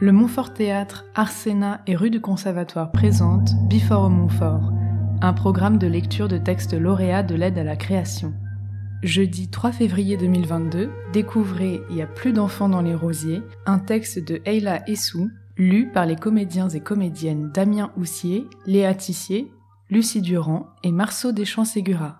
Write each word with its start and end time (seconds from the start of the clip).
Le 0.00 0.12
Montfort 0.12 0.54
Théâtre, 0.54 1.06
Arsena 1.16 1.80
et 1.88 1.96
rue 1.96 2.10
du 2.10 2.20
Conservatoire 2.20 2.92
présentent 2.92 3.56
Before 3.68 4.04
au 4.04 4.08
Montfort, 4.08 4.72
un 5.20 5.32
programme 5.32 5.76
de 5.76 5.88
lecture 5.88 6.28
de 6.28 6.38
textes 6.38 6.72
lauréats 6.72 7.24
de 7.24 7.34
l'aide 7.34 7.58
à 7.58 7.64
la 7.64 7.74
création. 7.74 8.32
Jeudi 9.02 9.50
3 9.50 9.72
février 9.72 10.16
2022, 10.16 10.88
découvrez 11.12 11.82
Il 11.90 11.96
y 11.96 12.02
a 12.02 12.06
plus 12.06 12.32
d'enfants 12.32 12.68
dans 12.68 12.80
les 12.80 12.94
rosiers, 12.94 13.42
un 13.66 13.80
texte 13.80 14.24
de 14.24 14.40
Eila 14.44 14.88
Essou, 14.88 15.30
lu 15.56 15.90
par 15.90 16.06
les 16.06 16.14
comédiens 16.14 16.68
et 16.68 16.80
comédiennes 16.80 17.50
Damien 17.52 17.90
Houssier, 17.96 18.46
Léa 18.66 18.94
Tissier, 18.94 19.50
Lucie 19.90 20.22
Durand 20.22 20.68
et 20.84 20.92
Marceau 20.92 21.32
Deschamps-Ségura. 21.32 22.18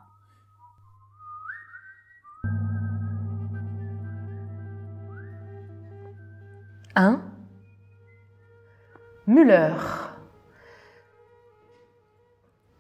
Müller 9.29 9.75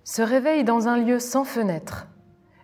se 0.02 0.22
réveille 0.22 0.64
dans 0.64 0.88
un 0.88 0.96
lieu 0.96 1.18
sans 1.18 1.44
fenêtre, 1.44 2.06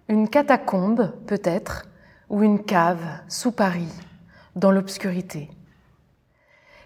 une 0.09 0.31
catacombe 0.31 1.13
peut-être, 1.27 1.85
ou 2.31 2.43
une 2.43 2.65
cave 2.65 3.05
sous 3.29 3.53
Paris, 3.53 3.93
dans 4.57 4.71
l'obscurité. 4.71 5.51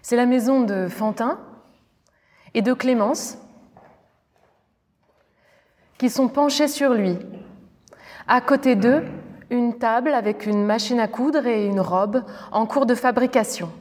C'est 0.01 0.17
la 0.17 0.25
maison 0.25 0.63
de 0.63 0.89
Fantin 0.89 1.39
et 2.53 2.61
de 2.61 2.73
Clémence 2.73 3.37
qui 5.97 6.09
sont 6.09 6.27
penchés 6.27 6.67
sur 6.67 6.93
lui. 6.93 7.17
À 8.27 8.41
côté 8.41 8.75
d'eux, 8.75 9.05
une 9.49 9.77
table 9.77 10.13
avec 10.13 10.45
une 10.45 10.65
machine 10.65 10.99
à 10.99 11.07
coudre 11.07 11.47
et 11.47 11.65
une 11.65 11.79
robe 11.79 12.25
en 12.51 12.65
cours 12.65 12.85
de 12.85 12.95
fabrication. 12.95 13.71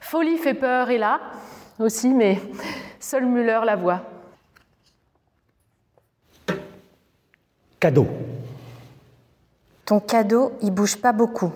Folie 0.00 0.38
fait 0.38 0.54
peur 0.54 0.88
est 0.88 0.96
là 0.96 1.20
aussi, 1.78 2.08
mais 2.12 2.40
seul 3.00 3.26
Muller 3.26 3.60
la 3.64 3.76
voit. 3.76 4.02
Cadeau. 7.78 8.06
Ton 9.84 10.00
cadeau, 10.00 10.52
il 10.62 10.70
bouge 10.70 10.96
pas 10.96 11.12
beaucoup. 11.12 11.52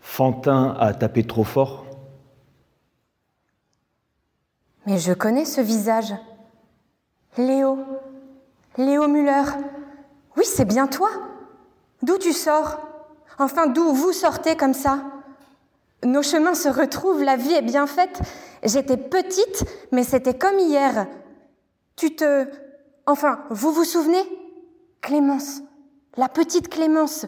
Fantin 0.00 0.76
a 0.78 0.92
tapé 0.92 1.24
trop 1.24 1.44
fort. 1.44 1.86
Mais 4.86 4.98
je 4.98 5.12
connais 5.12 5.44
ce 5.44 5.60
visage. 5.60 6.14
Léo. 7.36 7.78
Léo 8.76 9.06
Muller. 9.06 9.44
Oui, 10.36 10.44
c'est 10.44 10.64
bien 10.64 10.86
toi. 10.86 11.10
D'où 12.02 12.18
tu 12.18 12.32
sors? 12.32 12.80
Enfin, 13.38 13.66
d'où 13.66 13.92
vous 13.92 14.12
sortez 14.12 14.56
comme 14.56 14.74
ça? 14.74 15.00
Nos 16.04 16.22
chemins 16.22 16.54
se 16.54 16.68
retrouvent, 16.68 17.22
la 17.22 17.36
vie 17.36 17.54
est 17.54 17.62
bien 17.62 17.86
faite. 17.86 18.20
J'étais 18.62 18.96
petite, 18.96 19.64
mais 19.92 20.04
c'était 20.04 20.38
comme 20.38 20.58
hier. 20.58 21.06
Tu 21.96 22.14
te... 22.14 22.46
Enfin, 23.06 23.40
vous 23.50 23.72
vous 23.72 23.84
souvenez? 23.84 24.22
Clémence, 25.00 25.60
la 26.16 26.28
petite 26.28 26.68
Clémence, 26.68 27.26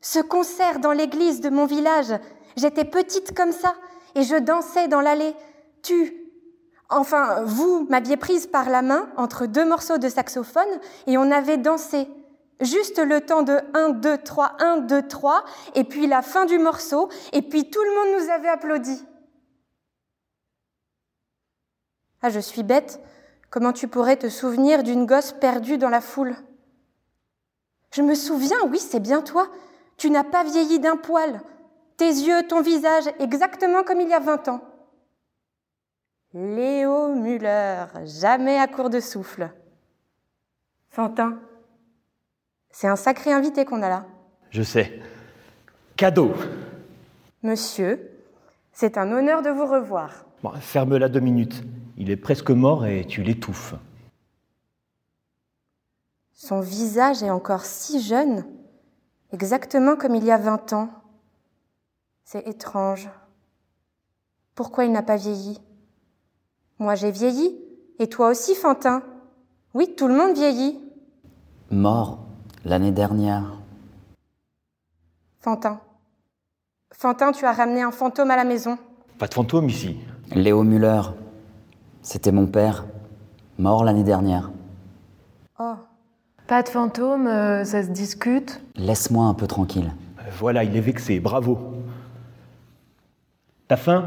ce 0.00 0.18
concert 0.18 0.80
dans 0.80 0.92
l'église 0.92 1.40
de 1.40 1.50
mon 1.50 1.66
village. 1.66 2.12
J'étais 2.56 2.84
petite 2.84 3.34
comme 3.34 3.52
ça, 3.52 3.74
et 4.14 4.22
je 4.22 4.36
dansais 4.36 4.88
dans 4.88 5.00
l'allée. 5.00 5.34
Tu... 5.82 6.14
Enfin, 6.90 7.42
vous 7.44 7.86
m'aviez 7.88 8.16
prise 8.16 8.46
par 8.46 8.68
la 8.68 8.82
main 8.82 9.08
entre 9.16 9.46
deux 9.46 9.64
morceaux 9.64 9.98
de 9.98 10.08
saxophone, 10.08 10.62
et 11.06 11.16
on 11.16 11.30
avait 11.30 11.56
dansé. 11.56 12.06
Juste 12.62 12.98
le 12.98 13.20
temps 13.20 13.42
de 13.42 13.58
1, 13.74 13.90
2, 13.90 14.18
3, 14.18 14.56
1, 14.60 14.76
2, 14.78 15.08
3, 15.08 15.44
et 15.74 15.84
puis 15.84 16.06
la 16.06 16.22
fin 16.22 16.44
du 16.44 16.58
morceau, 16.58 17.10
et 17.32 17.42
puis 17.42 17.68
tout 17.70 17.82
le 17.82 17.90
monde 17.90 18.22
nous 18.22 18.30
avait 18.30 18.48
applaudi. 18.48 19.04
Ah, 22.22 22.30
je 22.30 22.38
suis 22.38 22.62
bête. 22.62 23.00
Comment 23.50 23.72
tu 23.72 23.88
pourrais 23.88 24.16
te 24.16 24.28
souvenir 24.28 24.84
d'une 24.84 25.06
gosse 25.06 25.32
perdue 25.32 25.76
dans 25.76 25.88
la 25.88 26.00
foule? 26.00 26.36
Je 27.92 28.00
me 28.00 28.14
souviens, 28.14 28.56
oui, 28.68 28.78
c'est 28.78 29.00
bien 29.00 29.22
toi. 29.22 29.48
Tu 29.96 30.08
n'as 30.08 30.24
pas 30.24 30.44
vieilli 30.44 30.78
d'un 30.78 30.96
poil. 30.96 31.42
Tes 31.96 32.06
yeux, 32.06 32.46
ton 32.46 32.62
visage, 32.62 33.04
exactement 33.18 33.82
comme 33.82 34.00
il 34.00 34.08
y 34.08 34.14
a 34.14 34.20
vingt 34.20 34.48
ans. 34.48 34.62
Léo 36.32 37.08
Muller, 37.08 37.86
jamais 38.04 38.58
à 38.58 38.68
court 38.68 38.88
de 38.88 39.00
souffle. 39.00 39.50
Fantin, 40.88 41.38
c'est 42.72 42.88
un 42.88 42.96
sacré 42.96 43.32
invité 43.32 43.64
qu'on 43.64 43.82
a 43.82 43.88
là. 43.88 44.06
Je 44.50 44.62
sais. 44.62 45.00
Cadeau. 45.96 46.32
Monsieur, 47.42 48.10
c'est 48.72 48.98
un 48.98 49.12
honneur 49.12 49.42
de 49.42 49.50
vous 49.50 49.66
revoir. 49.66 50.24
Bon, 50.42 50.52
ferme-la 50.52 51.08
deux 51.08 51.20
minutes. 51.20 51.62
Il 51.96 52.10
est 52.10 52.16
presque 52.16 52.50
mort 52.50 52.86
et 52.86 53.04
tu 53.04 53.22
l'étouffes. 53.22 53.74
Son 56.32 56.60
visage 56.60 57.22
est 57.22 57.30
encore 57.30 57.64
si 57.64 58.00
jeune, 58.00 58.44
exactement 59.32 59.94
comme 59.94 60.16
il 60.16 60.24
y 60.24 60.32
a 60.32 60.38
vingt 60.38 60.72
ans. 60.72 60.88
C'est 62.24 62.46
étrange. 62.48 63.08
Pourquoi 64.54 64.84
il 64.84 64.92
n'a 64.92 65.02
pas 65.02 65.16
vieilli? 65.16 65.60
Moi 66.78 66.96
j'ai 66.96 67.12
vieilli, 67.12 67.60
et 67.98 68.08
toi 68.08 68.30
aussi, 68.30 68.54
Fantin. 68.56 69.02
Oui, 69.74 69.94
tout 69.94 70.08
le 70.08 70.14
monde 70.14 70.34
vieillit. 70.34 70.80
Mort 71.70 72.21
l'année 72.64 72.92
dernière. 72.92 73.44
Fantin. 75.40 75.80
Fantin, 76.94 77.32
tu 77.32 77.44
as 77.44 77.52
ramené 77.52 77.82
un 77.82 77.90
fantôme 77.90 78.30
à 78.30 78.36
la 78.36 78.44
maison. 78.44 78.78
Pas 79.18 79.26
de 79.26 79.34
fantôme 79.34 79.68
ici. 79.68 79.98
Léo 80.34 80.62
Muller. 80.62 81.00
C'était 82.02 82.32
mon 82.32 82.46
père, 82.46 82.84
mort 83.58 83.84
l'année 83.84 84.04
dernière. 84.04 84.50
Oh, 85.58 85.74
Pas 86.46 86.62
de 86.62 86.68
fantôme, 86.68 87.26
euh, 87.26 87.64
ça 87.64 87.82
se 87.82 87.88
discute. 87.90 88.60
Laisse-moi 88.76 89.26
un 89.26 89.34
peu 89.34 89.46
tranquille. 89.46 89.92
Voilà, 90.38 90.64
il 90.64 90.76
est 90.76 90.80
vexé, 90.80 91.20
bravo. 91.20 91.74
T'as 93.68 93.76
faim? 93.76 94.04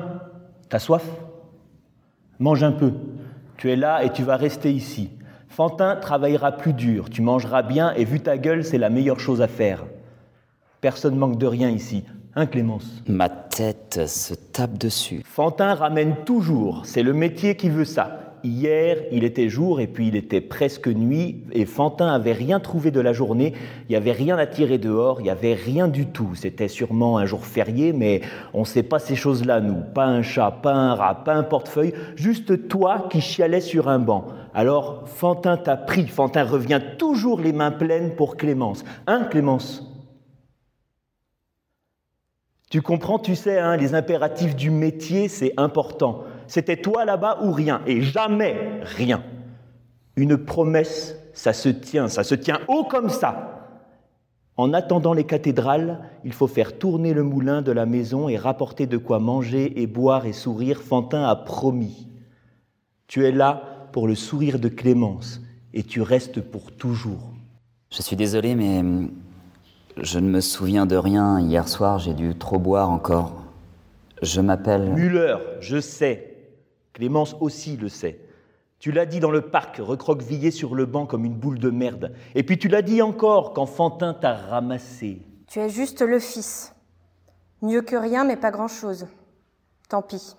T'as 0.70 0.80
soif? 0.80 1.04
Mange 2.40 2.64
un 2.64 2.72
peu. 2.72 2.94
Tu 3.58 3.72
es 3.72 3.76
là 3.76 4.04
et 4.04 4.12
tu 4.12 4.24
vas 4.24 4.36
rester 4.36 4.74
ici. 4.74 5.12
Fantin 5.56 5.96
travaillera 5.96 6.52
plus 6.52 6.74
dur, 6.74 7.10
tu 7.10 7.22
mangeras 7.22 7.62
bien 7.62 7.94
et 7.94 8.04
vu 8.04 8.20
ta 8.20 8.38
gueule, 8.38 8.66
c'est 8.66 8.78
la 8.78 8.90
meilleure 8.90 9.22
chose 9.22 9.42
à 9.42 9.48
faire. 9.48 9.86
Personne 10.82 11.16
manque 11.16 11.38
de 11.38 11.48
rien 11.48 11.70
ici, 11.70 12.04
hein 12.36 12.46
Clémence? 12.46 13.02
Ma 13.08 13.30
tête 13.30 14.06
se 14.06 14.34
tape 14.34 14.78
dessus. 14.78 15.22
Fantin 15.24 15.74
ramène 15.74 16.18
toujours, 16.26 16.82
c'est 16.86 17.04
le 17.04 17.14
métier 17.14 17.56
qui 17.56 17.70
veut 17.70 17.86
ça. 17.86 18.25
Hier, 18.46 18.98
il 19.12 19.24
était 19.24 19.50
jour 19.50 19.80
et 19.80 19.88
puis 19.88 20.08
il 20.10 20.16
était 20.16 20.40
presque 20.40 20.88
nuit 20.88 21.44
et 21.52 21.66
Fantin 21.66 22.14
avait 22.14 22.32
rien 22.32 22.60
trouvé 22.60 22.92
de 22.92 23.00
la 23.00 23.12
journée, 23.12 23.54
il 23.90 23.94
n'y 23.94 23.96
avait 23.96 24.12
rien 24.12 24.38
à 24.38 24.46
tirer 24.46 24.78
dehors, 24.78 25.20
il 25.20 25.24
n'y 25.24 25.32
avait 25.32 25.56
rien 25.56 25.88
du 25.88 26.06
tout. 26.06 26.36
C'était 26.36 26.68
sûrement 26.68 27.18
un 27.18 27.26
jour 27.26 27.44
férié, 27.44 27.92
mais 27.92 28.22
on 28.54 28.60
ne 28.60 28.66
sait 28.66 28.84
pas 28.84 29.00
ces 29.00 29.16
choses-là, 29.16 29.62
nous. 29.62 29.82
Pas 29.96 30.06
un 30.06 30.22
chat, 30.22 30.52
pas 30.52 30.74
un 30.74 30.94
rat, 30.94 31.24
pas 31.24 31.34
un 31.34 31.42
portefeuille, 31.42 31.96
juste 32.16 32.68
toi 32.68 33.08
qui 33.10 33.20
chialais 33.20 33.62
sur 33.62 33.88
un 33.88 33.98
banc. 33.98 34.28
Alors 34.54 35.08
Fantin 35.08 35.58
t'a 35.58 35.76
pris, 35.76 36.06
Fantin 36.06 36.44
revient 36.44 36.82
toujours 37.00 37.42
les 37.42 37.52
mains 37.52 37.72
pleines 37.72 38.16
pour 38.16 38.38
Clémence. 38.38 38.86
Hein 39.08 39.24
Clémence? 39.32 39.92
Tu 42.70 42.84
comprends, 42.84 43.18
tu 43.18 43.36
sais, 43.36 43.58
hein, 43.58 43.76
les 43.76 43.96
impératifs 43.96 44.56
du 44.56 44.70
métier, 44.70 45.30
c'est 45.30 45.54
important. 45.58 46.26
C'était 46.48 46.78
toi 46.78 47.06
là-bas 47.06 47.40
ou 47.44 47.52
rien, 47.52 47.82
et 47.86 48.02
jamais 48.02 48.82
rien. 48.82 49.24
Une 50.16 50.38
promesse, 50.38 51.16
ça 51.34 51.54
se 51.54 51.70
tient, 51.70 52.08
ça 52.08 52.24
se 52.24 52.36
tient 52.36 52.60
haut 52.68 52.84
comme 52.84 53.10
ça. 53.10 53.52
En 54.58 54.74
attendant 54.74 55.14
les 55.14 55.26
cathédrales, 55.26 56.00
il 56.24 56.32
faut 56.32 56.48
faire 56.48 56.78
tourner 56.78 57.14
le 57.14 57.24
moulin 57.24 57.62
de 57.62 57.74
la 57.74 57.86
maison 57.86 58.30
et 58.30 58.38
rapporter 58.38 58.88
de 58.88 58.98
quoi 58.98 59.20
manger 59.20 59.82
et 59.82 59.88
boire 59.88 60.26
et 60.26 60.34
sourire. 60.34 60.82
Fantin 60.82 61.26
a 61.26 61.36
promis. 61.36 62.08
Tu 63.08 63.26
es 63.26 63.32
là 63.32 63.88
pour 63.92 64.08
le 64.08 64.16
sourire 64.16 64.60
de 64.60 64.70
Clémence, 64.70 65.42
et 65.74 65.84
tu 65.84 66.02
restes 66.02 66.42
pour 66.42 66.72
toujours. 66.72 67.34
Je 67.92 68.02
suis 68.02 68.16
désolé, 68.16 68.56
mais 68.56 68.80
hum, 68.80 69.12
je 69.98 70.20
ne 70.20 70.30
me 70.30 70.42
souviens 70.42 70.86
de 70.86 70.96
rien. 70.96 71.40
Hier 71.40 71.68
soir, 71.68 72.00
j'ai 72.00 72.14
dû 72.14 72.36
trop 72.36 72.60
boire 72.60 72.90
encore. 72.90 73.44
Je 74.22 74.42
m'appelle... 74.42 74.92
Muller, 74.92 75.36
je 75.60 75.80
sais. 75.80 76.35
Clémence 76.96 77.36
aussi 77.42 77.76
le 77.76 77.90
sait. 77.90 78.22
Tu 78.80 78.94
l'as 78.94 79.06
dit 79.06 79.20
dans 79.20 79.30
le 79.30 79.42
parc, 79.42 79.78
recroquevillé 79.80 80.50
sur 80.50 80.76
le 80.76 80.86
banc 80.86 81.06
comme 81.06 81.26
une 81.26 81.36
boule 81.36 81.60
de 81.60 81.70
merde. 81.70 82.14
Et 82.36 82.44
puis 82.44 82.58
tu 82.58 82.70
l'as 82.70 82.82
dit 82.82 83.02
encore 83.02 83.52
quand 83.54 83.66
Fantin 83.66 84.14
t'a 84.14 84.34
ramassé. 84.34 85.22
tu 85.50 85.60
es 85.60 85.68
juste 85.68 86.02
le 86.02 86.20
fils. 86.20 86.74
Mieux 87.62 87.82
que 87.82 87.98
rien, 87.98 88.24
mais 88.24 88.38
pas 88.38 88.50
grand-chose. 88.50 89.08
Tant 89.90 90.02
pis. 90.02 90.38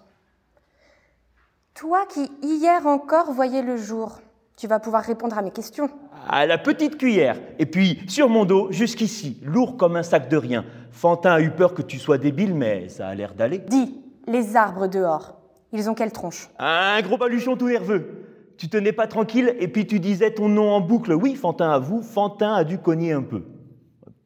Toi 1.75 2.07
qui 2.07 2.31
hier 2.43 2.87
encore 2.87 3.33
voyais 3.33 3.63
le 3.63 3.77
jour, 3.77 4.21
tu 4.57 4.67
vas 4.67 4.81
pouvoir 4.81 5.03
répondre 5.03 5.37
à 5.37 5.43
mes 5.43 5.51
questions. 5.51 5.91
À 6.27 6.47
la 6.47 6.57
petite 6.57 6.97
cuillère. 6.97 7.39
Et 7.59 7.67
puis 7.67 8.01
sur 8.09 8.31
mon 8.31 8.47
dos, 8.47 8.73
jusqu'ici, 8.73 9.39
lourd 9.43 9.77
comme 9.77 9.97
un 9.97 10.03
sac 10.03 10.31
de 10.31 10.39
rien. 10.39 10.65
Fantin 10.91 11.33
a 11.33 11.41
eu 11.43 11.51
peur 11.51 11.75
que 11.75 11.83
tu 11.83 11.99
sois 11.99 12.17
débile, 12.17 12.55
mais 12.55 12.89
ça 12.89 13.09
a 13.09 13.15
l'air 13.15 13.35
d'aller. 13.35 13.59
Dis, 13.59 14.03
les 14.27 14.57
arbres 14.57 14.87
dehors. 14.87 15.37
Ils 15.77 15.91
ont 15.91 15.95
quelle 15.95 16.11
tronche? 16.11 16.49
Un 16.59 17.03
gros 17.03 17.19
baluchon 17.19 17.55
tout 17.55 17.69
nerveux. 17.69 18.55
Tu 18.57 18.71
tenais 18.71 18.93
pas 18.93 19.07
tranquille 19.07 19.55
et 19.61 19.69
puis 19.69 19.87
tu 19.87 20.01
disais 20.01 20.33
ton 20.33 20.49
nom 20.49 20.71
en 20.71 20.81
boucle. 20.81 21.13
Oui, 21.13 21.35
Fantin 21.35 21.71
avoue, 21.71 22.01
Fantin 22.01 22.55
a 22.55 22.65
dû 22.65 22.79
cogner 22.79 23.13
un 23.13 23.23
peu. 23.23 23.45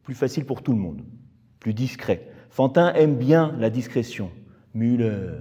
Plus 0.05 0.15
facile 0.15 0.47
pour 0.47 0.63
tout 0.63 0.71
le 0.71 0.79
monde. 0.79 1.03
Plus 1.59 1.75
discret. 1.75 2.29
Fantin 2.51 2.93
aime 2.95 3.17
bien 3.17 3.53
la 3.59 3.69
discrétion. 3.69 4.31
Müller, 4.75 5.33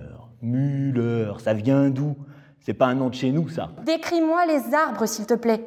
Müller, 0.42 1.34
ça 1.38 1.54
vient 1.54 1.92
d'où? 1.92 2.18
C'est 2.62 2.74
pas 2.74 2.88
un 2.88 2.96
nom 2.96 3.10
de 3.10 3.14
chez 3.14 3.32
nous, 3.32 3.48
ça. 3.48 3.70
Décris-moi 3.86 4.48
les 4.48 4.74
arbres, 4.74 5.06
s'il 5.06 5.28
te 5.28 5.36
plaît. 5.36 5.64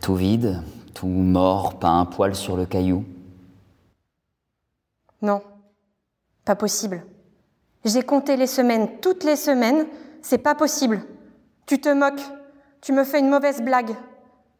Tout 0.00 0.14
vide, 0.14 0.62
tout 0.94 1.08
mort, 1.08 1.80
pas 1.80 1.90
un 1.90 2.04
poil 2.04 2.36
sur 2.36 2.56
le 2.56 2.66
caillou? 2.66 3.04
Non, 5.20 5.42
pas 6.44 6.54
possible. 6.54 7.02
J'ai 7.84 8.02
compté 8.02 8.36
les 8.36 8.46
semaines, 8.46 8.88
toutes 9.00 9.24
les 9.24 9.36
semaines, 9.36 9.86
c'est 10.20 10.38
pas 10.38 10.54
possible. 10.54 11.02
Tu 11.66 11.80
te 11.80 11.88
moques, 11.88 12.22
tu 12.80 12.92
me 12.92 13.04
fais 13.04 13.18
une 13.18 13.28
mauvaise 13.28 13.60
blague. 13.60 13.90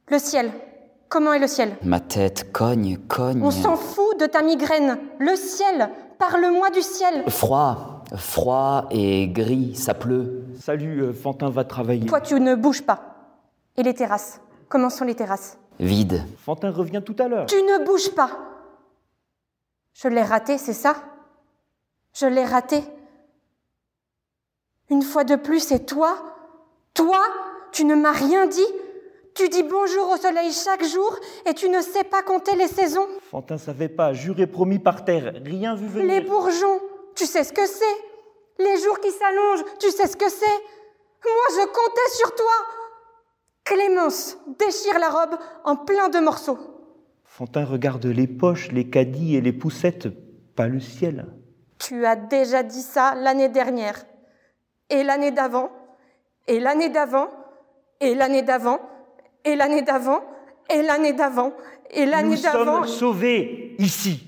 Le 0.09 0.19
ciel, 0.19 0.51
comment 1.09 1.33
est 1.33 1.39
le 1.39 1.47
ciel? 1.47 1.77
Ma 1.85 2.01
tête 2.01 2.53
cogne, 2.53 2.99
cogne. 3.09 3.43
On 3.43 3.53
s'en 3.53 3.77
fout 3.77 4.19
de 4.19 4.27
ta 4.27 4.43
migraine. 4.43 4.99
Le 5.21 5.37
ciel, 5.37 5.91
parle-moi 6.19 6.71
du 6.71 6.83
ciel. 6.83 7.23
Froid, 7.29 8.03
froid 8.17 8.89
et 8.91 9.29
gris, 9.29 9.77
ça 9.77 9.95
pleut. 9.95 10.45
Salut, 10.61 11.03
euh, 11.03 11.13
Fantin 11.13 11.49
va 11.49 11.65
travailler. 11.65 12.07
Toi, 12.07 12.21
tu 12.21 12.41
ne 12.41 12.57
bouges 12.57 12.83
pas. 12.83 13.01
Et 13.77 13.85
les 13.85 13.95
terrasses? 13.95 14.41
Comment 14.69 14.91
sont 14.91 15.05
les 15.05 15.15
terrasses? 15.15 15.59
Vide. 15.79 16.25
Fantin 16.39 16.71
revient 16.71 17.03
tout 17.05 17.17
à 17.21 17.29
l'heure. 17.29 17.47
Tu 17.47 17.57
ne 17.57 17.85
bouges 17.85 18.11
pas. 18.11 18.31
Je 19.95 20.09
l'ai 20.09 20.23
raté, 20.23 20.59
c'est 20.59 20.73
ça? 20.73 20.97
Je 22.15 22.27
l'ai 22.27 22.45
raté. 22.45 22.83
Une 24.93 25.00
fois 25.00 25.25
de 25.25 25.37
plus, 25.37 25.73
et 25.73 25.87
toi. 25.87 26.19
Toi 26.93 27.19
Tu 27.73 27.87
ne 27.87 27.94
m'as 27.94 28.12
rien 28.12 28.47
dit. 28.47 28.73
Tu 29.35 29.49
dis 29.49 29.62
bonjour 29.62 30.11
au 30.11 30.19
soleil 30.19 30.53
chaque 30.53 30.85
jour 30.85 31.17
et 31.47 31.55
tu 31.55 31.71
ne 31.71 31.81
sais 31.81 32.05
pas 32.05 32.23
compter 32.23 32.55
les 32.56 32.69
saisons. 32.69 33.06
Fantin 33.31 33.56
savait 33.56 33.89
pas, 33.89 34.12
juré 34.12 34.47
promis 34.47 34.79
par 34.79 35.06
terre, 35.06 35.33
rien 35.43 35.75
vu 35.75 35.87
venir. 35.87 36.06
Les 36.06 36.21
bourgeons 36.21 36.79
Tu 37.15 37.25
sais 37.25 37.43
ce 37.43 37.55
que 37.55 37.65
c'est. 37.65 38.62
Les 38.62 38.77
jours 38.83 39.00
qui 39.00 39.11
s'allongent 39.11 39.65
Tu 39.81 39.91
sais 39.91 40.06
ce 40.06 40.17
que 40.19 40.29
c'est. 40.29 40.59
Moi, 41.25 41.47
je 41.53 41.67
comptais 41.69 42.11
sur 42.19 42.35
toi. 42.35 42.53
Clémence 43.65 44.37
déchire 44.59 44.99
la 44.99 45.09
robe 45.09 45.39
en 45.65 45.77
plein 45.77 46.11
de 46.11 46.19
morceaux. 46.19 46.59
Fantin 47.25 47.65
regarde 47.65 48.05
les 48.05 48.27
poches, 48.27 48.71
les 48.71 48.91
caddies 48.91 49.37
et 49.37 49.41
les 49.41 49.55
poussettes, 49.55 50.09
pas 50.55 50.67
le 50.67 50.81
ciel. 50.81 51.33
Tu 51.79 52.05
as 52.05 52.17
déjà 52.17 52.62
dit 52.62 52.83
ça 52.83 53.15
l'année 53.15 53.49
dernière, 53.49 54.05
et 54.93 55.03
l'année 55.03 55.31
d'avant, 55.33 55.71
et 56.47 56.61
l'année 56.61 56.91
d'avant, 56.91 57.29
et 58.00 58.15
l'année 58.15 58.43
d'avant, 58.43 58.79
et 59.44 59.56
l'année 59.56 59.83
d'avant, 59.83 60.21
et 60.71 60.83
l'année 60.83 61.12
d'avant, 61.15 61.53
et 61.91 62.05
l'année 62.06 62.37
Nous 62.37 62.43
d'avant. 62.43 62.83
sommes 62.85 62.87
sauvés, 62.87 63.75
ici. 63.79 64.23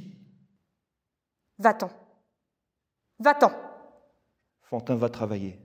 Va-t'en. 1.59 1.91
Va-t'en. 3.19 3.53
Fantin 4.63 4.97
va 4.97 5.09
travailler. 5.09 5.59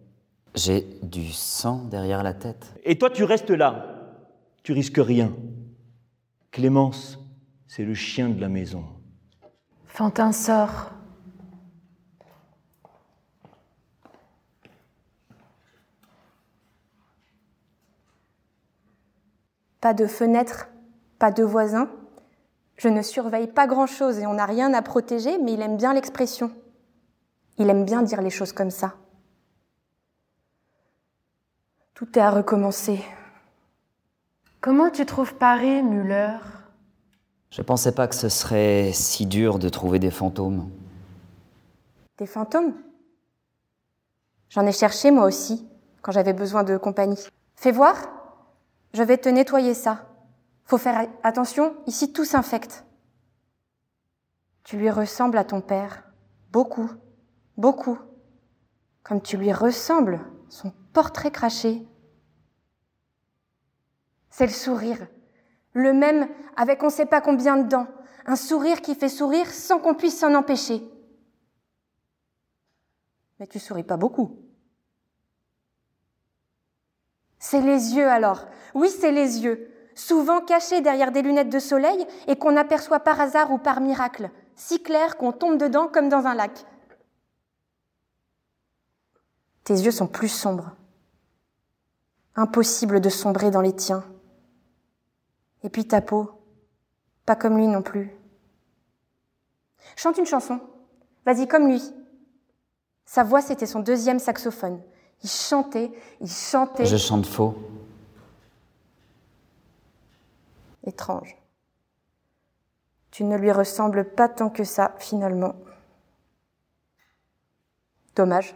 J'ai 0.54 0.82
du 1.02 1.32
sang 1.32 1.86
derrière 1.86 2.22
la 2.22 2.34
tête. 2.34 2.74
Et 2.84 2.98
toi, 2.98 3.10
tu 3.10 3.24
restes 3.24 3.50
là. 3.52 3.96
Tu 4.64 4.74
risques 4.74 5.00
rien. 5.00 5.34
Clémence, 6.52 7.18
c'est 7.68 7.86
le 7.86 7.94
chien 7.94 8.30
de 8.30 8.42
la 8.42 8.50
maison. 8.50 8.84
Fantin 9.86 10.32
sort. 10.32 10.92
Pas 19.82 19.94
de 19.94 20.08
fenêtre, 20.08 20.68
pas 21.20 21.32
de 21.32 21.44
voisins. 21.44 21.90
Je 22.78 22.88
ne 22.90 23.02
surveille 23.02 23.48
pas 23.48 23.68
grand-chose 23.68 24.20
et 24.20 24.26
on 24.26 24.34
n'a 24.34 24.46
rien 24.46 24.74
à 24.74 24.82
protéger, 24.82 25.38
mais 25.38 25.54
il 25.54 25.62
aime 25.62 25.78
bien 25.78 25.94
l'expression. 25.94 26.52
Il 27.58 27.70
aime 27.70 27.86
bien 27.86 28.02
dire 28.02 28.22
les 28.22 28.30
choses 28.30 28.54
comme 28.54 28.72
ça. 28.72 28.94
Tout 31.94 32.18
est 32.18 32.22
à 32.22 32.32
recommencer. 32.32 33.04
Comment 34.62 34.90
tu 34.90 35.06
trouves 35.06 35.36
Paris, 35.36 35.84
Muller? 35.84 36.38
Je 37.50 37.62
pensais 37.62 37.94
pas 37.94 38.08
que 38.08 38.16
ce 38.16 38.30
serait 38.30 38.92
si 38.94 39.26
dur 39.26 39.60
de 39.60 39.70
trouver 39.70 40.00
des 40.00 40.12
fantômes. 40.12 40.70
Des 42.18 42.28
fantômes? 42.28 42.74
J'en 44.50 44.66
ai 44.66 44.72
cherché 44.72 45.12
moi 45.12 45.26
aussi, 45.26 45.68
quand 46.02 46.12
j'avais 46.12 46.34
besoin 46.34 46.64
de 46.64 46.78
compagnie. 46.78 47.28
Fais 47.56 47.72
voir 47.72 47.96
Je 48.94 49.04
vais 49.04 49.18
te 49.18 49.30
nettoyer 49.30 49.74
ça. 49.74 50.08
Faut 50.66 50.78
faire 50.78 51.08
attention, 51.24 51.76
ici 51.88 52.14
tout 52.14 52.26
s'infecte. 52.26 52.86
Tu 54.64 54.78
lui 54.78 54.90
ressembles 54.90 55.38
à 55.38 55.44
ton 55.44 55.62
père. 55.62 56.04
Beaucoup, 56.52 56.90
beaucoup. 57.58 57.98
Comme 59.04 59.22
tu 59.22 59.38
lui 59.38 59.52
ressembles, 59.52 60.20
son 60.50 60.72
portrait 60.94 61.32
craché. 61.32 61.88
C'est 64.30 64.46
le 64.46 64.52
sourire. 64.52 65.08
Le 65.74 65.94
même 65.94 66.28
avec 66.56 66.84
on 66.84 66.90
sait 66.90 67.06
pas 67.06 67.22
combien 67.22 67.58
de 67.58 67.68
dents. 67.68 67.88
Un 68.26 68.36
sourire 68.36 68.82
qui 68.82 68.96
fait 68.96 69.10
sourire 69.10 69.48
sans 69.52 69.80
qu'on 69.80 69.96
puisse 69.96 70.20
s'en 70.20 70.36
empêcher. 70.36 70.84
Mais 73.40 73.48
tu 73.48 73.60
souris 73.60 73.84
pas 73.84 73.98
beaucoup. 73.98 74.49
C'est 77.40 77.62
les 77.62 77.96
yeux 77.96 78.08
alors. 78.08 78.48
Oui, 78.74 78.90
c'est 78.90 79.12
les 79.12 79.40
yeux. 79.40 79.72
Souvent 79.96 80.42
cachés 80.42 80.82
derrière 80.82 81.12
des 81.12 81.22
lunettes 81.22 81.50
de 81.50 81.60
soleil 81.60 82.06
et 82.28 82.38
qu'on 82.38 82.56
aperçoit 82.58 83.00
par 83.00 83.20
hasard 83.20 83.52
ou 83.52 83.58
par 83.58 83.82
miracle. 83.82 84.30
Si 84.56 84.84
clairs 84.84 85.18
qu'on 85.18 85.32
tombe 85.32 85.58
dedans 85.58 85.88
comme 85.88 86.10
dans 86.10 86.26
un 86.26 86.36
lac. 86.36 86.66
Tes 89.64 89.74
yeux 89.74 89.92
sont 89.92 90.08
plus 90.08 90.30
sombres. 90.30 90.76
Impossible 92.36 93.02
de 93.02 93.10
sombrer 93.10 93.52
dans 93.52 93.62
les 93.62 93.76
tiens. 93.76 94.04
Et 95.64 95.70
puis 95.70 95.88
ta 95.88 96.02
peau, 96.02 96.32
pas 97.26 97.36
comme 97.36 97.58
lui 97.58 97.68
non 97.68 97.82
plus. 97.82 98.12
Chante 99.96 100.18
une 100.18 100.26
chanson. 100.26 100.60
Vas-y 101.26 101.48
comme 101.48 101.68
lui. 101.68 101.84
Sa 103.06 103.24
voix, 103.24 103.42
c'était 103.42 103.66
son 103.66 103.80
deuxième 103.80 104.20
saxophone. 104.20 104.82
Il 105.24 105.30
chantait, 105.30 105.92
il 106.22 106.30
chantait. 106.30 106.86
Je 106.86 106.98
chante 106.98 107.26
faux. 107.26 107.58
Étrange. 110.86 111.36
Tu 113.12 113.24
ne 113.24 113.38
lui 113.38 113.52
ressembles 113.52 114.14
pas 114.14 114.30
tant 114.30 114.50
que 114.50 114.64
ça, 114.64 114.96
finalement. 114.98 115.56
Dommage. 118.16 118.56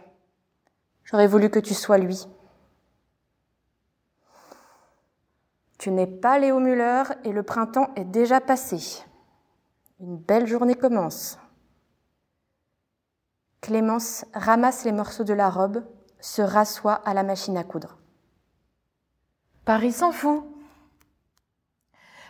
J'aurais 1.04 1.26
voulu 1.26 1.50
que 1.50 1.58
tu 1.58 1.74
sois 1.74 1.98
lui. 1.98 2.26
Tu 5.78 5.90
n'es 5.90 6.06
pas 6.06 6.38
Léo 6.38 6.60
Muller 6.60 7.02
et 7.24 7.32
le 7.32 7.42
printemps 7.42 7.90
est 7.94 8.06
déjà 8.06 8.40
passé. 8.40 9.04
Une 10.00 10.16
belle 10.16 10.46
journée 10.46 10.76
commence. 10.76 11.38
Clémence 13.60 14.24
ramasse 14.32 14.84
les 14.84 14.92
morceaux 14.92 15.24
de 15.24 15.34
la 15.34 15.50
robe, 15.50 15.84
se 16.24 16.40
rassoit 16.40 17.02
à 17.04 17.12
la 17.12 17.22
machine 17.22 17.56
à 17.58 17.64
coudre. 17.64 17.98
Paris 19.66 19.92
s'en 19.92 20.10
fout. 20.10 20.44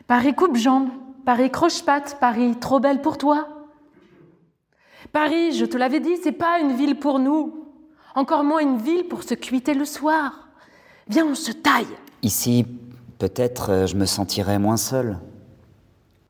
Paris 0.09 0.35
coupe-jambe, 0.35 0.89
Paris 1.25 1.51
croche-patte, 1.51 2.19
Paris 2.19 2.57
trop 2.59 2.81
belle 2.81 3.01
pour 3.01 3.19
toi. 3.19 3.49
Paris, 5.13 5.53
je 5.53 5.65
te 5.65 5.77
l'avais 5.77 6.01
dit, 6.01 6.17
c'est 6.23 6.33
pas 6.33 6.59
une 6.59 6.75
ville 6.75 6.99
pour 6.99 7.21
nous. 7.21 7.69
Encore 8.17 8.43
moins 8.43 8.59
une 8.59 8.79
ville 8.79 9.07
pour 9.07 9.23
se 9.23 9.35
cuiter 9.35 9.75
le 9.75 9.85
soir. 9.85 10.49
Viens, 11.07 11.27
on 11.27 11.37
se 11.37 11.53
taille. 11.53 11.87
Ici, 12.23 12.67
peut-être 13.19 13.71
euh, 13.71 13.87
je 13.87 13.95
me 13.95 14.07
sentirais 14.07 14.59
moins 14.59 14.77
seul. 14.77 15.19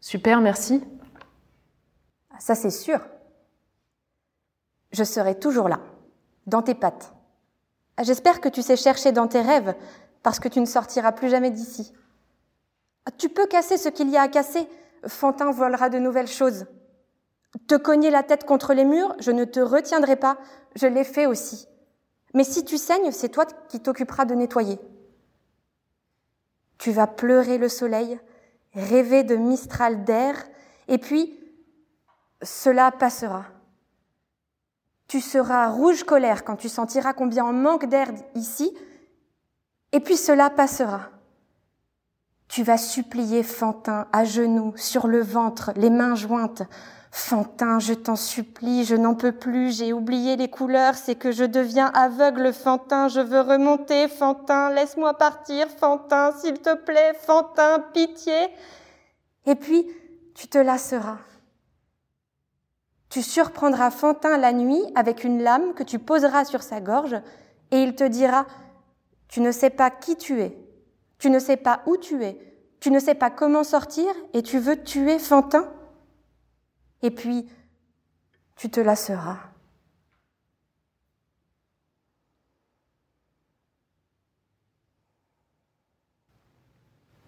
Super, 0.00 0.40
merci. 0.40 0.82
Ça, 2.38 2.54
c'est 2.54 2.70
sûr. 2.70 3.00
Je 4.92 5.04
serai 5.04 5.38
toujours 5.38 5.68
là, 5.68 5.80
dans 6.46 6.60
tes 6.60 6.74
pattes. 6.74 7.13
J'espère 8.02 8.40
que 8.40 8.48
tu 8.48 8.62
sais 8.62 8.76
chercher 8.76 9.12
dans 9.12 9.28
tes 9.28 9.40
rêves, 9.40 9.74
parce 10.22 10.40
que 10.40 10.48
tu 10.48 10.60
ne 10.60 10.66
sortiras 10.66 11.12
plus 11.12 11.28
jamais 11.28 11.50
d'ici. 11.50 11.92
Tu 13.18 13.28
peux 13.28 13.46
casser 13.46 13.76
ce 13.76 13.88
qu'il 13.88 14.10
y 14.10 14.16
a 14.16 14.22
à 14.22 14.28
casser. 14.28 14.66
Fantin 15.06 15.50
volera 15.50 15.90
de 15.90 15.98
nouvelles 15.98 16.28
choses. 16.28 16.66
Te 17.68 17.76
cogner 17.76 18.10
la 18.10 18.22
tête 18.22 18.44
contre 18.44 18.74
les 18.74 18.84
murs, 18.84 19.14
je 19.20 19.30
ne 19.30 19.44
te 19.44 19.60
retiendrai 19.60 20.16
pas. 20.16 20.38
Je 20.74 20.86
l'ai 20.86 21.04
fait 21.04 21.26
aussi. 21.26 21.68
Mais 22.32 22.42
si 22.42 22.64
tu 22.64 22.78
saignes, 22.78 23.12
c'est 23.12 23.28
toi 23.28 23.46
qui 23.68 23.80
t'occuperas 23.80 24.24
de 24.24 24.34
nettoyer. 24.34 24.80
Tu 26.78 26.90
vas 26.90 27.06
pleurer 27.06 27.58
le 27.58 27.68
soleil, 27.68 28.18
rêver 28.74 29.22
de 29.22 29.36
Mistral 29.36 30.04
d'air, 30.04 30.36
et 30.88 30.98
puis 30.98 31.38
cela 32.42 32.90
passera. 32.90 33.44
Tu 35.14 35.20
seras 35.20 35.68
rouge 35.68 36.02
colère 36.02 36.42
quand 36.42 36.56
tu 36.56 36.68
sentiras 36.68 37.12
combien 37.12 37.44
on 37.44 37.52
manque 37.52 37.86
d'air 37.86 38.08
ici, 38.34 38.76
et 39.92 40.00
puis 40.00 40.16
cela 40.16 40.50
passera. 40.50 41.02
Tu 42.48 42.64
vas 42.64 42.78
supplier 42.78 43.44
Fantin 43.44 44.08
à 44.12 44.24
genoux, 44.24 44.72
sur 44.74 45.06
le 45.06 45.22
ventre, 45.22 45.70
les 45.76 45.88
mains 45.88 46.16
jointes. 46.16 46.64
Fantin, 47.12 47.78
je 47.78 47.94
t'en 47.94 48.16
supplie, 48.16 48.84
je 48.84 48.96
n'en 48.96 49.14
peux 49.14 49.30
plus, 49.30 49.78
j'ai 49.78 49.92
oublié 49.92 50.34
les 50.34 50.50
couleurs, 50.50 50.96
c'est 50.96 51.14
que 51.14 51.30
je 51.30 51.44
deviens 51.44 51.92
aveugle, 51.94 52.52
Fantin, 52.52 53.06
je 53.06 53.20
veux 53.20 53.42
remonter, 53.42 54.08
Fantin, 54.08 54.72
laisse-moi 54.72 55.14
partir, 55.14 55.68
Fantin, 55.68 56.32
s'il 56.40 56.58
te 56.58 56.74
plaît, 56.74 57.14
Fantin, 57.24 57.84
pitié. 57.92 58.48
Et 59.46 59.54
puis, 59.54 59.86
tu 60.34 60.48
te 60.48 60.58
lasseras. 60.58 61.18
Tu 63.14 63.22
surprendras 63.22 63.92
Fantin 63.92 64.36
la 64.38 64.52
nuit 64.52 64.82
avec 64.96 65.22
une 65.22 65.40
lame 65.40 65.72
que 65.74 65.84
tu 65.84 66.00
poseras 66.00 66.44
sur 66.44 66.64
sa 66.64 66.80
gorge, 66.80 67.14
et 67.70 67.80
il 67.80 67.94
te 67.94 68.02
dira, 68.02 68.44
tu 69.28 69.40
ne 69.40 69.52
sais 69.52 69.70
pas 69.70 69.88
qui 69.88 70.16
tu 70.16 70.40
es, 70.40 70.58
tu 71.18 71.30
ne 71.30 71.38
sais 71.38 71.56
pas 71.56 71.84
où 71.86 71.96
tu 71.96 72.24
es, 72.24 72.36
tu 72.80 72.90
ne 72.90 72.98
sais 72.98 73.14
pas 73.14 73.30
comment 73.30 73.62
sortir, 73.62 74.12
et 74.32 74.42
tu 74.42 74.58
veux 74.58 74.82
tuer 74.82 75.20
Fantin 75.20 75.72
et 77.02 77.12
puis 77.12 77.48
tu 78.56 78.68
te 78.68 78.80
lasseras. 78.80 79.38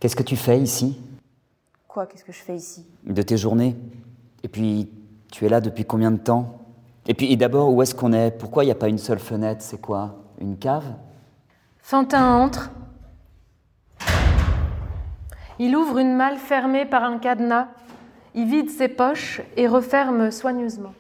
Qu'est-ce 0.01 0.17
que 0.17 0.25
tu 0.25 0.37
fais 0.37 0.59
ici? 0.59 1.01
Quoi, 1.87 2.07
qu'est-ce 2.07 2.25
que 2.25 2.33
je 2.33 2.43
fais 2.43 2.57
ici? 2.57 2.85
De 3.05 3.23
tes 3.23 3.37
journées? 3.37 3.77
Et 4.43 4.49
puis, 4.49 4.91
tu 5.31 5.45
es 5.45 5.49
là 5.49 5.61
depuis 5.61 5.85
combien 5.85 6.11
de 6.11 6.19
temps? 6.19 6.59
Et 7.07 7.15
puis, 7.15 7.37
d'abord, 7.37 7.73
où 7.73 7.83
est-ce 7.83 7.95
qu'on 7.95 8.13
est? 8.13 8.31
Pourquoi 8.31 8.65
il 8.65 8.67
n'y 8.67 8.73
a 8.73 8.77
pas 8.77 8.89
une 8.89 8.99
seule 8.99 9.19
fenêtre? 9.19 9.63
C'est 9.63 9.81
quoi? 9.81 10.17
Une 10.41 10.59
cave? 10.59 10.95
Fantin 11.79 12.43
entre. 12.43 12.71
Il 15.59 15.75
ouvre 15.77 15.99
une 15.99 16.15
malle 16.15 16.37
fermée 16.37 16.85
par 16.85 17.05
un 17.05 17.19
cadenas 17.19 17.69
il 18.37 18.45
vide 18.45 18.71
ses 18.71 18.89
poches 18.89 19.41
et 19.57 19.67
referme 19.67 20.31
soigneusement. 20.31 20.95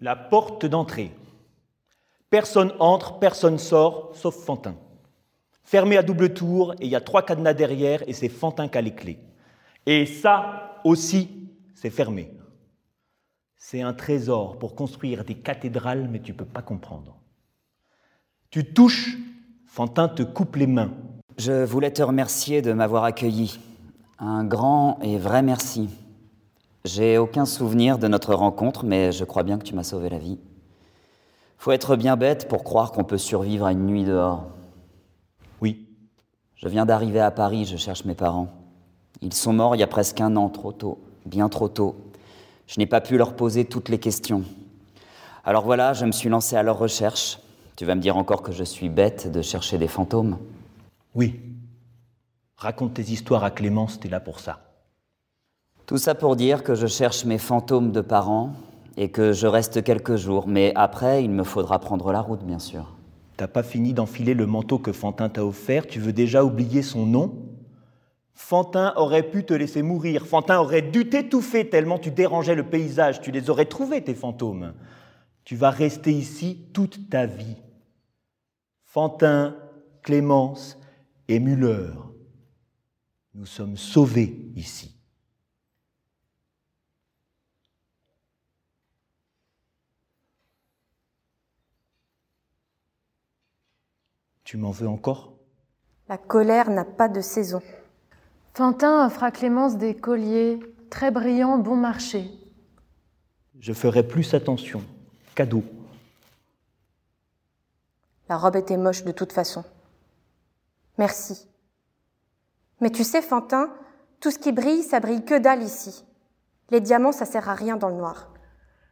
La 0.00 0.14
porte 0.14 0.66
d'entrée. 0.66 1.12
Personne 2.30 2.72
entre, 2.78 3.18
personne 3.18 3.58
sort, 3.58 4.12
sauf 4.14 4.36
Fantin. 4.36 4.76
Fermé 5.64 5.96
à 5.96 6.02
double 6.02 6.34
tour, 6.34 6.74
et 6.80 6.86
il 6.86 6.90
y 6.90 6.96
a 6.96 7.00
trois 7.00 7.22
cadenas 7.22 7.54
derrière, 7.54 8.02
et 8.06 8.12
c'est 8.12 8.28
Fantin 8.28 8.68
qui 8.68 8.78
a 8.78 8.80
les 8.80 8.94
clés. 8.94 9.18
Et 9.86 10.06
ça 10.06 10.80
aussi, 10.84 11.28
c'est 11.74 11.90
fermé. 11.90 12.32
C'est 13.56 13.80
un 13.80 13.92
trésor 13.92 14.58
pour 14.58 14.74
construire 14.74 15.24
des 15.24 15.36
cathédrales, 15.36 16.08
mais 16.10 16.20
tu 16.20 16.32
ne 16.32 16.36
peux 16.36 16.44
pas 16.44 16.62
comprendre. 16.62 17.16
Tu 18.50 18.72
touches 18.74 19.16
Fantin 19.66 20.08
te 20.08 20.22
coupe 20.22 20.56
les 20.56 20.66
mains. 20.66 20.92
Je 21.38 21.64
voulais 21.64 21.92
te 21.92 22.02
remercier 22.02 22.60
de 22.60 22.74
m'avoir 22.74 23.04
accueilli. 23.04 23.58
Un 24.18 24.44
grand 24.44 24.98
et 25.00 25.16
vrai 25.16 25.42
merci. 25.42 25.88
J'ai 26.84 27.16
aucun 27.16 27.46
souvenir 27.46 27.96
de 27.96 28.08
notre 28.08 28.34
rencontre, 28.34 28.84
mais 28.84 29.12
je 29.12 29.24
crois 29.24 29.42
bien 29.42 29.58
que 29.58 29.64
tu 29.64 29.74
m'as 29.74 29.84
sauvé 29.84 30.10
la 30.10 30.18
vie. 30.18 30.38
Faut 31.56 31.72
être 31.72 31.96
bien 31.96 32.16
bête 32.16 32.48
pour 32.48 32.64
croire 32.64 32.92
qu'on 32.92 33.04
peut 33.04 33.18
survivre 33.18 33.64
à 33.64 33.72
une 33.72 33.86
nuit 33.86 34.04
dehors. 34.04 34.48
Je 36.62 36.68
viens 36.68 36.86
d'arriver 36.86 37.18
à 37.18 37.32
Paris, 37.32 37.64
je 37.64 37.76
cherche 37.76 38.04
mes 38.04 38.14
parents. 38.14 38.46
Ils 39.20 39.34
sont 39.34 39.52
morts 39.52 39.74
il 39.74 39.80
y 39.80 39.82
a 39.82 39.88
presque 39.88 40.20
un 40.20 40.36
an, 40.36 40.48
trop 40.48 40.70
tôt, 40.70 41.00
bien 41.26 41.48
trop 41.48 41.68
tôt. 41.68 41.96
Je 42.68 42.78
n'ai 42.78 42.86
pas 42.86 43.00
pu 43.00 43.18
leur 43.18 43.34
poser 43.34 43.64
toutes 43.64 43.88
les 43.88 43.98
questions. 43.98 44.44
Alors 45.44 45.64
voilà, 45.64 45.92
je 45.92 46.06
me 46.06 46.12
suis 46.12 46.28
lancé 46.28 46.54
à 46.54 46.62
leur 46.62 46.78
recherche. 46.78 47.40
Tu 47.74 47.84
vas 47.84 47.96
me 47.96 48.00
dire 48.00 48.16
encore 48.16 48.42
que 48.42 48.52
je 48.52 48.62
suis 48.62 48.88
bête 48.88 49.32
de 49.32 49.42
chercher 49.42 49.76
des 49.76 49.88
fantômes 49.88 50.38
Oui. 51.16 51.40
Raconte 52.56 52.94
tes 52.94 53.10
histoires 53.10 53.42
à 53.42 53.50
Clémence, 53.50 53.98
t'es 53.98 54.08
là 54.08 54.20
pour 54.20 54.38
ça. 54.38 54.60
Tout 55.86 55.98
ça 55.98 56.14
pour 56.14 56.36
dire 56.36 56.62
que 56.62 56.76
je 56.76 56.86
cherche 56.86 57.24
mes 57.24 57.38
fantômes 57.38 57.90
de 57.90 58.00
parents 58.00 58.52
et 58.96 59.10
que 59.10 59.32
je 59.32 59.48
reste 59.48 59.82
quelques 59.82 60.14
jours, 60.14 60.46
mais 60.46 60.72
après, 60.76 61.24
il 61.24 61.30
me 61.32 61.42
faudra 61.42 61.80
prendre 61.80 62.12
la 62.12 62.20
route, 62.20 62.44
bien 62.44 62.60
sûr. 62.60 62.86
T'as 63.42 63.48
pas 63.48 63.64
fini 63.64 63.92
d'enfiler 63.92 64.34
le 64.34 64.46
manteau 64.46 64.78
que 64.78 64.92
Fantin 64.92 65.28
t'a 65.28 65.44
offert, 65.44 65.88
tu 65.88 65.98
veux 65.98 66.12
déjà 66.12 66.44
oublier 66.44 66.80
son 66.80 67.06
nom? 67.06 67.44
Fantin 68.34 68.92
aurait 68.94 69.28
pu 69.28 69.42
te 69.42 69.52
laisser 69.52 69.82
mourir, 69.82 70.28
Fantin 70.28 70.60
aurait 70.60 70.80
dû 70.80 71.08
t'étouffer 71.08 71.68
tellement 71.68 71.98
tu 71.98 72.12
dérangeais 72.12 72.54
le 72.54 72.70
paysage, 72.70 73.20
tu 73.20 73.32
les 73.32 73.50
aurais 73.50 73.64
trouvés, 73.64 74.00
tes 74.00 74.14
fantômes. 74.14 74.74
Tu 75.42 75.56
vas 75.56 75.70
rester 75.70 76.12
ici 76.12 76.68
toute 76.72 77.10
ta 77.10 77.26
vie. 77.26 77.56
Fantin, 78.84 79.56
Clémence 80.04 80.78
et 81.26 81.40
Muller, 81.40 81.94
nous 83.34 83.46
sommes 83.46 83.76
sauvés 83.76 84.52
ici. 84.54 84.91
Tu 94.52 94.58
m'en 94.58 94.70
veux 94.70 94.86
encore? 94.86 95.32
La 96.10 96.18
colère 96.18 96.68
n'a 96.68 96.84
pas 96.84 97.08
de 97.08 97.22
saison. 97.22 97.62
Fantin 98.52 99.06
offre 99.06 99.22
à 99.22 99.30
Clémence 99.30 99.78
des 99.78 99.94
colliers 99.94 100.60
très 100.90 101.10
brillants 101.10 101.56
bon 101.56 101.74
marché. 101.74 102.30
Je 103.58 103.72
ferai 103.72 104.06
plus 104.06 104.34
attention. 104.34 104.82
Cadeau. 105.34 105.64
La 108.28 108.36
robe 108.36 108.56
était 108.56 108.76
moche 108.76 109.04
de 109.04 109.12
toute 109.12 109.32
façon. 109.32 109.64
Merci. 110.98 111.48
Mais 112.82 112.90
tu 112.90 113.04
sais, 113.04 113.22
Fantin, 113.22 113.72
tout 114.20 114.30
ce 114.30 114.38
qui 114.38 114.52
brille, 114.52 114.82
ça 114.82 115.00
brille 115.00 115.24
que 115.24 115.38
dalle 115.38 115.62
ici. 115.62 116.04
Les 116.68 116.82
diamants, 116.82 117.12
ça 117.12 117.24
sert 117.24 117.48
à 117.48 117.54
rien 117.54 117.78
dans 117.78 117.88
le 117.88 117.96
noir. 117.96 118.30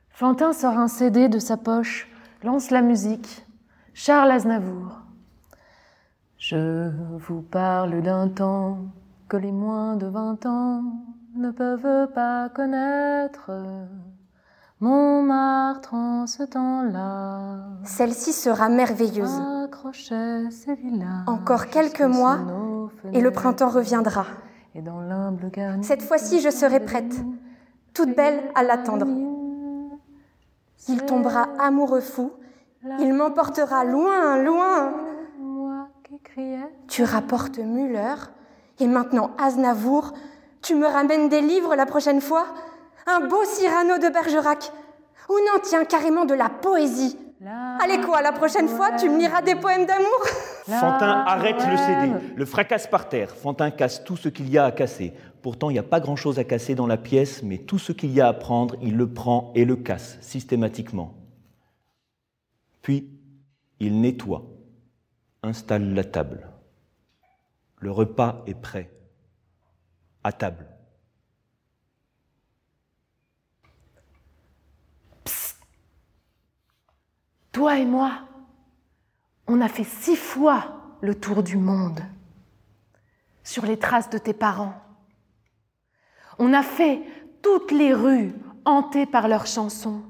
Fantin 0.08 0.54
sort 0.54 0.78
un 0.78 0.88
CD 0.88 1.28
de 1.28 1.38
sa 1.38 1.58
poche, 1.58 2.08
lance 2.42 2.70
la 2.70 2.80
musique. 2.80 3.44
Charles 3.92 4.30
Aznavour. 4.30 5.09
Je 6.40 6.90
vous 7.18 7.42
parle 7.42 8.00
d'un 8.00 8.26
temps 8.28 8.78
que 9.28 9.36
les 9.36 9.52
moins 9.52 9.96
de 9.96 10.06
vingt 10.06 10.46
ans 10.46 10.82
ne 11.36 11.50
peuvent 11.50 12.10
pas 12.14 12.48
connaître. 12.48 13.50
Montmartre 14.80 15.92
en 15.92 16.26
ce 16.26 16.42
temps-là. 16.42 17.58
Celle-ci 17.84 18.32
sera 18.32 18.70
merveilleuse. 18.70 19.38
Encore 21.26 21.66
quelques 21.66 22.00
mois 22.00 22.38
et 23.12 23.20
le 23.20 23.30
printemps 23.30 23.68
reviendra. 23.68 24.24
Cette 25.82 26.02
fois-ci, 26.02 26.40
je 26.40 26.48
serai 26.48 26.80
prête, 26.80 27.22
toute 27.92 28.16
belle 28.16 28.40
à 28.54 28.62
l'attendre. 28.62 29.06
Il 30.88 31.04
tombera 31.04 31.48
amoureux 31.58 32.00
fou, 32.00 32.32
il 32.98 33.12
m'emportera 33.12 33.84
loin, 33.84 34.42
loin. 34.42 35.09
Tu 36.88 37.04
rapportes 37.04 37.58
Muller 37.58 38.14
et 38.78 38.86
maintenant 38.86 39.32
Aznavour. 39.38 40.12
Tu 40.62 40.74
me 40.74 40.86
ramènes 40.86 41.28
des 41.28 41.40
livres 41.40 41.74
la 41.76 41.86
prochaine 41.86 42.20
fois? 42.20 42.46
Un 43.06 43.26
beau 43.26 43.44
Cyrano 43.44 43.98
de 43.98 44.08
Bergerac. 44.08 44.72
Ou 45.28 45.34
non, 45.34 45.60
tiens, 45.62 45.84
carrément 45.84 46.24
de 46.24 46.34
la 46.34 46.48
poésie. 46.48 47.16
Allez 47.82 48.00
quoi, 48.02 48.20
la 48.20 48.32
prochaine 48.32 48.68
fois, 48.68 48.92
tu 48.92 49.08
me 49.08 49.18
liras 49.18 49.40
des 49.40 49.54
poèmes 49.54 49.86
d'amour? 49.86 50.26
Fantin 50.66 51.24
arrête 51.26 51.56
le 51.66 51.76
CD, 51.76 52.34
le 52.36 52.44
fracasse 52.44 52.86
par 52.86 53.08
terre. 53.08 53.34
Fantin 53.34 53.70
casse 53.70 54.04
tout 54.04 54.16
ce 54.16 54.28
qu'il 54.28 54.50
y 54.50 54.58
a 54.58 54.66
à 54.66 54.72
casser. 54.72 55.14
Pourtant, 55.40 55.70
il 55.70 55.72
n'y 55.72 55.78
a 55.78 55.82
pas 55.82 56.00
grand-chose 56.00 56.38
à 56.38 56.44
casser 56.44 56.74
dans 56.74 56.86
la 56.86 56.98
pièce, 56.98 57.42
mais 57.42 57.56
tout 57.56 57.78
ce 57.78 57.92
qu'il 57.92 58.12
y 58.12 58.20
a 58.20 58.28
à 58.28 58.32
prendre, 58.34 58.76
il 58.82 58.96
le 58.96 59.10
prend 59.10 59.52
et 59.54 59.64
le 59.64 59.76
casse 59.76 60.18
systématiquement. 60.20 61.14
Puis, 62.82 63.08
il 63.78 64.02
nettoie, 64.02 64.44
installe 65.42 65.94
la 65.94 66.04
table. 66.04 66.48
Le 67.78 67.90
repas 67.90 68.42
est 68.46 68.54
prêt. 68.54 68.90
À 70.22 70.32
table. 70.32 70.66
Toi 77.52 77.78
et 77.78 77.84
moi, 77.84 78.28
on 79.46 79.60
a 79.60 79.68
fait 79.68 79.84
six 79.84 80.16
fois 80.16 80.96
le 81.00 81.14
tour 81.14 81.42
du 81.42 81.56
monde 81.56 82.00
sur 83.42 83.66
les 83.66 83.78
traces 83.78 84.10
de 84.10 84.18
tes 84.18 84.34
parents. 84.34 84.74
On 86.38 86.52
a 86.52 86.62
fait 86.62 87.02
toutes 87.42 87.72
les 87.72 87.92
rues 87.92 88.32
hantées 88.64 89.06
par 89.06 89.26
leurs 89.26 89.46
chansons. 89.46 90.02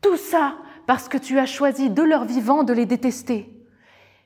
Tout 0.00 0.16
ça 0.16 0.58
parce 0.86 1.08
que 1.08 1.16
tu 1.16 1.38
as 1.38 1.46
choisi 1.46 1.88
de 1.88 2.02
leur 2.02 2.24
vivant 2.24 2.64
de 2.64 2.72
les 2.72 2.86
détester 2.86 3.51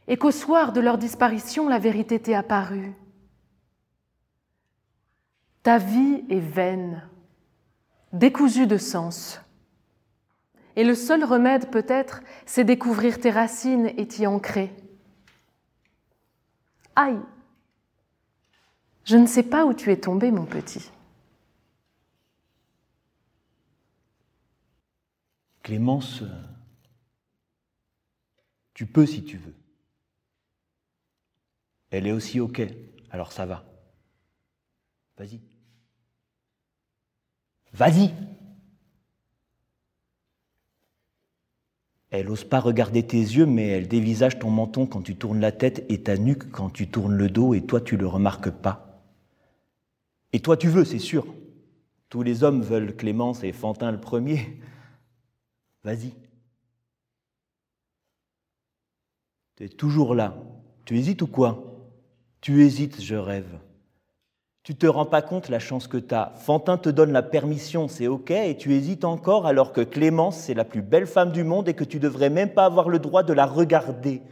et 0.09 0.17
qu'au 0.17 0.31
soir 0.31 0.73
de 0.73 0.81
leur 0.81 0.99
disparition, 0.99 1.69
la 1.69 1.79
vérité 1.79 2.21
t'est 2.21 2.35
apparue. 2.35 2.95
Ta 5.63 5.79
vie 5.79 6.25
est 6.29 6.41
vaine, 6.41 7.09
décousue 8.13 8.67
de 8.67 8.79
sens. 8.79 9.41
Et 10.77 10.85
le 10.85 10.95
seul 10.95 11.25
remède 11.25 11.71
peut-être, 11.71 12.21
c'est 12.45 12.65
découvrir 12.65 13.19
tes 13.19 13.31
racines 13.31 13.91
et 13.97 14.07
t'y 14.07 14.27
ancrer. 14.27 14.73
Aïe 16.95 17.19
Je 19.05 19.17
ne 19.17 19.27
sais 19.27 19.43
pas 19.43 19.65
où 19.65 19.75
tu 19.75 19.91
es 19.91 19.97
tombé, 19.97 20.31
mon 20.31 20.47
petit. 20.47 20.91
Clémence, 25.63 26.23
tu 28.73 28.87
peux 28.87 29.05
si 29.05 29.25
tu 29.25 29.37
veux. 29.37 29.55
Elle 31.97 32.07
est 32.07 32.13
aussi 32.13 32.41
OK, 32.41 32.61
alors 33.11 33.33
ça 33.33 33.47
va. 33.47 33.65
Vas-y. 35.17 35.41
Vas-y 37.73 38.13
Elle 42.11 42.27
n'ose 42.27 42.45
pas 42.45 42.61
regarder 42.61 43.03
tes 43.07 43.17
yeux, 43.17 43.47
mais 43.47 43.67
elle 43.69 43.89
dévisage 43.89 44.39
ton 44.39 44.51
menton 44.51 44.87
quand 44.87 45.01
tu 45.01 45.17
tournes 45.17 45.41
la 45.41 45.53
tête 45.53 45.87
et 45.89 46.03
ta 46.03 46.19
nuque 46.19 46.51
quand 46.51 46.69
tu 46.69 46.87
tournes 46.89 47.15
le 47.15 47.31
dos, 47.31 47.55
et 47.55 47.65
toi 47.65 47.81
tu 47.81 47.97
le 47.97 48.07
remarques 48.07 48.51
pas. 48.51 49.03
Et 50.35 50.41
toi 50.41 50.59
tu 50.59 50.69
veux, 50.69 50.85
c'est 50.85 50.99
sûr. 50.99 51.27
Tous 52.11 52.23
les 52.23 52.45
hommes 52.45 52.61
veulent 52.61 52.95
Clémence 52.95 53.43
et 53.43 53.53
Fantin 53.53 53.91
le 53.91 54.01
premier. 54.01 54.61
Vas-y. 55.83 56.13
Tu 59.57 59.65
es 59.65 59.69
toujours 59.71 60.15
là. 60.15 60.37
Tu 60.85 60.99
hésites 60.99 61.23
ou 61.23 61.27
quoi? 61.27 61.66
Tu 62.47 62.65
hésites, 62.65 63.03
je 63.03 63.17
rêve. 63.17 63.59
Tu 64.63 64.77
te 64.77 64.87
rends 64.87 65.05
pas 65.05 65.21
compte 65.21 65.49
la 65.49 65.59
chance 65.59 65.89
que 65.89 65.97
tu 65.97 66.15
as. 66.15 66.33
Fantin 66.37 66.77
te 66.77 66.89
donne 66.89 67.11
la 67.11 67.25
permission, 67.25 67.89
c'est 67.89 68.07
OK, 68.07 68.31
et 68.31 68.57
tu 68.57 68.73
hésites 68.73 69.05
encore 69.05 69.49
alors 69.49 69.73
que 69.73 69.81
Clémence, 69.81 70.37
c'est 70.37 70.55
la 70.55 70.65
plus 70.65 70.81
belle 70.81 71.09
femme 71.09 71.33
du 71.33 71.43
monde 71.43 71.69
et 71.69 71.75
que 71.75 71.83
tu 71.83 71.99
devrais 71.99 72.31
même 72.31 72.51
pas 72.51 72.65
avoir 72.65 72.89
le 72.89 73.01
droit 73.01 73.25
de 73.25 73.33
la 73.33 73.47
regarder. 73.47 74.23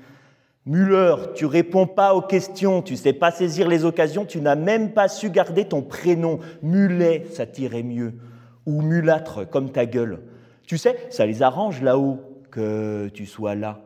Muller, 0.65 1.17
tu 1.35 1.45
réponds 1.45 1.89
pas 1.89 2.15
aux 2.15 2.23
questions, 2.23 2.83
tu 2.83 2.95
sais 2.95 3.15
pas 3.15 3.33
saisir 3.33 3.67
les 3.67 3.85
occasions, 3.85 4.25
tu 4.25 4.41
n'as 4.41 4.55
même 4.55 4.93
pas 4.93 5.09
su 5.09 5.29
garder 5.29 5.65
ton 5.65 5.83
prénom. 5.83 6.39
Mulet, 6.63 7.27
ça 7.33 7.47
t'irait 7.47 7.83
mieux. 7.83 8.15
Ou 8.65 8.81
mulâtre, 8.81 9.45
comme 9.51 9.73
ta 9.73 9.87
gueule. 9.87 10.21
Tu 10.69 10.79
sais, 10.79 10.97
ça 11.11 11.27
les 11.27 11.43
arrange 11.43 11.83
là-haut 11.83 12.21
que 12.53 13.09
tu 13.13 13.27
sois 13.27 13.57
là. 13.57 13.81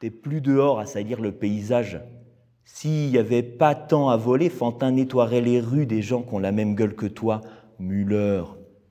T'es 0.00 0.10
plus 0.10 0.40
dehors 0.40 0.80
à 0.80 0.86
salir 0.86 1.20
le 1.20 1.30
paysage. 1.30 2.00
S'il 2.66 3.10
n'y 3.10 3.16
avait 3.16 3.44
pas 3.44 3.76
tant 3.76 4.10
à 4.10 4.16
voler, 4.16 4.50
Fantin 4.50 4.90
nettoierait 4.90 5.40
les 5.40 5.60
rues 5.60 5.86
des 5.86 6.02
gens 6.02 6.22
qui 6.22 6.34
ont 6.34 6.40
la 6.40 6.52
même 6.52 6.74
gueule 6.74 6.96
que 6.96 7.06
toi. 7.06 7.40
Muller, 7.78 8.42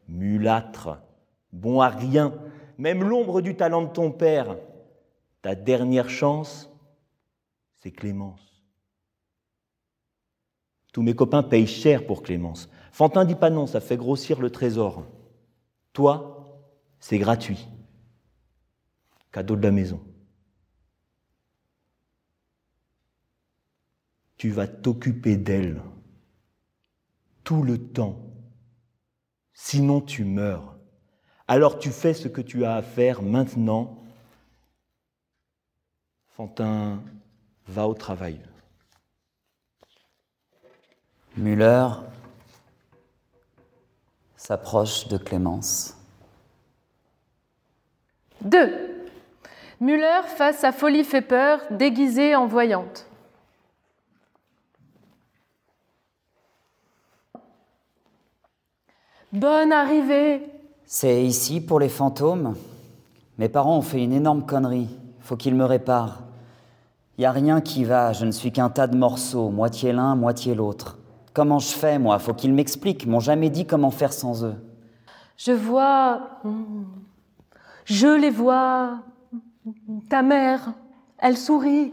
mulâtre, 0.08 1.02
bon 1.52 1.82
à 1.82 1.90
rien, 1.90 2.34
même 2.78 3.04
l'ombre 3.04 3.42
du 3.42 3.56
talent 3.56 3.84
de 3.84 3.92
ton 3.92 4.12
père. 4.12 4.58
Ta 5.42 5.56
dernière 5.56 6.10
chance, 6.10 6.72
c'est 7.76 7.92
Clémence. 7.92 8.64
Tous 10.94 11.02
mes 11.02 11.14
copains 11.14 11.44
payent 11.44 11.68
cher 11.68 12.08
pour 12.08 12.24
Clémence. 12.24 12.70
Fantin 12.94 13.26
dit 13.26 13.36
pas 13.36 13.50
non, 13.50 13.68
ça 13.68 13.82
fait 13.82 13.98
grossir 13.98 14.40
le 14.40 14.50
trésor. 14.50 15.04
Toi, 15.92 16.64
c'est 17.00 17.20
gratuit. 17.20 17.68
Cadeau 19.34 19.58
de 19.58 19.64
la 19.64 19.72
maison. 19.72 20.00
Tu 24.46 24.52
vas 24.52 24.68
t'occuper 24.68 25.38
d'elle 25.38 25.82
tout 27.44 27.64
le 27.64 27.80
temps. 27.80 28.20
Sinon 29.56 30.02
tu 30.02 30.24
meurs. 30.24 30.78
Alors 31.48 31.80
tu 31.80 31.90
fais 31.90 32.14
ce 32.14 32.28
que 32.28 32.42
tu 32.42 32.64
as 32.64 32.76
à 32.76 32.84
faire 32.84 33.24
maintenant. 33.24 33.98
Fantin 36.28 37.02
va 37.66 37.88
au 37.88 37.96
travail. 37.96 38.40
Muller 41.36 41.88
s'approche 44.36 45.08
de 45.08 45.18
Clémence. 45.18 45.98
Deux. 48.42 49.10
Muller 49.80 50.22
face 50.38 50.64
à 50.64 50.72
Folie 50.72 51.04
fait 51.04 51.24
peur, 51.24 51.62
déguisée 51.72 52.36
en 52.36 52.46
voyante. 52.46 53.08
Bonne 59.36 59.74
arrivée 59.74 60.42
C'est 60.86 61.26
ici 61.26 61.60
pour 61.60 61.82
les 61.82 61.90
fantômes 61.90 62.56
Mes 63.38 63.50
parents 63.50 63.78
ont 63.78 63.82
fait 63.82 64.02
une 64.02 64.14
énorme 64.14 64.46
connerie. 64.46 64.88
Faut 65.20 65.36
qu'ils 65.36 65.56
me 65.56 65.66
réparent. 65.66 66.22
Y 67.18 67.26
a 67.26 67.32
rien 67.32 67.60
qui 67.60 67.84
va, 67.84 68.14
je 68.14 68.24
ne 68.24 68.32
suis 68.32 68.54
qu'un 68.54 68.70
tas 68.70 68.88
de 68.88 68.96
morceaux, 68.96 69.50
moitié 69.50 69.92
l'un, 69.92 70.16
moitié 70.16 70.56
l'autre. 70.56 70.98
Comment 71.34 71.60
je 71.60 71.68
fais, 71.68 72.00
moi? 72.00 72.18
Faut 72.18 72.34
qu'ils 72.34 72.54
m'expliquent. 72.54 73.06
M'ont 73.08 73.20
jamais 73.20 73.50
dit 73.50 73.66
comment 73.66 73.92
faire 73.92 74.14
sans 74.14 74.46
eux. 74.46 74.56
Je 75.36 75.52
vois. 75.52 76.40
Je 77.84 78.08
les 78.08 78.30
vois. 78.30 79.00
Ta 80.10 80.22
mère, 80.22 80.72
elle 81.18 81.36
sourit. 81.36 81.92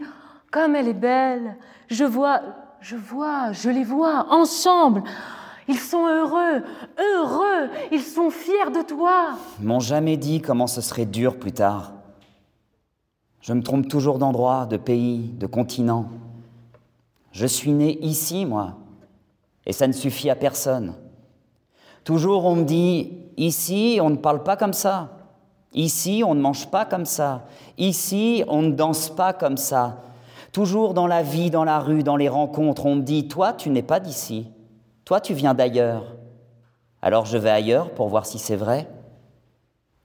Comme 0.49 0.77
elle 0.77 0.87
est 0.87 0.93
belle. 0.93 1.57
Je 1.89 2.05
vois. 2.05 2.39
Je 2.79 2.95
vois. 2.95 3.51
Je 3.51 3.69
les 3.69 3.83
vois. 3.83 4.27
Ensemble. 4.29 5.03
Ils 5.67 5.79
sont 5.79 6.05
heureux, 6.05 6.61
heureux, 6.99 7.69
ils 7.91 8.01
sont 8.01 8.29
fiers 8.29 8.71
de 8.73 8.81
toi. 8.85 9.35
Ils 9.59 9.65
m'ont 9.65 9.79
jamais 9.79 10.17
dit 10.17 10.41
comment 10.41 10.67
ce 10.67 10.81
serait 10.81 11.05
dur 11.05 11.37
plus 11.37 11.53
tard. 11.53 11.93
Je 13.41 13.53
me 13.53 13.61
trompe 13.61 13.87
toujours 13.87 14.19
d'endroit, 14.19 14.65
de 14.65 14.77
pays, 14.77 15.31
de 15.37 15.47
continent. 15.47 16.05
Je 17.31 17.45
suis 17.45 17.71
né 17.71 17.97
ici, 18.01 18.45
moi, 18.45 18.75
et 19.65 19.73
ça 19.73 19.87
ne 19.87 19.93
suffit 19.93 20.29
à 20.29 20.35
personne. 20.35 20.93
Toujours 22.03 22.45
on 22.45 22.55
me 22.55 22.63
dit, 22.63 23.11
ici 23.37 23.99
on 24.01 24.09
ne 24.09 24.17
parle 24.17 24.43
pas 24.43 24.57
comme 24.57 24.73
ça, 24.73 25.09
ici 25.73 26.23
on 26.25 26.35
ne 26.35 26.41
mange 26.41 26.69
pas 26.69 26.85
comme 26.85 27.05
ça, 27.05 27.45
ici 27.77 28.43
on 28.47 28.61
ne 28.61 28.71
danse 28.71 29.09
pas 29.09 29.33
comme 29.33 29.57
ça. 29.57 30.03
Toujours 30.51 30.93
dans 30.93 31.07
la 31.07 31.23
vie, 31.23 31.49
dans 31.49 31.63
la 31.63 31.79
rue, 31.79 32.03
dans 32.03 32.17
les 32.17 32.29
rencontres, 32.29 32.85
on 32.85 32.95
me 32.95 33.01
dit, 33.01 33.27
toi 33.27 33.53
tu 33.53 33.69
n'es 33.69 33.81
pas 33.81 33.99
d'ici. 33.99 34.47
Toi, 35.05 35.19
tu 35.21 35.33
viens 35.33 35.53
d'ailleurs. 35.53 36.15
Alors 37.01 37.25
je 37.25 37.37
vais 37.37 37.49
ailleurs 37.49 37.91
pour 37.93 38.07
voir 38.07 38.25
si 38.25 38.39
c'est 38.39 38.55
vrai. 38.55 38.87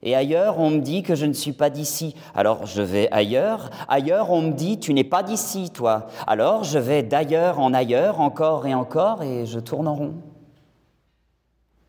Et 0.01 0.15
ailleurs, 0.15 0.59
on 0.59 0.69
me 0.69 0.79
dit 0.79 1.03
que 1.03 1.15
je 1.15 1.25
ne 1.25 1.33
suis 1.33 1.51
pas 1.51 1.69
d'ici. 1.69 2.15
Alors 2.33 2.65
je 2.65 2.81
vais 2.81 3.09
ailleurs. 3.11 3.69
Ailleurs, 3.87 4.31
on 4.31 4.41
me 4.41 4.51
dit, 4.51 4.79
tu 4.79 4.93
n'es 4.93 5.03
pas 5.03 5.23
d'ici, 5.23 5.69
toi. 5.69 6.07
Alors 6.27 6.63
je 6.63 6.79
vais 6.79 7.03
d'ailleurs 7.03 7.59
en 7.59 7.73
ailleurs, 7.73 8.21
encore 8.21 8.65
et 8.65 8.73
encore, 8.73 9.23
et 9.23 9.45
je 9.45 9.59
tourne 9.59 9.87
en 9.87 9.95
rond. 9.95 10.13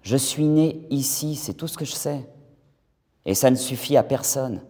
Je 0.02 0.16
suis 0.16 0.46
né 0.46 0.86
ici, 0.90 1.36
c'est 1.36 1.54
tout 1.54 1.68
ce 1.68 1.76
que 1.76 1.84
je 1.84 1.92
sais. 1.92 2.28
Et 3.26 3.34
ça 3.34 3.50
ne 3.50 3.56
suffit 3.56 3.96
à 3.96 4.02
personne. 4.02 4.60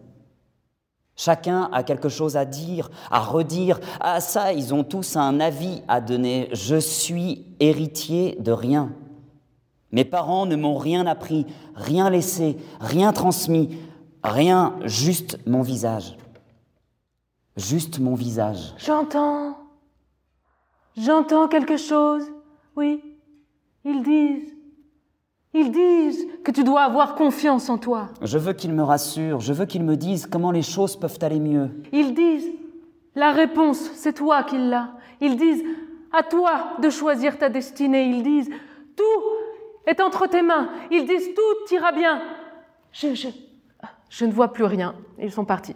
Chacun 1.23 1.69
a 1.71 1.83
quelque 1.83 2.09
chose 2.09 2.35
à 2.35 2.45
dire, 2.45 2.89
à 3.11 3.19
redire. 3.19 3.79
À 3.99 4.21
ça, 4.21 4.53
ils 4.53 4.73
ont 4.73 4.83
tous 4.83 5.17
un 5.17 5.39
avis 5.39 5.83
à 5.87 6.01
donner. 6.01 6.49
Je 6.51 6.77
suis 6.77 7.45
héritier 7.59 8.37
de 8.39 8.51
rien. 8.51 8.91
Mes 9.91 10.03
parents 10.03 10.47
ne 10.47 10.55
m'ont 10.55 10.79
rien 10.79 11.05
appris, 11.05 11.45
rien 11.75 12.09
laissé, 12.09 12.57
rien 12.79 13.13
transmis, 13.13 13.77
rien, 14.23 14.79
juste 14.85 15.37
mon 15.45 15.61
visage. 15.61 16.17
Juste 17.55 17.99
mon 17.99 18.15
visage. 18.15 18.73
J'entends. 18.79 19.59
J'entends 20.97 21.47
quelque 21.47 21.77
chose. 21.77 22.23
Oui. 22.75 22.99
Ils 23.85 24.01
disent. 24.01 24.50
Ils 25.53 25.71
disent 25.71 26.25
que 26.43 26.51
tu 26.51 26.63
dois 26.63 26.81
avoir 26.83 27.15
confiance 27.15 27.69
en 27.69 27.77
toi. 27.77 28.07
Je 28.21 28.37
veux 28.37 28.53
qu'ils 28.53 28.73
me 28.73 28.83
rassurent, 28.83 29.41
je 29.41 29.51
veux 29.51 29.65
qu'ils 29.65 29.83
me 29.83 29.97
disent 29.97 30.25
comment 30.25 30.51
les 30.51 30.61
choses 30.61 30.95
peuvent 30.95 31.17
aller 31.21 31.39
mieux. 31.41 31.69
Ils 31.91 32.13
disent, 32.13 32.47
la 33.15 33.31
réponse, 33.31 33.91
c'est 33.95 34.13
toi 34.13 34.43
qui 34.43 34.57
l'as. 34.57 34.91
Ils 35.19 35.35
disent, 35.35 35.63
à 36.13 36.23
toi 36.23 36.77
de 36.81 36.89
choisir 36.89 37.37
ta 37.37 37.49
destinée. 37.49 38.05
Ils 38.05 38.23
disent, 38.23 38.49
tout 38.95 39.03
est 39.85 39.99
entre 40.01 40.27
tes 40.27 40.41
mains. 40.41 40.69
Ils 40.89 41.05
disent, 41.05 41.29
tout 41.35 41.73
ira 41.75 41.91
bien. 41.91 42.21
Je, 42.93 43.13
je, 43.13 43.27
je 44.09 44.25
ne 44.25 44.31
vois 44.31 44.53
plus 44.53 44.63
rien. 44.65 44.95
Ils 45.21 45.31
sont 45.31 45.45
partis. 45.45 45.75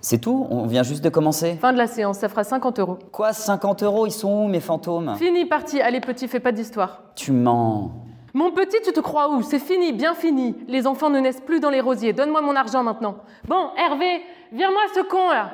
C'est 0.00 0.18
tout? 0.18 0.46
On 0.48 0.66
vient 0.66 0.82
juste 0.82 1.04
de 1.04 1.10
commencer? 1.10 1.56
Fin 1.60 1.74
de 1.74 1.78
la 1.78 1.86
séance, 1.86 2.18
ça 2.18 2.30
fera 2.30 2.44
50 2.44 2.78
euros. 2.78 2.98
Quoi, 3.12 3.34
50 3.34 3.82
euros? 3.82 4.06
Ils 4.06 4.10
sont 4.12 4.44
où, 4.44 4.48
mes 4.48 4.60
fantômes? 4.60 5.14
Fini, 5.16 5.44
parti. 5.44 5.80
Allez, 5.82 6.00
petit, 6.00 6.26
fais 6.28 6.40
pas 6.40 6.52
d'histoire. 6.52 7.02
Tu 7.14 7.30
mens. 7.32 7.92
Mon 8.34 8.52
petit, 8.52 8.80
tu 8.82 8.92
te 8.92 9.00
crois 9.00 9.28
où? 9.30 9.42
C'est 9.42 9.58
fini, 9.58 9.92
bien 9.92 10.14
fini. 10.14 10.56
Les 10.68 10.86
enfants 10.86 11.10
ne 11.10 11.20
naissent 11.20 11.40
plus 11.40 11.60
dans 11.60 11.70
les 11.70 11.80
rosiers. 11.80 12.12
Donne-moi 12.12 12.40
mon 12.40 12.54
argent 12.56 12.82
maintenant. 12.82 13.16
Bon, 13.46 13.70
Hervé, 13.76 14.22
viens-moi 14.52 14.82
ce 14.94 15.00
con 15.00 15.30
là. 15.30 15.50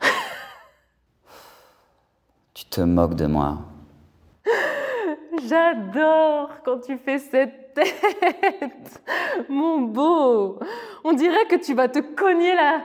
tu 2.54 2.64
te 2.64 2.80
moques 2.80 3.14
de 3.14 3.26
moi. 3.26 3.58
J'adore 5.46 6.50
quand 6.64 6.80
tu 6.80 6.96
fais 6.96 7.18
cette 7.18 7.67
mon 9.48 9.80
beau. 9.80 10.58
On 11.04 11.12
dirait 11.12 11.46
que 11.46 11.56
tu 11.56 11.74
vas 11.74 11.88
te 11.88 11.98
cogner 11.98 12.54
la, 12.54 12.82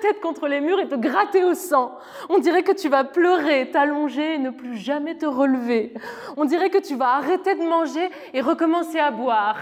tête 0.00 0.20
contre 0.20 0.48
les 0.48 0.60
murs 0.60 0.80
et 0.80 0.88
te 0.88 0.94
gratter 0.94 1.44
au 1.44 1.54
sang. 1.54 1.96
On 2.28 2.38
dirait 2.38 2.62
que 2.62 2.72
tu 2.72 2.88
vas 2.88 3.04
pleurer, 3.04 3.70
t'allonger 3.70 4.34
et 4.34 4.38
ne 4.38 4.50
plus 4.50 4.76
jamais 4.76 5.16
te 5.16 5.26
relever. 5.26 5.94
On 6.36 6.44
dirait 6.44 6.70
que 6.70 6.78
tu 6.78 6.96
vas 6.96 7.14
arrêter 7.16 7.54
de 7.54 7.62
manger 7.62 8.10
et 8.32 8.40
recommencer 8.40 8.98
à 8.98 9.10
boire. 9.10 9.56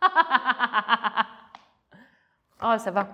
oh, 2.62 2.74
ça 2.78 2.90
va. 2.90 3.08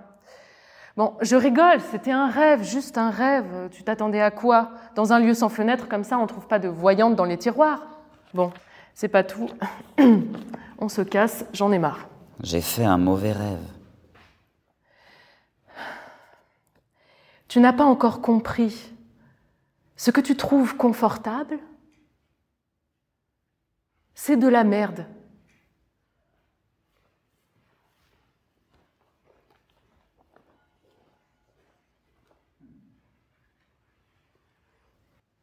Bon, 0.96 1.14
je 1.20 1.34
rigole, 1.34 1.80
c'était 1.80 2.12
un 2.12 2.28
rêve, 2.28 2.62
juste 2.62 2.98
un 2.98 3.10
rêve. 3.10 3.68
Tu 3.72 3.82
t'attendais 3.82 4.20
à 4.20 4.30
quoi? 4.30 4.70
Dans 4.94 5.12
un 5.12 5.18
lieu 5.18 5.34
sans 5.34 5.48
fenêtre 5.48 5.88
comme 5.88 6.04
ça, 6.04 6.18
on 6.18 6.22
ne 6.22 6.28
trouve 6.28 6.46
pas 6.46 6.60
de 6.60 6.68
voyante 6.68 7.16
dans 7.16 7.24
les 7.24 7.36
tiroirs. 7.36 7.82
Bon, 8.32 8.52
c'est 8.94 9.08
pas 9.08 9.24
tout. 9.24 9.48
on 10.78 10.88
se 10.88 11.02
casse, 11.02 11.44
j'en 11.52 11.72
ai 11.72 11.78
marre. 11.78 12.08
J'ai 12.42 12.60
fait 12.60 12.84
un 12.84 12.98
mauvais 12.98 13.32
rêve. 13.32 13.66
Tu 17.48 17.60
n'as 17.60 17.72
pas 17.72 17.84
encore 17.84 18.20
compris 18.20 18.92
ce 19.96 20.10
que 20.10 20.20
tu 20.20 20.37
trouves 20.37 20.76
confortable, 20.76 21.58
c'est 24.14 24.37
de 24.37 24.48
la 24.48 24.64
merde. 24.64 25.06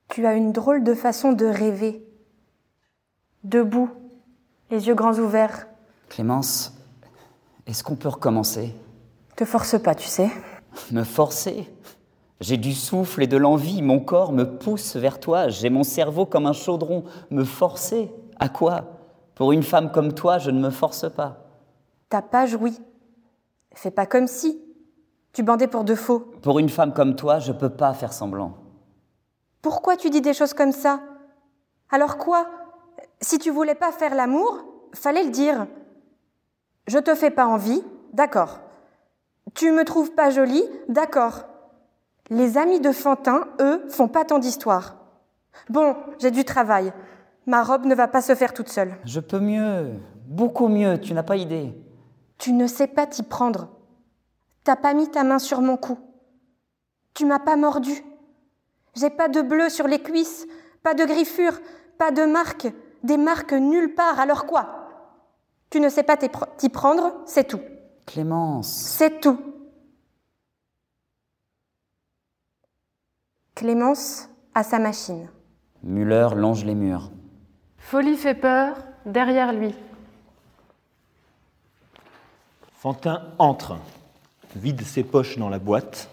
Tu 0.10 0.26
as 0.26 0.36
une 0.36 0.52
drôle 0.52 0.84
de 0.84 0.94
façon 0.94 1.32
de 1.32 1.46
rêver. 1.46 2.06
Debout, 3.46 3.89
les 4.72 4.88
yeux 4.88 4.96
grands 4.96 5.18
ouverts. 5.20 5.68
Clémence, 6.10 6.74
est-ce 7.68 7.84
qu'on 7.84 7.96
peut 7.96 8.10
recommencer? 8.10 8.74
Te 9.36 9.46
force 9.46 9.80
pas, 9.82 9.94
tu 9.94 10.08
sais. 10.08 10.32
Me 10.92 11.04
forcer? 11.04 11.68
J'ai 12.40 12.58
du 12.58 12.74
souffle 12.74 13.22
et 13.22 13.28
de 13.28 13.38
l'envie, 13.38 13.82
mon 13.82 14.00
corps 14.00 14.32
me 14.32 14.46
pousse 14.46 14.96
vers 14.96 15.20
toi, 15.20 15.50
j'ai 15.50 15.70
mon 15.70 15.84
cerveau 15.84 16.26
comme 16.26 16.48
un 16.48 16.54
chaudron. 16.54 17.04
Me 17.30 17.44
forcer? 17.44 18.12
À 18.40 18.50
quoi? 18.50 18.98
Pour 19.36 19.52
une 19.52 19.62
femme 19.62 19.92
comme 19.92 20.14
toi, 20.14 20.40
je 20.40 20.50
ne 20.50 20.60
me 20.60 20.72
force 20.72 21.08
pas. 21.14 21.46
T'as 22.10 22.22
pas 22.22 22.46
joui. 22.46 22.78
Fais 23.74 23.92
pas 23.92 24.06
comme 24.06 24.28
si. 24.28 24.60
Tu 25.34 25.44
bandais 25.44 25.68
pour 25.68 25.84
de 25.84 25.96
faux. 25.96 26.32
Pour 26.42 26.60
une 26.60 26.70
femme 26.70 26.94
comme 26.94 27.16
toi, 27.16 27.40
je 27.40 27.52
peux 27.52 27.70
pas 27.70 27.94
faire 27.94 28.12
semblant. 28.12 28.58
Pourquoi 29.62 29.96
tu 29.96 30.10
dis 30.10 30.22
des 30.22 30.34
choses 30.34 30.54
comme 30.54 30.72
ça? 30.72 31.02
Alors 31.90 32.18
quoi? 32.18 32.48
Si 33.22 33.38
tu 33.38 33.52
voulais 33.52 33.76
pas 33.76 33.92
faire 33.92 34.16
l'amour, 34.16 34.66
fallait 34.94 35.24
le 35.24 35.30
dire. 35.30 35.68
Je 36.88 36.98
te 36.98 37.14
fais 37.14 37.30
pas 37.30 37.46
envie, 37.46 37.84
d'accord. 38.14 38.60
Tu 39.54 39.72
me 39.72 39.84
trouves 39.84 40.12
pas 40.14 40.32
jolie, 40.32 40.64
d'accord. 40.90 41.46
Les 42.30 42.58
amis 42.58 42.80
de 42.80 42.92
Fantin, 42.92 43.48
eux, 43.60 43.86
font 43.90 44.08
pas 44.08 44.26
tant 44.26 44.40
d'histoire. 44.40 44.96
Bon, 45.70 45.96
j'ai 46.20 46.32
du 46.32 46.46
travail. 46.46 46.94
Ma 47.46 47.64
robe 47.64 47.86
ne 47.86 47.96
va 47.96 48.08
pas 48.08 48.22
se 48.22 48.36
faire 48.36 48.54
toute 48.54 48.70
seule. 48.70 48.96
Je 49.06 49.20
peux 49.20 49.40
mieux, 49.40 49.94
beaucoup 50.26 50.68
mieux, 50.68 51.00
tu 51.00 51.14
n'as 51.14 51.24
pas 51.24 51.36
idée. 51.36 51.74
Tu 52.38 52.54
ne 52.54 52.68
sais 52.68 52.88
pas 52.88 53.06
t'y 53.06 53.24
prendre. 53.24 53.70
T'as 54.64 54.76
pas 54.76 54.94
mis 54.94 55.10
ta 55.10 55.24
main 55.24 55.40
sur 55.40 55.62
mon 55.62 55.78
cou. 55.78 56.00
Tu 57.14 57.26
m'as 57.26 57.40
pas 57.40 57.56
mordu. 57.56 58.04
J'ai 58.96 59.10
pas 59.10 59.28
de 59.28 59.42
bleu 59.42 59.70
sur 59.70 59.88
les 59.88 60.02
cuisses, 60.02 60.48
pas 60.84 60.94
de 60.94 61.06
griffures, 61.06 61.60
pas 61.98 62.12
de 62.12 62.24
marques, 62.24 62.68
des 63.04 63.18
marques 63.18 63.54
nulle 63.54 63.96
part. 63.96 64.20
Alors 64.20 64.46
quoi? 64.46 64.78
Tu 65.70 65.80
ne 65.80 65.90
sais 65.90 66.04
pas 66.04 66.18
t'y 66.18 66.70
prendre, 66.70 67.14
c'est 67.26 67.48
tout. 67.48 67.62
Clémence. 68.06 68.72
C'est 68.72 69.22
tout. 69.22 69.40
Clémence 73.56 74.28
a 74.54 74.64
sa 74.64 74.80
machine. 74.80 75.30
Muller 75.84 76.30
longe 76.36 76.66
les 76.66 76.76
murs. 76.76 77.12
Folie 77.78 78.18
fait 78.18 78.36
peur 78.36 78.78
derrière 79.06 79.54
lui. 79.54 79.74
Fantin 82.74 83.34
entre, 83.38 83.78
vide 84.56 84.82
ses 84.82 85.04
poches 85.04 85.38
dans 85.38 85.50
la 85.50 85.60
boîte, 85.60 86.10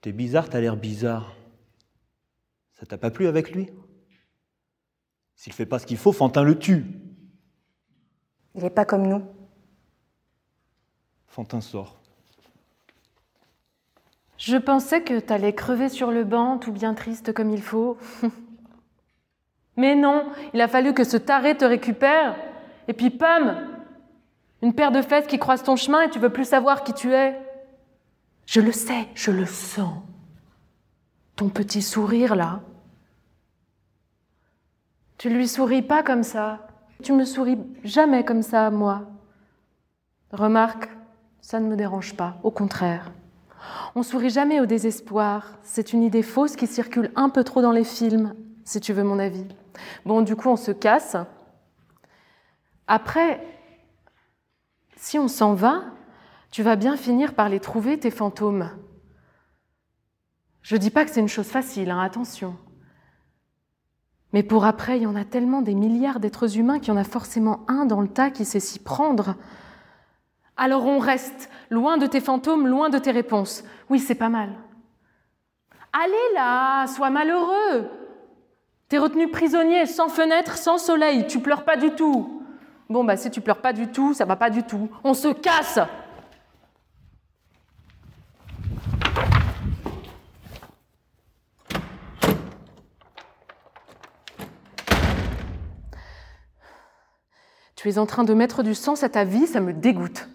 T'es 0.00 0.12
bizarre, 0.12 0.48
t'as 0.48 0.60
l'air 0.60 0.76
bizarre. 0.78 1.34
Ça 2.80 2.86
t'a 2.86 2.96
pas 2.96 3.10
plu 3.10 3.26
avec 3.26 3.50
lui? 3.50 3.68
S'il 5.36 5.52
fait 5.52 5.66
pas 5.66 5.78
ce 5.78 5.84
qu'il 5.84 5.98
faut, 5.98 6.12
Fantin 6.12 6.42
le 6.42 6.58
tue. 6.58 6.86
Il 8.54 8.62
n'est 8.62 8.70
pas 8.70 8.86
comme 8.86 9.06
nous. 9.06 9.22
Fantin 11.26 11.60
sort. 11.60 12.00
Je 14.38 14.56
pensais 14.56 15.02
que 15.02 15.20
t'allais 15.20 15.52
crever 15.52 15.90
sur 15.90 16.10
le 16.10 16.24
banc, 16.24 16.56
tout 16.56 16.72
bien 16.72 16.94
triste 16.94 17.34
comme 17.34 17.50
il 17.50 17.60
faut. 17.60 17.98
Mais 19.76 19.94
non, 19.94 20.32
il 20.54 20.60
a 20.62 20.68
fallu 20.68 20.94
que 20.94 21.04
ce 21.04 21.18
taré 21.18 21.58
te 21.58 21.66
récupère. 21.66 22.34
Et 22.88 22.94
puis, 22.94 23.10
pam 23.10 23.68
Une 24.62 24.74
paire 24.74 24.90
de 24.90 25.02
fesses 25.02 25.26
qui 25.26 25.38
croise 25.38 25.62
ton 25.62 25.76
chemin 25.76 26.02
et 26.02 26.10
tu 26.10 26.18
veux 26.18 26.32
plus 26.32 26.46
savoir 26.46 26.82
qui 26.82 26.94
tu 26.94 27.12
es. 27.12 27.38
Je 28.46 28.62
le 28.62 28.72
sais, 28.72 29.06
je 29.14 29.30
le 29.30 29.44
sens. 29.44 30.02
Ton 31.36 31.50
petit 31.50 31.82
sourire 31.82 32.34
là. 32.34 32.62
Tu 35.20 35.28
lui 35.28 35.48
souris 35.48 35.82
pas 35.82 36.02
comme 36.02 36.22
ça. 36.22 36.66
Tu 37.02 37.12
me 37.12 37.26
souris 37.26 37.58
jamais 37.84 38.24
comme 38.24 38.40
ça 38.40 38.70
moi. 38.70 39.02
Remarque, 40.32 40.88
ça 41.42 41.60
ne 41.60 41.68
me 41.68 41.76
dérange 41.76 42.14
pas, 42.14 42.38
au 42.42 42.50
contraire. 42.50 43.12
On 43.94 44.02
sourit 44.02 44.30
jamais 44.30 44.60
au 44.60 44.64
désespoir. 44.64 45.58
C'est 45.62 45.92
une 45.92 46.02
idée 46.02 46.22
fausse 46.22 46.56
qui 46.56 46.66
circule 46.66 47.12
un 47.16 47.28
peu 47.28 47.44
trop 47.44 47.60
dans 47.60 47.70
les 47.70 47.84
films, 47.84 48.34
si 48.64 48.80
tu 48.80 48.94
veux 48.94 49.02
mon 49.02 49.18
avis. 49.18 49.44
Bon, 50.06 50.22
du 50.22 50.36
coup, 50.36 50.48
on 50.48 50.56
se 50.56 50.70
casse. 50.70 51.18
Après, 52.86 53.46
si 54.96 55.18
on 55.18 55.28
s'en 55.28 55.52
va, 55.52 55.82
tu 56.50 56.62
vas 56.62 56.76
bien 56.76 56.96
finir 56.96 57.34
par 57.34 57.50
les 57.50 57.60
trouver, 57.60 58.00
tes 58.00 58.10
fantômes. 58.10 58.70
Je 60.62 60.76
dis 60.76 60.90
pas 60.90 61.04
que 61.04 61.10
c'est 61.10 61.20
une 61.20 61.28
chose 61.28 61.48
facile, 61.48 61.90
hein, 61.90 62.00
attention. 62.00 62.56
Mais 64.32 64.42
pour 64.42 64.64
après, 64.64 64.96
il 64.96 65.02
y 65.02 65.06
en 65.06 65.16
a 65.16 65.24
tellement 65.24 65.62
des 65.62 65.74
milliards 65.74 66.20
d'êtres 66.20 66.56
humains 66.56 66.78
qu'il 66.78 66.94
y 66.94 66.96
en 66.96 67.00
a 67.00 67.04
forcément 67.04 67.60
un 67.68 67.84
dans 67.84 68.00
le 68.00 68.08
tas 68.08 68.30
qui 68.30 68.44
sait 68.44 68.60
s'y 68.60 68.78
prendre. 68.78 69.34
Alors 70.56 70.86
on 70.86 70.98
reste 70.98 71.50
loin 71.70 71.96
de 71.98 72.06
tes 72.06 72.20
fantômes, 72.20 72.66
loin 72.66 72.90
de 72.90 72.98
tes 72.98 73.10
réponses. 73.10 73.64
Oui, 73.88 73.98
c'est 73.98 74.14
pas 74.14 74.28
mal. 74.28 74.50
Allez 75.92 76.34
là, 76.34 76.86
sois 76.86 77.10
malheureux. 77.10 77.88
T'es 78.88 78.98
retenu 78.98 79.28
prisonnier, 79.28 79.86
sans 79.86 80.08
fenêtre, 80.08 80.56
sans 80.56 80.78
soleil, 80.78 81.26
tu 81.26 81.40
pleures 81.40 81.64
pas 81.64 81.76
du 81.76 81.90
tout. 81.90 82.42
Bon, 82.88 83.04
bah 83.04 83.16
si 83.16 83.30
tu 83.30 83.40
pleures 83.40 83.60
pas 83.60 83.72
du 83.72 83.88
tout, 83.88 84.14
ça 84.14 84.24
va 84.24 84.36
pas 84.36 84.50
du 84.50 84.64
tout. 84.64 84.88
On 85.04 85.14
se 85.14 85.28
casse 85.28 85.78
Tu 97.80 97.88
es 97.88 97.96
en 97.96 98.04
train 98.04 98.24
de 98.24 98.34
mettre 98.34 98.62
du 98.62 98.74
sens 98.74 99.04
à 99.04 99.08
ta 99.08 99.24
vie, 99.24 99.46
ça 99.46 99.58
me 99.58 99.72
dégoûte. 99.72 100.28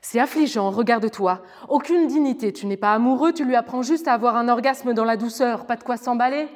C'est 0.00 0.20
affligeant, 0.20 0.70
regarde-toi. 0.70 1.42
Aucune 1.68 2.06
dignité, 2.06 2.52
tu 2.52 2.66
n'es 2.66 2.76
pas 2.76 2.94
amoureux, 2.94 3.32
tu 3.32 3.44
lui 3.44 3.56
apprends 3.56 3.82
juste 3.82 4.06
à 4.06 4.12
avoir 4.12 4.36
un 4.36 4.48
orgasme 4.48 4.94
dans 4.94 5.02
la 5.02 5.16
douceur, 5.16 5.66
pas 5.66 5.74
de 5.74 5.82
quoi 5.82 5.96
s'emballer. 5.96 6.46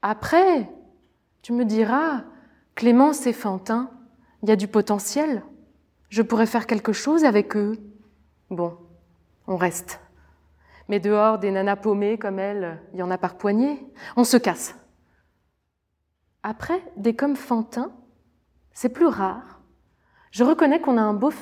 Après, 0.00 0.70
tu 1.42 1.52
me 1.52 1.64
diras, 1.64 2.22
Clémence 2.76 3.26
et 3.26 3.32
Fantin, 3.32 3.90
il 4.44 4.48
y 4.48 4.52
a 4.52 4.56
du 4.56 4.68
potentiel. 4.68 5.42
Je 6.08 6.22
pourrais 6.22 6.46
faire 6.46 6.68
quelque 6.68 6.92
chose 6.92 7.24
avec 7.24 7.56
eux. 7.56 7.78
Bon, 8.50 8.78
on 9.48 9.56
reste. 9.56 9.98
Mais 10.88 11.00
dehors, 11.00 11.40
des 11.40 11.50
nanas 11.50 11.74
paumées 11.74 12.16
comme 12.16 12.38
elle, 12.38 12.80
il 12.92 13.00
y 13.00 13.02
en 13.02 13.10
a 13.10 13.18
par 13.18 13.34
poignée. 13.34 13.84
On 14.14 14.22
se 14.22 14.36
casse. 14.36 14.76
Après, 16.42 16.82
des 16.96 17.14
comme 17.14 17.36
Fantin, 17.36 17.90
c'est 18.72 18.88
plus 18.88 19.06
rare. 19.06 19.60
Je 20.30 20.44
reconnais 20.44 20.80
qu'on 20.80 20.96
a 20.96 21.02
un 21.02 21.14
beau 21.14 21.32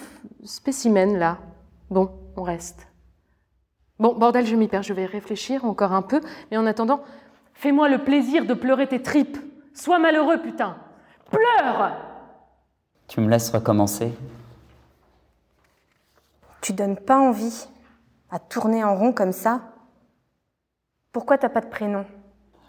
spécimen 0.45 1.19
là. 1.19 1.39
Bon, 1.91 2.11
on 2.37 2.43
reste. 2.43 2.89
Bon, 3.99 4.15
bordel, 4.15 4.47
je 4.47 4.57
m'y 4.57 4.69
perds, 4.69 4.83
je 4.83 4.93
vais 4.93 5.07
réfléchir 5.07 5.65
encore 5.65 5.93
un 5.93 6.03
peu, 6.03 6.21
mais 6.51 6.57
en 6.57 6.67
attendant, 6.67 7.03
fais-moi 7.55 7.89
le 7.89 8.05
plaisir 8.05 8.47
de 8.47 8.55
pleurer 8.55 8.87
tes 8.87 9.03
tripes. 9.03 9.39
Sois 9.75 9.99
malheureux, 9.99 10.41
putain. 10.41 10.77
Pleure 11.31 11.97
Tu 13.07 13.21
me 13.21 13.29
laisses 13.29 13.51
recommencer? 13.51 14.13
Tu 16.61 16.73
donnes 16.73 16.97
pas 16.97 17.19
envie 17.19 17.69
à 18.31 18.39
tourner 18.39 18.85
en 18.85 18.97
rond 18.97 19.13
comme 19.13 19.33
ça? 19.33 19.61
Pourquoi 21.13 21.39
t'as 21.39 21.49
pas 21.49 21.61
de 21.61 21.69
prénom? 21.69 22.05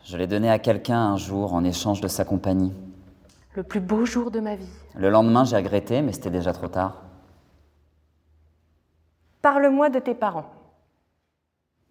Je 0.10 0.18
l'ai 0.18 0.26
donné 0.26 0.50
à 0.50 0.58
quelqu'un 0.58 0.98
un 1.00 1.18
jour 1.18 1.54
en 1.54 1.64
échange 1.64 2.02
de 2.02 2.08
sa 2.08 2.26
compagnie. 2.26 2.74
Le 3.54 3.62
plus 3.62 3.80
beau 3.80 4.06
jour 4.06 4.32
de 4.32 4.40
ma 4.40 4.56
vie. 4.56 4.68
Le 4.96 5.08
lendemain, 5.12 5.44
j'ai 5.46 5.56
regretté, 5.56 6.02
mais 6.02 6.14
c'était 6.14 6.32
déjà 6.32 6.52
trop 6.52 6.68
tard. 6.68 7.04
Parle-moi 9.44 9.92
de 9.92 10.00
tes 10.00 10.16
parents. 10.16 10.52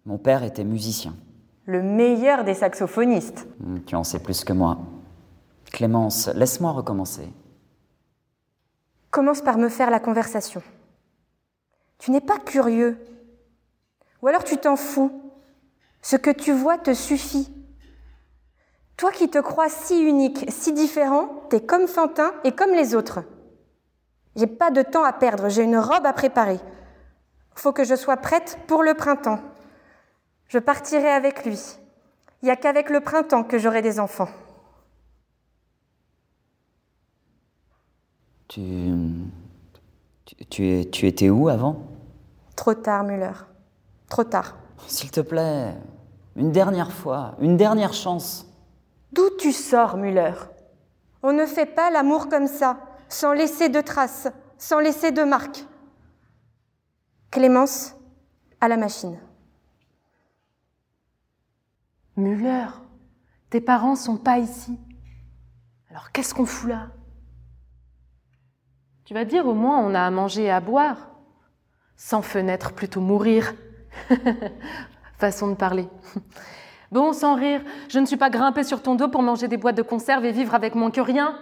Mon 0.05 0.17
père 0.17 0.43
était 0.43 0.65
musicien. 0.65 1.15
Le 1.63 1.81
meilleur 1.81 2.43
des 2.43 2.55
saxophonistes. 2.55 3.47
Hmm, 3.61 3.77
Tu 3.85 3.95
en 3.95 4.03
sais 4.03 4.19
plus 4.19 4.43
que 4.43 4.51
moi. 4.51 4.79
Clémence, 5.71 6.27
laisse-moi 6.35 6.73
recommencer. 6.73 7.31
Commence 9.11 9.41
par 9.41 9.57
me 9.57 9.69
faire 9.69 9.91
la 9.91 10.01
conversation. 10.01 10.61
Tu 11.99 12.11
n'es 12.11 12.19
pas 12.19 12.37
curieux. 12.37 12.97
Ou 14.21 14.27
alors 14.27 14.43
tu 14.43 14.57
t'en 14.57 14.75
fous. 14.75 15.21
Ce 16.01 16.17
que 16.17 16.31
tu 16.31 16.51
vois 16.51 16.77
te 16.77 16.93
suffit. 16.93 17.49
Toi 18.99 19.11
qui 19.13 19.29
te 19.29 19.37
crois 19.37 19.69
si 19.69 19.97
unique, 20.03 20.43
si 20.51 20.73
différent, 20.73 21.29
t'es 21.49 21.61
comme 21.61 21.87
Fantin 21.87 22.33
et 22.43 22.51
comme 22.51 22.71
les 22.71 22.95
autres. 22.95 23.19
J'ai 24.35 24.45
pas 24.45 24.71
de 24.71 24.81
temps 24.81 25.05
à 25.05 25.13
perdre, 25.13 25.47
j'ai 25.47 25.63
une 25.63 25.77
robe 25.77 26.05
à 26.05 26.11
préparer. 26.11 26.59
Faut 27.55 27.71
que 27.71 27.85
je 27.85 27.95
sois 27.95 28.17
prête 28.17 28.59
pour 28.67 28.83
le 28.83 28.93
printemps. 28.95 29.39
Je 30.49 30.59
partirai 30.59 31.07
avec 31.11 31.45
lui. 31.45 31.57
Il 32.41 32.47
n'y 32.47 32.51
a 32.51 32.57
qu'avec 32.57 32.89
le 32.89 32.99
printemps 32.99 33.45
que 33.45 33.57
j'aurai 33.57 33.81
des 33.81 34.01
enfants. 34.01 34.27
Tu... 38.49 38.91
Tu, 40.25 40.35
tu 40.49 40.67
es- 40.67 40.89
tu 40.89 41.07
étais 41.07 41.29
où 41.29 41.47
avant? 41.47 41.83
Trop 42.57 42.73
tard, 42.73 43.05
Muller. 43.05 43.31
Trop 44.09 44.25
tard. 44.25 44.57
S'il 44.87 45.09
te 45.09 45.21
plaît, 45.21 45.73
une 46.35 46.51
dernière 46.51 46.91
fois, 46.91 47.35
une 47.39 47.55
dernière 47.55 47.93
chance. 47.93 48.45
D'où 49.11 49.29
tu 49.39 49.51
sors, 49.51 49.97
Muller? 49.97 50.33
On 51.23 51.33
ne 51.33 51.45
fait 51.45 51.65
pas 51.65 51.89
l'amour 51.89 52.29
comme 52.29 52.47
ça, 52.47 52.79
sans 53.09 53.33
laisser 53.33 53.69
de 53.69 53.81
traces, 53.81 54.27
sans 54.57 54.79
laisser 54.79 55.11
de 55.11 55.23
marques. 55.23 55.65
Clémence, 57.31 57.95
à 58.61 58.67
la 58.67 58.77
machine. 58.77 59.19
Muller, 62.15 62.67
tes 63.49 63.61
parents 63.61 63.95
sont 63.95 64.17
pas 64.17 64.39
ici. 64.39 64.77
Alors 65.89 66.11
qu'est-ce 66.11 66.33
qu'on 66.33 66.45
fout 66.45 66.69
là? 66.69 66.89
Tu 69.05 69.13
vas 69.13 69.25
dire 69.25 69.47
au 69.47 69.53
moins 69.53 69.79
on 69.79 69.95
a 69.95 70.01
à 70.01 70.11
manger 70.11 70.43
et 70.43 70.51
à 70.51 70.59
boire. 70.59 71.09
Sans 71.95 72.21
fenêtre, 72.21 72.73
plutôt 72.73 73.01
mourir. 73.01 73.53
Façon 75.17 75.49
de 75.49 75.55
parler. 75.55 75.89
Bon, 76.91 77.13
sans 77.13 77.35
rire, 77.35 77.61
je 77.87 77.99
ne 77.99 78.05
suis 78.05 78.17
pas 78.17 78.29
grimpée 78.29 78.63
sur 78.63 78.81
ton 78.81 78.95
dos 78.95 79.09
pour 79.09 79.21
manger 79.21 79.47
des 79.47 79.57
boîtes 79.57 79.77
de 79.77 79.83
conserve 79.83 80.25
et 80.25 80.31
vivre 80.31 80.55
avec 80.55 80.75
moins 80.75 80.91
que 80.91 81.01
rien. 81.01 81.37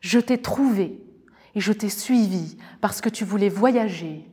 Je 0.00 0.18
t'ai 0.18 0.40
trouvé 0.40 1.02
et 1.54 1.60
je 1.60 1.72
t'ai 1.72 1.88
suivi 1.88 2.56
parce 2.80 3.00
que 3.00 3.08
tu 3.08 3.24
voulais 3.24 3.48
voyager. 3.48 4.30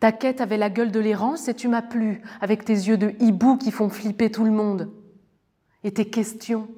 Ta 0.00 0.12
quête 0.12 0.40
avait 0.40 0.56
la 0.56 0.70
gueule 0.70 0.92
de 0.92 1.00
l'errance 1.00 1.48
et 1.48 1.54
tu 1.54 1.68
m'as 1.68 1.82
plu 1.82 2.22
avec 2.40 2.64
tes 2.64 2.72
yeux 2.72 2.96
de 2.96 3.14
hibou 3.20 3.56
qui 3.56 3.70
font 3.70 3.88
flipper 3.88 4.30
tout 4.30 4.44
le 4.44 4.50
monde. 4.50 4.92
Et 5.84 5.92
tes 5.92 6.08
questions, 6.08 6.68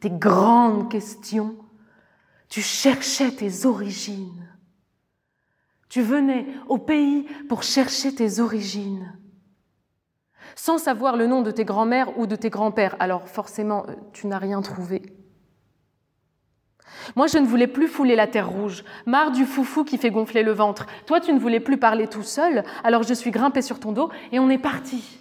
tes 0.00 0.10
grandes 0.10 0.90
questions, 0.90 1.56
tu 2.48 2.60
cherchais 2.60 3.30
tes 3.30 3.66
origines. 3.66 4.46
Tu 5.96 6.02
venais 6.02 6.44
au 6.68 6.76
pays 6.76 7.24
pour 7.48 7.62
chercher 7.62 8.14
tes 8.14 8.38
origines. 8.38 9.16
Sans 10.54 10.76
savoir 10.76 11.16
le 11.16 11.26
nom 11.26 11.40
de 11.40 11.50
tes 11.50 11.64
grands-mères 11.64 12.18
ou 12.18 12.26
de 12.26 12.36
tes 12.36 12.50
grands-pères, 12.50 12.96
alors 13.00 13.26
forcément, 13.28 13.86
euh, 13.88 13.94
tu 14.12 14.26
n'as 14.26 14.36
rien 14.36 14.60
trouvé. 14.60 15.00
Moi, 17.14 17.28
je 17.28 17.38
ne 17.38 17.46
voulais 17.46 17.66
plus 17.66 17.88
fouler 17.88 18.14
la 18.14 18.26
terre 18.26 18.50
rouge, 18.50 18.84
marre 19.06 19.30
du 19.30 19.46
foufou 19.46 19.84
qui 19.84 19.96
fait 19.96 20.10
gonfler 20.10 20.42
le 20.42 20.52
ventre. 20.52 20.84
Toi, 21.06 21.18
tu 21.18 21.32
ne 21.32 21.38
voulais 21.38 21.60
plus 21.60 21.78
parler 21.78 22.08
tout 22.08 22.22
seul, 22.22 22.62
alors 22.84 23.02
je 23.02 23.14
suis 23.14 23.30
grimpée 23.30 23.62
sur 23.62 23.80
ton 23.80 23.92
dos 23.92 24.10
et 24.32 24.38
on 24.38 24.50
est 24.50 24.58
parti. 24.58 25.18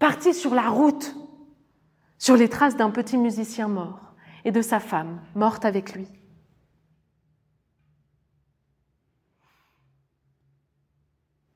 Parti 0.00 0.34
sur 0.34 0.52
la 0.52 0.68
route, 0.68 1.14
sur 2.18 2.36
les 2.36 2.48
traces 2.48 2.74
d'un 2.74 2.90
petit 2.90 3.18
musicien 3.18 3.68
mort 3.68 4.00
et 4.44 4.50
de 4.50 4.62
sa 4.62 4.80
femme, 4.80 5.20
morte 5.36 5.64
avec 5.64 5.94
lui. 5.94 6.08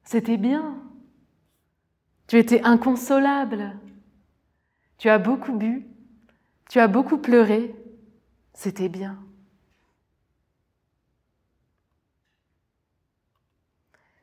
C'était 0.07 0.37
bien. 0.37 0.81
Tu 2.29 2.39
étais 2.39 2.63
inconsolable. 2.63 3.77
Tu 4.99 5.09
as 5.09 5.19
beaucoup 5.19 5.53
bu. 5.53 5.85
Tu 6.71 6.79
as 6.79 6.87
beaucoup 6.87 7.19
pleuré. 7.19 7.75
C'était 8.55 8.89
bien. 8.89 9.19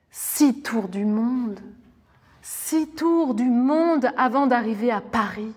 Six 0.10 0.64
tours 0.64 0.88
du 0.88 1.04
monde. 1.04 1.60
Six 2.42 2.88
tours 2.96 3.36
du 3.36 3.50
monde 3.50 4.10
avant 4.16 4.48
d'arriver 4.48 4.90
à 4.90 5.02
Paris. 5.02 5.54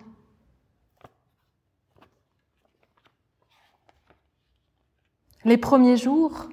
Les 5.44 5.56
premiers 5.56 5.96
jours, 5.96 6.48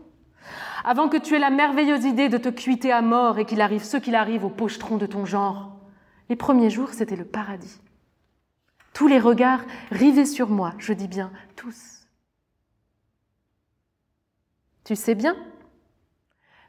avant 0.84 1.10
que 1.10 1.18
tu 1.18 1.36
aies 1.36 1.40
la 1.40 1.50
merveilleuse 1.50 2.06
idée 2.06 2.30
de 2.30 2.38
te 2.38 2.50
cuiter 2.50 2.92
à 2.92 3.02
mort 3.02 3.40
et 3.40 3.46
qu'il 3.46 3.62
arrive 3.62 3.84
ce 3.84 3.98
qu'il 3.98 4.16
arrive 4.16 4.44
au 4.46 4.50
pochetron 4.50 4.98
de 4.98 5.06
ton 5.06 5.26
genre, 5.26 5.72
les 6.30 6.36
premiers 6.36 6.70
jours, 6.70 6.90
c'était 6.90 7.16
le 7.16 7.26
paradis. 7.26 7.82
Tous 8.94 9.08
les 9.08 9.20
regards 9.20 9.64
rivés 9.92 10.26
sur 10.26 10.50
moi, 10.50 10.74
je 10.78 10.94
dis 10.94 11.08
bien 11.08 11.32
tous. 11.56 12.08
Tu 14.84 14.96
sais 14.96 15.16
bien? 15.16 15.36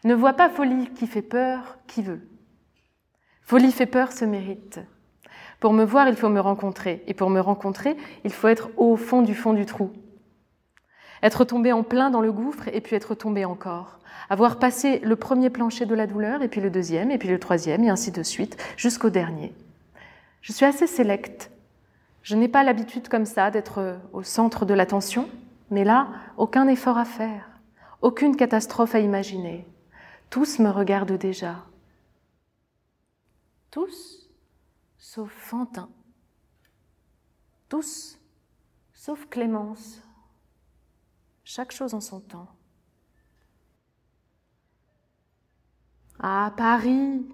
Ne 0.04 0.14
vois 0.14 0.34
pas 0.34 0.48
folie 0.48 0.90
qui 0.94 1.06
fait 1.06 1.22
peur, 1.22 1.78
qui 1.86 2.02
veut. 2.02 2.28
Folie 3.42 3.72
fait 3.72 3.86
peur 3.86 4.12
se 4.12 4.24
mérite. 4.24 4.80
Pour 5.60 5.72
me 5.72 5.84
voir, 5.84 6.08
il 6.08 6.16
faut 6.16 6.28
me 6.28 6.40
rencontrer. 6.40 7.02
Et 7.06 7.14
pour 7.14 7.30
me 7.30 7.40
rencontrer, 7.40 7.96
il 8.24 8.32
faut 8.32 8.48
être 8.48 8.70
au 8.76 8.96
fond 8.96 9.22
du 9.22 9.34
fond 9.34 9.52
du 9.52 9.66
trou. 9.66 9.92
Être 11.24 11.46
tombé 11.46 11.72
en 11.72 11.82
plein 11.82 12.10
dans 12.10 12.20
le 12.20 12.30
gouffre 12.30 12.68
et 12.68 12.82
puis 12.82 12.96
être 12.96 13.14
tombé 13.14 13.46
encore. 13.46 13.98
Avoir 14.28 14.58
passé 14.58 14.98
le 14.98 15.16
premier 15.16 15.48
plancher 15.48 15.86
de 15.86 15.94
la 15.94 16.06
douleur 16.06 16.42
et 16.42 16.48
puis 16.48 16.60
le 16.60 16.68
deuxième 16.68 17.10
et 17.10 17.16
puis 17.16 17.30
le 17.30 17.40
troisième 17.40 17.82
et 17.82 17.88
ainsi 17.88 18.12
de 18.12 18.22
suite 18.22 18.62
jusqu'au 18.76 19.08
dernier. 19.08 19.54
Je 20.42 20.52
suis 20.52 20.66
assez 20.66 20.86
sélecte. 20.86 21.50
Je 22.22 22.36
n'ai 22.36 22.46
pas 22.46 22.62
l'habitude 22.62 23.08
comme 23.08 23.24
ça 23.24 23.50
d'être 23.50 23.96
au 24.12 24.22
centre 24.22 24.66
de 24.66 24.74
l'attention, 24.74 25.26
mais 25.70 25.82
là, 25.84 26.08
aucun 26.36 26.68
effort 26.68 26.98
à 26.98 27.06
faire, 27.06 27.48
aucune 28.02 28.36
catastrophe 28.36 28.94
à 28.94 29.00
imaginer. 29.00 29.66
Tous 30.28 30.58
me 30.58 30.68
regardent 30.68 31.16
déjà. 31.16 31.56
Tous, 33.70 34.28
sauf 34.98 35.32
Fantin. 35.32 35.88
Tous, 37.70 38.18
sauf 38.92 39.26
Clémence. 39.30 40.03
Chaque 41.44 41.72
chose 41.72 41.92
en 41.92 42.00
son 42.00 42.20
temps. 42.20 42.48
Ah, 46.18 46.52
Paris. 46.56 47.26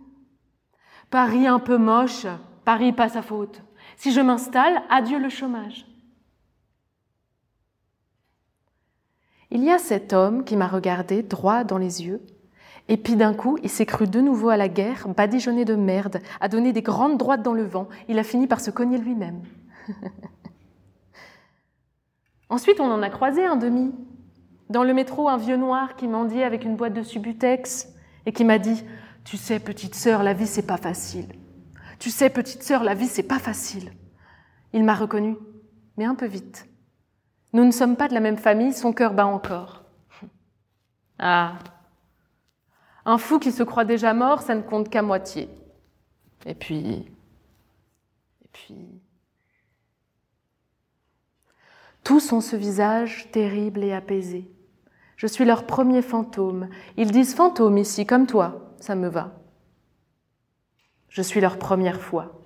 Paris 1.11 1.47
un 1.47 1.61
peu 1.61 1.79
moche. 1.79 2.27
Paris 2.65 2.93
pas 2.93 3.09
sa 3.09 3.23
faute. 3.23 3.63
Si 3.97 4.13
je 4.13 4.21
m'installe, 4.21 4.83
adieu 4.91 5.19
le 5.19 5.29
chômage. 5.29 5.87
Il 9.53 9.63
y 9.65 9.71
a 9.71 9.79
cet 9.79 10.13
homme 10.13 10.45
qui 10.45 10.57
m'a 10.57 10.69
regardé 10.69 11.23
droit 11.23 11.65
dans 11.65 11.79
les 11.79 12.05
yeux, 12.05 12.25
et 12.89 12.97
puis 12.97 13.17
d'un 13.17 13.35
coup, 13.35 13.59
il 13.63 13.71
s'est 13.71 13.87
cru 13.87 14.07
de 14.07 14.21
nouveau 14.21 14.49
à 14.49 14.57
la 14.57 14.69
guerre, 14.69 15.09
badigeonné 15.09 15.65
de 15.65 15.75
merde, 15.75 16.21
a 16.41 16.49
donné 16.49 16.73
des 16.73 16.83
grandes 16.83 17.19
droites 17.19 17.43
dans 17.43 17.53
le 17.53 17.65
vent, 17.65 17.89
il 18.09 18.19
a 18.19 18.25
fini 18.25 18.47
par 18.47 18.61
se 18.61 18.71
cogner 18.71 18.99
lui-même. 18.99 19.43
Ensuite, 22.51 22.81
on 22.81 22.91
en 22.91 23.03
a 23.03 23.11
croisé 23.11 23.47
un 23.47 23.57
demi. 23.57 23.95
Dans 24.69 24.83
le 24.83 24.93
métro, 24.93 25.29
un 25.29 25.37
vieux 25.37 25.57
noir 25.57 25.95
qui 25.95 26.09
mendiait 26.09 26.45
avec 26.45 26.65
une 26.65 26.77
boîte 26.77 26.95
de 26.95 27.03
Subutex 27.03 27.89
et 28.27 28.33
qui 28.33 28.45
m'a 28.45 28.59
dit 28.59 28.85
Tu 29.25 29.37
sais, 29.37 29.61
petite 29.61 29.95
sœur, 29.95 30.25
la 30.25 30.33
vie, 30.33 30.49
c'est 30.49 30.67
pas 30.67 30.77
facile. 30.77 31.29
Tu 32.01 32.11
sais, 32.11 32.29
petite 32.29 32.65
sœur, 32.65 32.83
la 32.83 32.95
vie, 32.95 33.07
c'est 33.07 33.23
pas 33.23 33.39
facile. 33.39 33.93
Il 34.73 34.85
m'a 34.85 34.95
reconnu, 34.95 35.37
mais 35.97 36.05
un 36.05 36.17
peu 36.17 36.27
vite. 36.27 36.69
Nous 37.53 37.65
ne 37.65 37.71
sommes 37.71 37.97
pas 37.97 38.09
de 38.09 38.15
la 38.15 38.21
même 38.21 38.37
famille, 38.37 38.73
son 38.73 38.93
cœur 38.93 39.15
bat 39.15 39.27
encore. 39.27 39.85
Ah 41.23 41.59
Un 43.05 43.19
fou 43.19 43.39
qui 43.39 43.53
se 43.53 43.63
croit 43.63 43.85
déjà 43.85 44.15
mort, 44.15 44.41
ça 44.41 44.55
ne 44.55 44.63
compte 44.63 44.89
qu'à 44.89 45.03
moitié. 45.03 45.51
Et 46.47 46.55
puis. 46.55 47.07
Et 48.43 48.49
puis. 48.53 49.00
Tous 52.11 52.33
ont 52.33 52.41
ce 52.41 52.57
visage 52.57 53.29
terrible 53.31 53.85
et 53.85 53.93
apaisé. 53.93 54.51
Je 55.15 55.29
suis 55.29 55.45
leur 55.45 55.65
premier 55.65 56.03
fantôme. 56.03 56.69
Ils 56.97 57.13
disent 57.13 57.37
fantôme 57.37 57.79
ici, 57.79 58.05
comme 58.05 58.27
toi. 58.27 58.75
Ça 58.81 58.97
me 58.97 59.07
va. 59.07 59.39
Je 61.09 61.23
suis 61.23 61.41
leur 61.41 61.57
première 61.57 62.01
fois. 62.01 62.43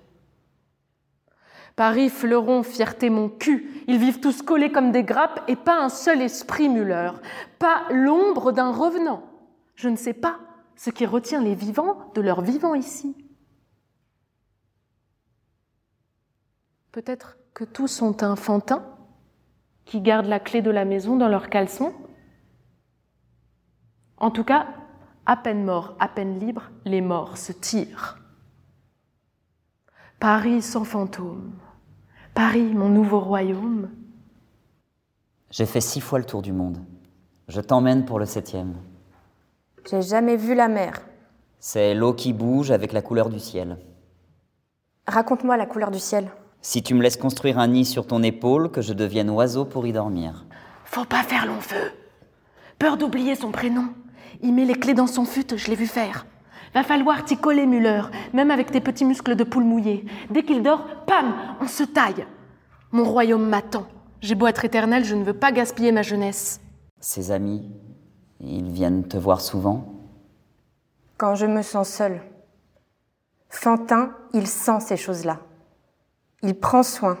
Paris, 1.75 2.09
fleuron, 2.09 2.61
fierté, 2.61 3.09
mon 3.09 3.27
cul. 3.27 3.83
Ils 3.87 3.97
vivent 3.97 4.19
tous 4.19 4.43
collés 4.43 4.71
comme 4.71 4.91
des 4.91 5.03
grappes 5.03 5.43
et 5.47 5.55
pas 5.55 5.83
un 5.83 5.89
seul 5.89 6.21
esprit 6.21 6.69
Muller, 6.69 7.13
pas 7.57 7.87
l'ombre 7.89 8.51
d'un 8.51 8.71
revenant. 8.71 9.23
Je 9.73 9.89
ne 9.89 9.95
sais 9.95 10.13
pas 10.13 10.37
ce 10.75 10.91
qui 10.91 11.07
retient 11.07 11.41
les 11.41 11.55
vivants 11.55 12.11
de 12.13 12.21
leur 12.21 12.41
vivant 12.41 12.75
ici. 12.75 13.17
Peut-être 16.91 17.39
que 17.55 17.63
tous 17.63 17.87
sont 17.87 18.21
infantins 18.21 18.94
qui 19.85 20.01
gardent 20.01 20.27
la 20.27 20.39
clé 20.39 20.61
de 20.61 20.71
la 20.71 20.85
maison 20.85 21.15
dans 21.15 21.27
leur 21.27 21.49
caleçon. 21.49 21.93
En 24.17 24.31
tout 24.31 24.43
cas, 24.43 24.67
à 25.25 25.37
peine 25.37 25.63
morts, 25.63 25.95
à 25.99 26.07
peine 26.07 26.39
libres, 26.39 26.71
les 26.85 27.01
morts 27.01 27.37
se 27.37 27.51
tirent. 27.51 28.17
Paris 30.19 30.61
sans 30.61 30.83
fantôme, 30.83 31.53
Paris 32.33 32.73
mon 32.73 32.89
nouveau 32.89 33.19
royaume. 33.19 33.89
J'ai 35.51 35.65
fait 35.65 35.81
six 35.81 36.01
fois 36.01 36.19
le 36.19 36.25
tour 36.25 36.41
du 36.41 36.51
monde. 36.51 36.79
Je 37.47 37.61
t'emmène 37.61 38.05
pour 38.05 38.19
le 38.19 38.25
septième. 38.25 38.75
J'ai 39.89 40.01
jamais 40.01 40.35
vu 40.35 40.55
la 40.55 40.67
mer. 40.67 41.01
C'est 41.59 41.93
l'eau 41.93 42.13
qui 42.13 42.33
bouge 42.33 42.71
avec 42.71 42.91
la 42.91 43.01
couleur 43.01 43.29
du 43.29 43.39
ciel. 43.39 43.77
Raconte-moi 45.07 45.57
la 45.57 45.65
couleur 45.65 45.91
du 45.91 45.99
ciel. 45.99 46.31
Si 46.67 46.81
tu 46.81 46.95
me 46.95 47.03
laisses 47.03 47.15
construire 47.15 47.59
un 47.59 47.67
nid 47.67 47.85
sur 47.85 48.07
ton 48.07 48.23
épaule, 48.23 48.71
que 48.71 48.81
je 48.81 48.93
devienne 48.93 49.29
oiseau 49.29 49.65
pour 49.65 49.85
y 49.85 49.93
dormir. 49.93 50.45
Faut 50.85 51.05
pas 51.05 51.21
faire 51.21 51.45
long 51.45 51.61
feu. 51.61 51.91
Peur 52.79 52.97
d'oublier 52.97 53.35
son 53.35 53.51
prénom. 53.51 53.89
Il 54.41 54.51
met 54.51 54.65
les 54.65 54.73
clés 54.73 54.95
dans 54.95 55.05
son 55.05 55.25
fut, 55.25 55.45
je 55.55 55.67
l'ai 55.67 55.75
vu 55.75 55.85
faire. 55.85 56.25
Va 56.73 56.81
falloir 56.81 57.23
t'y 57.23 57.37
coller, 57.37 57.67
Muller, 57.67 58.01
même 58.33 58.49
avec 58.49 58.71
tes 58.71 58.81
petits 58.81 59.05
muscles 59.05 59.35
de 59.35 59.43
poule 59.43 59.63
mouillée. 59.63 60.07
Dès 60.31 60.41
qu'il 60.41 60.63
dort, 60.63 60.87
pam, 61.05 61.35
on 61.61 61.67
se 61.67 61.83
taille. 61.83 62.25
Mon 62.91 63.03
royaume 63.03 63.47
m'attend. 63.47 63.85
J'ai 64.21 64.33
beau 64.33 64.47
être 64.47 64.65
éternel, 64.65 65.05
je 65.05 65.13
ne 65.13 65.23
veux 65.23 65.37
pas 65.37 65.51
gaspiller 65.51 65.91
ma 65.91 66.01
jeunesse. 66.01 66.61
Ses 66.99 67.29
amis, 67.29 67.69
ils 68.39 68.71
viennent 68.71 69.07
te 69.07 69.17
voir 69.17 69.41
souvent 69.41 69.85
Quand 71.17 71.35
je 71.35 71.45
me 71.45 71.61
sens 71.61 71.89
seule. 71.89 72.23
Fantin, 73.49 74.13
il 74.33 74.47
sent 74.47 74.79
ces 74.79 74.97
choses-là. 74.97 75.41
Il 76.45 76.59
prend 76.59 76.83
soin. 76.83 77.17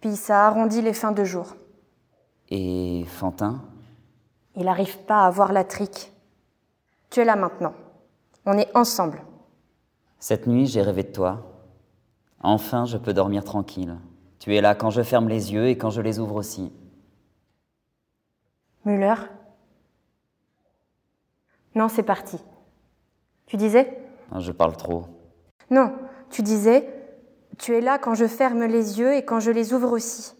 Puis 0.00 0.16
ça 0.16 0.48
arrondit 0.48 0.82
les 0.82 0.92
fins 0.92 1.12
de 1.12 1.22
jour. 1.22 1.54
Et 2.48 3.04
Fantin? 3.06 3.62
Il 4.56 4.64
n'arrive 4.64 4.98
pas 5.04 5.24
à 5.24 5.30
voir 5.30 5.52
la 5.52 5.62
trique. 5.62 6.12
Tu 7.10 7.20
es 7.20 7.24
là 7.24 7.36
maintenant. 7.36 7.74
On 8.44 8.58
est 8.58 8.76
ensemble. 8.76 9.22
Cette 10.18 10.48
nuit, 10.48 10.66
j'ai 10.66 10.82
rêvé 10.82 11.04
de 11.04 11.12
toi. 11.12 11.62
Enfin, 12.40 12.86
je 12.86 12.98
peux 12.98 13.14
dormir 13.14 13.44
tranquille. 13.44 13.96
Tu 14.40 14.56
es 14.56 14.60
là 14.60 14.74
quand 14.74 14.90
je 14.90 15.02
ferme 15.02 15.28
les 15.28 15.52
yeux 15.52 15.68
et 15.68 15.78
quand 15.78 15.90
je 15.90 16.00
les 16.00 16.18
ouvre 16.18 16.34
aussi. 16.34 16.72
Muller? 18.84 19.14
Non, 21.76 21.88
c'est 21.88 22.02
parti. 22.02 22.42
Tu 23.46 23.56
disais? 23.56 23.96
Je 24.36 24.50
parle 24.50 24.76
trop. 24.76 25.04
Non, 25.70 25.94
tu 26.30 26.42
disais 26.42 26.97
tu 27.58 27.76
es 27.76 27.80
là 27.80 27.98
quand 27.98 28.14
je 28.14 28.26
ferme 28.26 28.64
les 28.64 28.98
yeux 28.98 29.14
et 29.14 29.24
quand 29.24 29.40
je 29.40 29.50
les 29.50 29.74
ouvre 29.74 29.92
aussi. 29.92 30.34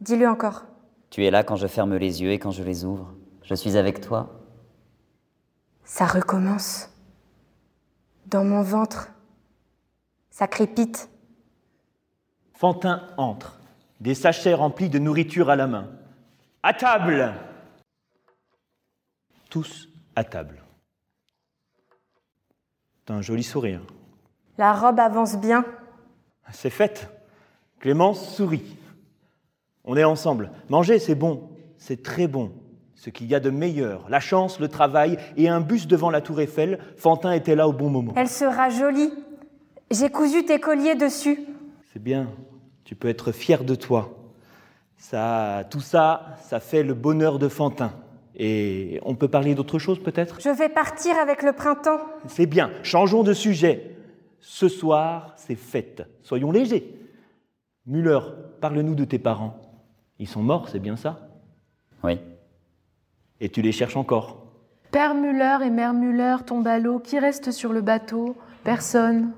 Dis-le 0.00 0.28
encore. 0.28 0.64
Tu 1.10 1.24
es 1.24 1.30
là 1.30 1.42
quand 1.42 1.56
je 1.56 1.66
ferme 1.66 1.96
les 1.96 2.22
yeux 2.22 2.30
et 2.30 2.38
quand 2.38 2.52
je 2.52 2.62
les 2.62 2.84
ouvre. 2.84 3.12
Je 3.42 3.54
suis 3.54 3.76
avec 3.76 4.00
toi. 4.00 4.40
Ça 5.84 6.06
recommence. 6.06 6.90
Dans 8.26 8.44
mon 8.44 8.62
ventre. 8.62 9.10
Ça 10.30 10.46
crépite. 10.46 11.10
Fantin 12.54 13.06
entre, 13.16 13.58
des 14.00 14.14
sachets 14.14 14.54
remplis 14.54 14.88
de 14.88 14.98
nourriture 14.98 15.50
à 15.50 15.56
la 15.56 15.66
main. 15.66 15.88
À 16.62 16.74
table 16.74 17.34
Tous 19.48 19.88
à 20.14 20.24
table. 20.24 20.62
T'as 23.06 23.14
un 23.14 23.22
joli 23.22 23.42
sourire. 23.42 23.80
La 24.58 24.72
robe 24.74 25.00
avance 25.00 25.36
bien. 25.36 25.64
C'est 26.52 26.70
fait. 26.70 27.10
Clémence 27.80 28.34
sourit. 28.34 28.76
On 29.84 29.96
est 29.96 30.04
ensemble. 30.04 30.50
Manger, 30.68 30.98
c'est 30.98 31.14
bon. 31.14 31.48
C'est 31.78 32.02
très 32.02 32.26
bon. 32.26 32.52
Ce 32.94 33.10
qu'il 33.10 33.28
y 33.28 33.34
a 33.34 33.40
de 33.40 33.50
meilleur. 33.50 34.08
La 34.08 34.20
chance, 34.20 34.58
le 34.58 34.68
travail 34.68 35.18
et 35.36 35.48
un 35.48 35.60
bus 35.60 35.86
devant 35.86 36.10
la 36.10 36.20
tour 36.20 36.40
Eiffel. 36.40 36.78
Fantin 36.96 37.32
était 37.32 37.54
là 37.54 37.68
au 37.68 37.72
bon 37.72 37.88
moment. 37.88 38.12
Elle 38.16 38.28
sera 38.28 38.68
jolie. 38.70 39.12
J'ai 39.90 40.10
cousu 40.10 40.44
tes 40.44 40.58
colliers 40.58 40.96
dessus. 40.96 41.38
C'est 41.92 42.02
bien. 42.02 42.28
Tu 42.84 42.94
peux 42.94 43.08
être 43.08 43.32
fier 43.32 43.64
de 43.64 43.74
toi. 43.74 44.10
Ça, 44.96 45.64
tout 45.70 45.80
ça, 45.80 46.36
ça 46.42 46.58
fait 46.58 46.82
le 46.82 46.94
bonheur 46.94 47.38
de 47.38 47.48
Fantin. 47.48 47.92
Et 48.34 49.00
on 49.04 49.14
peut 49.14 49.28
parler 49.28 49.54
d'autre 49.54 49.78
chose 49.78 50.02
peut-être? 50.02 50.40
Je 50.40 50.50
vais 50.50 50.68
partir 50.68 51.16
avec 51.18 51.42
le 51.42 51.52
printemps. 51.52 52.00
C'est 52.26 52.46
bien. 52.46 52.70
Changeons 52.82 53.22
de 53.22 53.32
sujet. 53.32 53.96
Ce 54.40 54.68
soir, 54.68 55.34
c'est 55.36 55.56
fête. 55.56 56.06
Soyons 56.22 56.50
légers. 56.50 56.94
Muller, 57.86 58.20
parle-nous 58.60 58.94
de 58.94 59.04
tes 59.04 59.18
parents. 59.18 59.56
Ils 60.18 60.28
sont 60.28 60.42
morts, 60.42 60.68
c'est 60.68 60.78
bien 60.78 60.96
ça? 60.96 61.28
Oui. 62.04 62.18
Et 63.40 63.48
tu 63.48 63.62
les 63.62 63.72
cherches 63.72 63.96
encore? 63.96 64.46
Père 64.90 65.14
Muller 65.14 65.58
et 65.64 65.70
Mère 65.70 65.94
Muller 65.94 66.36
tombent 66.46 66.66
à 66.66 66.78
l'eau. 66.78 66.98
Qui 66.98 67.18
reste 67.18 67.50
sur 67.50 67.72
le 67.72 67.80
bateau? 67.80 68.36
Personne. 68.64 69.32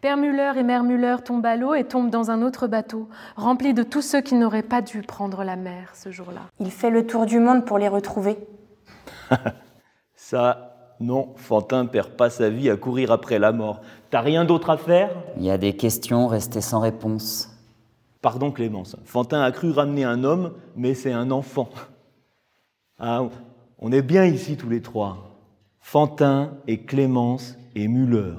Père 0.00 0.16
Muller 0.16 0.52
et 0.56 0.62
Mère 0.62 0.84
Muller 0.84 1.16
tombent 1.24 1.46
à 1.46 1.56
l'eau 1.56 1.74
et 1.74 1.84
tombent 1.84 2.10
dans 2.10 2.30
un 2.30 2.42
autre 2.42 2.66
bateau, 2.66 3.08
rempli 3.36 3.72
de 3.72 3.82
tous 3.82 4.02
ceux 4.02 4.20
qui 4.20 4.34
n'auraient 4.34 4.62
pas 4.62 4.82
dû 4.82 5.00
prendre 5.00 5.44
la 5.44 5.56
mer 5.56 5.94
ce 5.94 6.10
jour-là. 6.10 6.42
Il 6.60 6.70
fait 6.70 6.90
le 6.90 7.06
tour 7.06 7.24
du 7.24 7.38
monde 7.38 7.64
pour 7.64 7.78
les 7.78 7.88
retrouver. 7.88 8.36
Ça, 10.14 10.73
non, 11.00 11.34
Fantin 11.36 11.86
perd 11.86 12.10
pas 12.10 12.30
sa 12.30 12.50
vie 12.50 12.70
à 12.70 12.76
courir 12.76 13.10
après 13.10 13.38
la 13.38 13.52
mort. 13.52 13.80
T'as 14.10 14.20
rien 14.20 14.44
d'autre 14.44 14.70
à 14.70 14.76
faire? 14.76 15.10
Il 15.36 15.44
y 15.44 15.50
a 15.50 15.58
des 15.58 15.76
questions 15.76 16.26
restées 16.28 16.60
sans 16.60 16.80
réponse. 16.80 17.50
Pardon 18.22 18.50
Clémence, 18.50 18.96
Fantin 19.04 19.42
a 19.42 19.52
cru 19.52 19.70
ramener 19.70 20.04
un 20.04 20.24
homme, 20.24 20.54
mais 20.76 20.94
c'est 20.94 21.12
un 21.12 21.30
enfant. 21.30 21.68
Ah, 22.98 23.28
on 23.78 23.92
est 23.92 24.02
bien 24.02 24.24
ici 24.24 24.56
tous 24.56 24.70
les 24.70 24.80
trois. 24.80 25.36
Fantin 25.80 26.54
et 26.66 26.84
Clémence 26.84 27.56
et 27.74 27.88
Muller. 27.88 28.36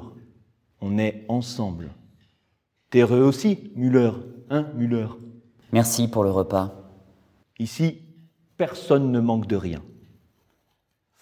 On 0.82 0.98
est 0.98 1.26
ensemble. 1.28 1.92
T'es 2.90 3.02
heureux 3.02 3.22
aussi, 3.22 3.72
Muller, 3.76 4.12
hein, 4.50 4.66
Muller? 4.76 5.08
Merci 5.72 6.08
pour 6.08 6.24
le 6.24 6.32
repas. 6.32 6.74
Ici, 7.60 8.02
personne 8.58 9.12
ne 9.12 9.20
manque 9.20 9.46
de 9.46 9.56
rien. 9.56 9.82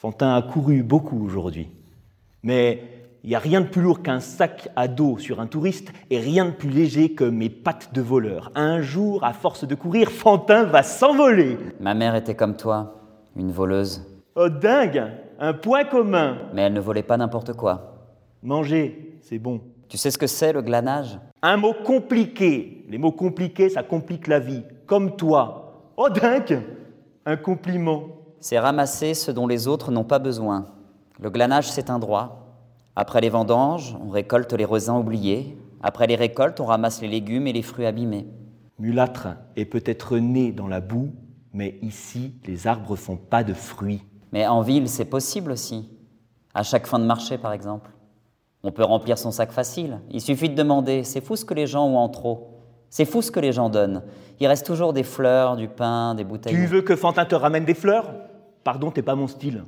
Fantin 0.04 0.36
a 0.36 0.42
couru 0.42 0.84
beaucoup 0.84 1.24
aujourd'hui, 1.24 1.70
mais 2.44 2.84
il 3.24 3.30
n'y 3.30 3.36
a 3.38 3.40
rien 3.40 3.62
de 3.62 3.68
plus 3.68 3.82
lourd 3.82 4.02
qu'un 4.04 4.20
sac 4.20 4.68
à 4.76 4.90
dos 4.90 5.18
sur 5.18 5.40
un 5.40 5.48
touriste 5.48 5.94
et 6.10 6.20
rien 6.20 6.44
de 6.44 6.52
plus 6.52 6.70
léger 6.70 7.14
que 7.14 7.24
mes 7.24 7.50
pattes 7.50 7.94
de 7.94 8.02
voleur. 8.02 8.52
Un 8.54 8.82
jour, 8.82 9.24
à 9.24 9.32
force 9.32 9.66
de 9.66 9.76
courir, 9.76 10.12
Fantin 10.12 10.66
va 10.66 10.84
s'envoler. 10.84 11.58
Ma 11.80 11.94
mère 11.94 12.16
était 12.16 12.36
comme 12.36 12.58
toi, 12.58 13.00
une 13.38 13.54
voleuse. 13.54 14.06
Oh 14.36 14.50
dingue 14.50 15.06
Un 15.40 15.54
point 15.54 15.86
commun. 15.86 16.50
Mais 16.54 16.64
elle 16.64 16.74
ne 16.74 16.82
volait 16.82 17.02
pas 17.02 17.16
n'importe 17.16 17.54
quoi. 17.54 18.10
Manger, 18.44 19.18
c'est 19.22 19.40
bon. 19.40 19.62
Tu 19.88 19.96
sais 19.96 20.12
ce 20.12 20.18
que 20.18 20.28
c'est 20.28 20.52
le 20.52 20.62
glanage? 20.62 21.18
Un 21.42 21.56
mot 21.56 21.74
compliqué. 21.86 22.86
Les 22.90 22.98
mots 22.98 23.14
compliqués, 23.14 23.70
ça 23.70 23.84
complique 23.84 24.28
la 24.28 24.40
vie. 24.40 24.64
Comme 24.86 25.16
toi. 25.16 25.94
Oh 25.96 26.10
dingue 26.10 26.60
Un 27.26 27.38
compliment. 27.38 28.23
C'est 28.44 28.60
ramasser 28.60 29.14
ce 29.14 29.32
dont 29.32 29.48
les 29.48 29.70
autres 29.70 29.90
n'ont 29.90 30.04
pas 30.04 30.20
besoin. 30.20 30.66
Le 31.18 31.30
glanage, 31.30 31.72
c'est 31.72 31.90
un 31.90 31.98
droit. 31.98 32.60
Après 32.94 33.22
les 33.22 33.30
vendanges, 33.30 33.96
on 34.06 34.10
récolte 34.10 34.52
les 34.52 34.66
raisins 34.66 34.98
oubliés. 34.98 35.58
Après 35.82 36.08
les 36.08 36.18
récoltes, 36.18 36.60
on 36.60 36.66
ramasse 36.66 37.02
les 37.02 37.08
légumes 37.08 37.48
et 37.48 37.54
les 37.54 37.62
fruits 37.62 37.86
abîmés. 37.86 38.28
Mulâtre 38.80 39.30
est 39.56 39.64
peut-être 39.64 40.18
né 40.18 40.52
dans 40.52 40.68
la 40.68 40.82
boue, 40.82 41.14
mais 41.54 41.80
ici, 41.82 42.34
les 42.46 42.68
arbres 42.68 42.98
font 42.98 43.16
pas 43.16 43.46
de 43.46 43.54
fruits. 43.54 44.04
Mais 44.34 44.46
en 44.46 44.60
ville, 44.60 44.90
c'est 44.90 45.06
possible 45.06 45.50
aussi. 45.50 45.90
À 46.54 46.64
chaque 46.64 46.86
fin 46.86 47.00
de 47.00 47.06
marché, 47.06 47.38
par 47.38 47.54
exemple. 47.54 47.92
On 48.62 48.74
peut 48.74 48.84
remplir 48.84 49.18
son 49.18 49.32
sac 49.32 49.54
facile. 49.54 50.02
Il 50.12 50.20
suffit 50.20 50.50
de 50.50 50.56
demander. 50.56 51.06
C'est 51.06 51.24
fou 51.24 51.38
ce 51.38 51.46
que 51.46 51.54
les 51.54 51.66
gens 51.66 51.86
ont 51.88 51.98
en 51.98 52.10
trop. 52.10 52.60
C'est 52.90 53.06
fou 53.06 53.22
ce 53.22 53.32
que 53.32 53.40
les 53.40 53.54
gens 53.54 53.70
donnent. 53.70 54.04
Il 54.42 54.48
reste 54.48 54.66
toujours 54.66 54.92
des 54.92 55.04
fleurs, 55.04 55.56
du 55.56 55.70
pain, 55.70 56.14
des 56.14 56.26
bouteilles. 56.26 56.54
Tu 56.54 56.66
veux 56.66 56.82
que 56.82 56.98
Fantin 56.98 57.24
te 57.24 57.36
ramène 57.36 57.64
des 57.64 57.74
fleurs? 57.74 58.12
Pardon, 58.64 58.92
t'es 58.92 59.02
pas 59.02 59.16
mon 59.16 59.28
style. 59.28 59.64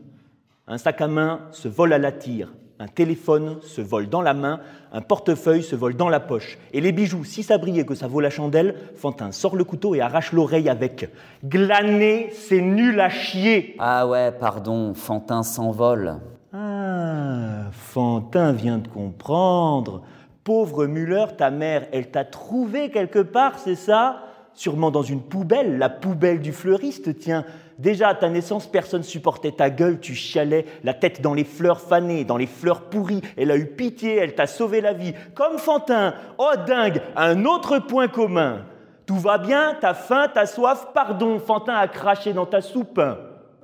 Un 0.67 0.77
sac 0.77 1.01
à 1.01 1.07
main 1.07 1.41
se 1.51 1.67
vole 1.67 1.93
à 1.93 1.97
la 1.97 2.11
tire. 2.11 2.53
Un 2.77 2.87
téléphone 2.87 3.57
se 3.61 3.79
vole 3.79 4.09
dans 4.09 4.21
la 4.21 4.33
main, 4.33 4.59
un 4.91 4.99
portefeuille 4.99 5.63
se 5.63 5.77
vole 5.77 5.95
dans 5.95 6.09
la 6.09 6.19
poche. 6.19 6.57
Et 6.73 6.81
les 6.81 6.91
bijoux, 6.91 7.23
si 7.23 7.41
ça 7.41 7.57
brillait 7.57 7.85
que 7.85 7.95
ça 7.95 8.07
vaut 8.07 8.19
la 8.19 8.29
chandelle, 8.29 8.75
Fantin 8.95 9.31
sort 9.31 9.55
le 9.55 9.63
couteau 9.63 9.95
et 9.95 10.01
arrache 10.01 10.33
l'oreille 10.33 10.67
avec. 10.67 11.09
Glaner, 11.45 12.31
c'est 12.33 12.59
nul 12.59 12.99
à 12.99 13.09
chier. 13.09 13.75
Ah 13.79 14.07
ouais, 14.07 14.33
pardon, 14.33 14.93
Fantin 14.93 15.43
s'envole. 15.43 16.17
Ah, 16.51 17.69
Fantin 17.71 18.51
vient 18.51 18.77
de 18.77 18.89
comprendre. 18.89 20.01
Pauvre 20.43 20.85
Muller, 20.85 21.25
ta 21.37 21.51
mère, 21.51 21.87
elle 21.93 22.11
t'a 22.11 22.25
trouvé 22.25 22.91
quelque 22.91 23.19
part, 23.19 23.57
c'est 23.57 23.75
ça? 23.75 24.21
Sûrement 24.53 24.91
dans 24.91 25.01
une 25.01 25.21
poubelle, 25.21 25.77
la 25.77 25.89
poubelle 25.89 26.39
du 26.39 26.51
fleuriste, 26.51 27.17
tiens. 27.19 27.45
Déjà 27.78 28.09
à 28.09 28.15
ta 28.15 28.30
naissance, 28.30 28.67
personne 28.67 29.03
supportait 29.03 29.51
ta 29.51 29.69
gueule, 29.69 29.99
tu 29.99 30.15
chialais, 30.15 30.65
la 30.84 30.93
tête 30.93 31.21
dans 31.21 31.34
les 31.34 31.43
fleurs 31.43 31.82
fanées, 31.82 32.23
dans 32.23 32.38
les 32.38 32.47
fleurs 32.47 32.89
pourries. 32.89 33.21
Elle 33.36 33.51
a 33.51 33.57
eu 33.57 33.65
pitié, 33.65 34.15
elle 34.15 34.34
t'a 34.34 34.47
sauvé 34.47 34.80
la 34.80 34.93
vie. 34.93 35.13
Comme 35.34 35.57
Fantin. 35.57 36.13
Oh 36.38 36.53
dingue, 36.65 37.01
un 37.15 37.43
autre 37.45 37.80
point 37.80 38.07
commun. 38.07 38.65
Tout 39.05 39.17
va 39.17 39.38
bien, 39.38 39.78
t'as 39.80 39.93
faim, 39.93 40.30
t'as 40.34 40.45
soif, 40.45 40.88
pardon, 40.93 41.38
Fantin 41.39 41.76
a 41.76 41.88
craché 41.88 42.34
dans 42.34 42.45
ta 42.45 42.61
soupe. 42.61 43.01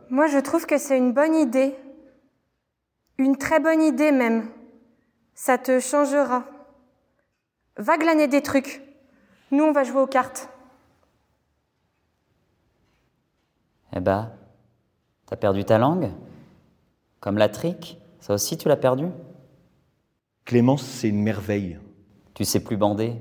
Moi, 0.10 0.28
je 0.28 0.40
trouve 0.40 0.66
que 0.66 0.78
c'est 0.78 0.98
une 0.98 1.14
bonne 1.14 1.36
idée. 1.36 1.74
Une 3.18 3.38
très 3.38 3.60
bonne 3.60 3.82
idée 3.82 4.12
même. 4.12 4.50
Ça 5.34 5.58
te 5.58 5.80
changera. 5.80 6.44
Va 7.78 7.98
glaner 7.98 8.28
des 8.28 8.42
trucs. 8.42 8.82
Nous, 9.52 9.64
on 9.64 9.72
va 9.72 9.84
jouer 9.84 10.02
aux 10.02 10.08
cartes. 10.08 10.51
Eh 13.96 14.00
ben, 14.00 14.32
t'as 15.26 15.36
perdu 15.36 15.66
ta 15.66 15.78
langue 15.78 16.10
Comme 17.20 17.38
la 17.38 17.50
trique 17.50 18.00
Ça 18.20 18.34
aussi, 18.34 18.58
tu 18.58 18.68
l'as 18.68 18.78
perdu 18.78 19.08
Clémence, 20.46 20.84
c'est 20.84 21.10
une 21.10 21.22
merveille. 21.22 21.78
Tu 22.34 22.46
sais 22.46 22.64
plus 22.64 22.78
bander 22.78 23.16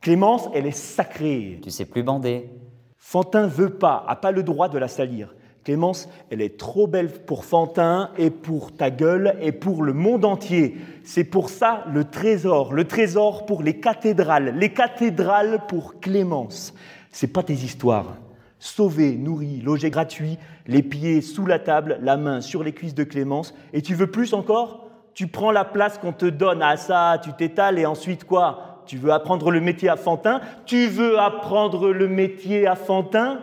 Clémence, 0.00 0.48
elle 0.54 0.66
est 0.66 0.70
sacrée. 0.70 1.60
Tu 1.62 1.70
sais 1.70 1.84
plus 1.84 2.02
bander 2.02 2.50
Fantin 2.96 3.46
veut 3.46 3.70
pas, 3.70 4.04
a 4.08 4.16
pas 4.16 4.32
le 4.32 4.42
droit 4.42 4.68
de 4.68 4.78
la 4.78 4.88
salir. 4.88 5.34
Clémence, 5.64 6.08
elle 6.30 6.42
est 6.42 6.58
trop 6.58 6.86
belle 6.86 7.10
pour 7.24 7.44
Fantin 7.44 8.10
et 8.16 8.30
pour 8.30 8.76
ta 8.76 8.90
gueule 8.90 9.36
et 9.40 9.50
pour 9.50 9.82
le 9.82 9.92
monde 9.92 10.24
entier. 10.24 10.76
C'est 11.02 11.24
pour 11.24 11.50
ça 11.50 11.84
le 11.92 12.04
trésor, 12.04 12.72
le 12.72 12.84
trésor 12.84 13.46
pour 13.46 13.62
les 13.62 13.80
cathédrales, 13.80 14.56
les 14.56 14.72
cathédrales 14.72 15.66
pour 15.66 15.98
Clémence. 15.98 16.72
C'est 17.10 17.32
pas 17.32 17.42
tes 17.42 17.54
histoires. 17.54 18.16
Sauvé, 18.58 19.16
nourri, 19.16 19.60
logé 19.60 19.90
gratuit, 19.90 20.38
les 20.66 20.82
pieds 20.82 21.20
sous 21.20 21.46
la 21.46 21.58
table, 21.58 21.98
la 22.00 22.16
main 22.16 22.40
sur 22.40 22.62
les 22.62 22.72
cuisses 22.72 22.94
de 22.94 23.04
Clémence. 23.04 23.54
Et 23.72 23.82
tu 23.82 23.94
veux 23.94 24.10
plus 24.10 24.32
encore? 24.32 24.88
Tu 25.14 25.26
prends 25.26 25.52
la 25.52 25.64
place 25.64 25.98
qu'on 25.98 26.12
te 26.12 26.26
donne 26.26 26.62
à 26.62 26.76
ça, 26.76 27.18
tu 27.22 27.32
t'étales 27.32 27.78
et 27.78 27.86
ensuite 27.86 28.24
quoi? 28.24 28.82
Tu 28.86 28.98
veux 28.98 29.12
apprendre 29.12 29.50
le 29.50 29.60
métier 29.60 29.88
à 29.88 29.96
Fantin 29.96 30.40
Tu 30.64 30.86
veux 30.86 31.18
apprendre 31.18 31.90
le 31.90 32.08
métier 32.08 32.66
à 32.66 32.76
Fantin 32.76 33.40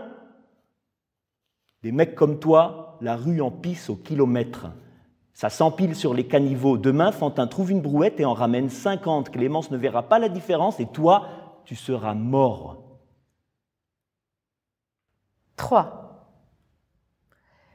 Des 1.82 1.92
mecs 1.92 2.16
comme 2.16 2.40
toi, 2.40 2.98
la 3.02 3.16
rue 3.16 3.42
en 3.42 3.52
pisse 3.52 3.90
au 3.90 3.96
kilomètre. 3.96 4.68
Ça 5.34 5.50
s'empile 5.50 5.96
sur 5.96 6.14
les 6.14 6.28
caniveaux. 6.28 6.78
Demain, 6.78 7.12
Fantin 7.12 7.48
trouve 7.48 7.72
une 7.72 7.82
brouette 7.82 8.20
et 8.20 8.26
en 8.26 8.34
ramène 8.34 8.70
50. 8.70 9.32
Clémence 9.32 9.72
ne 9.72 9.78
verra 9.78 10.04
pas 10.04 10.20
la 10.20 10.30
différence 10.30 10.80
et 10.80 10.86
toi, 10.86 11.28
tu 11.66 11.76
seras 11.76 12.14
mort. 12.14 12.83
3. 15.58 16.28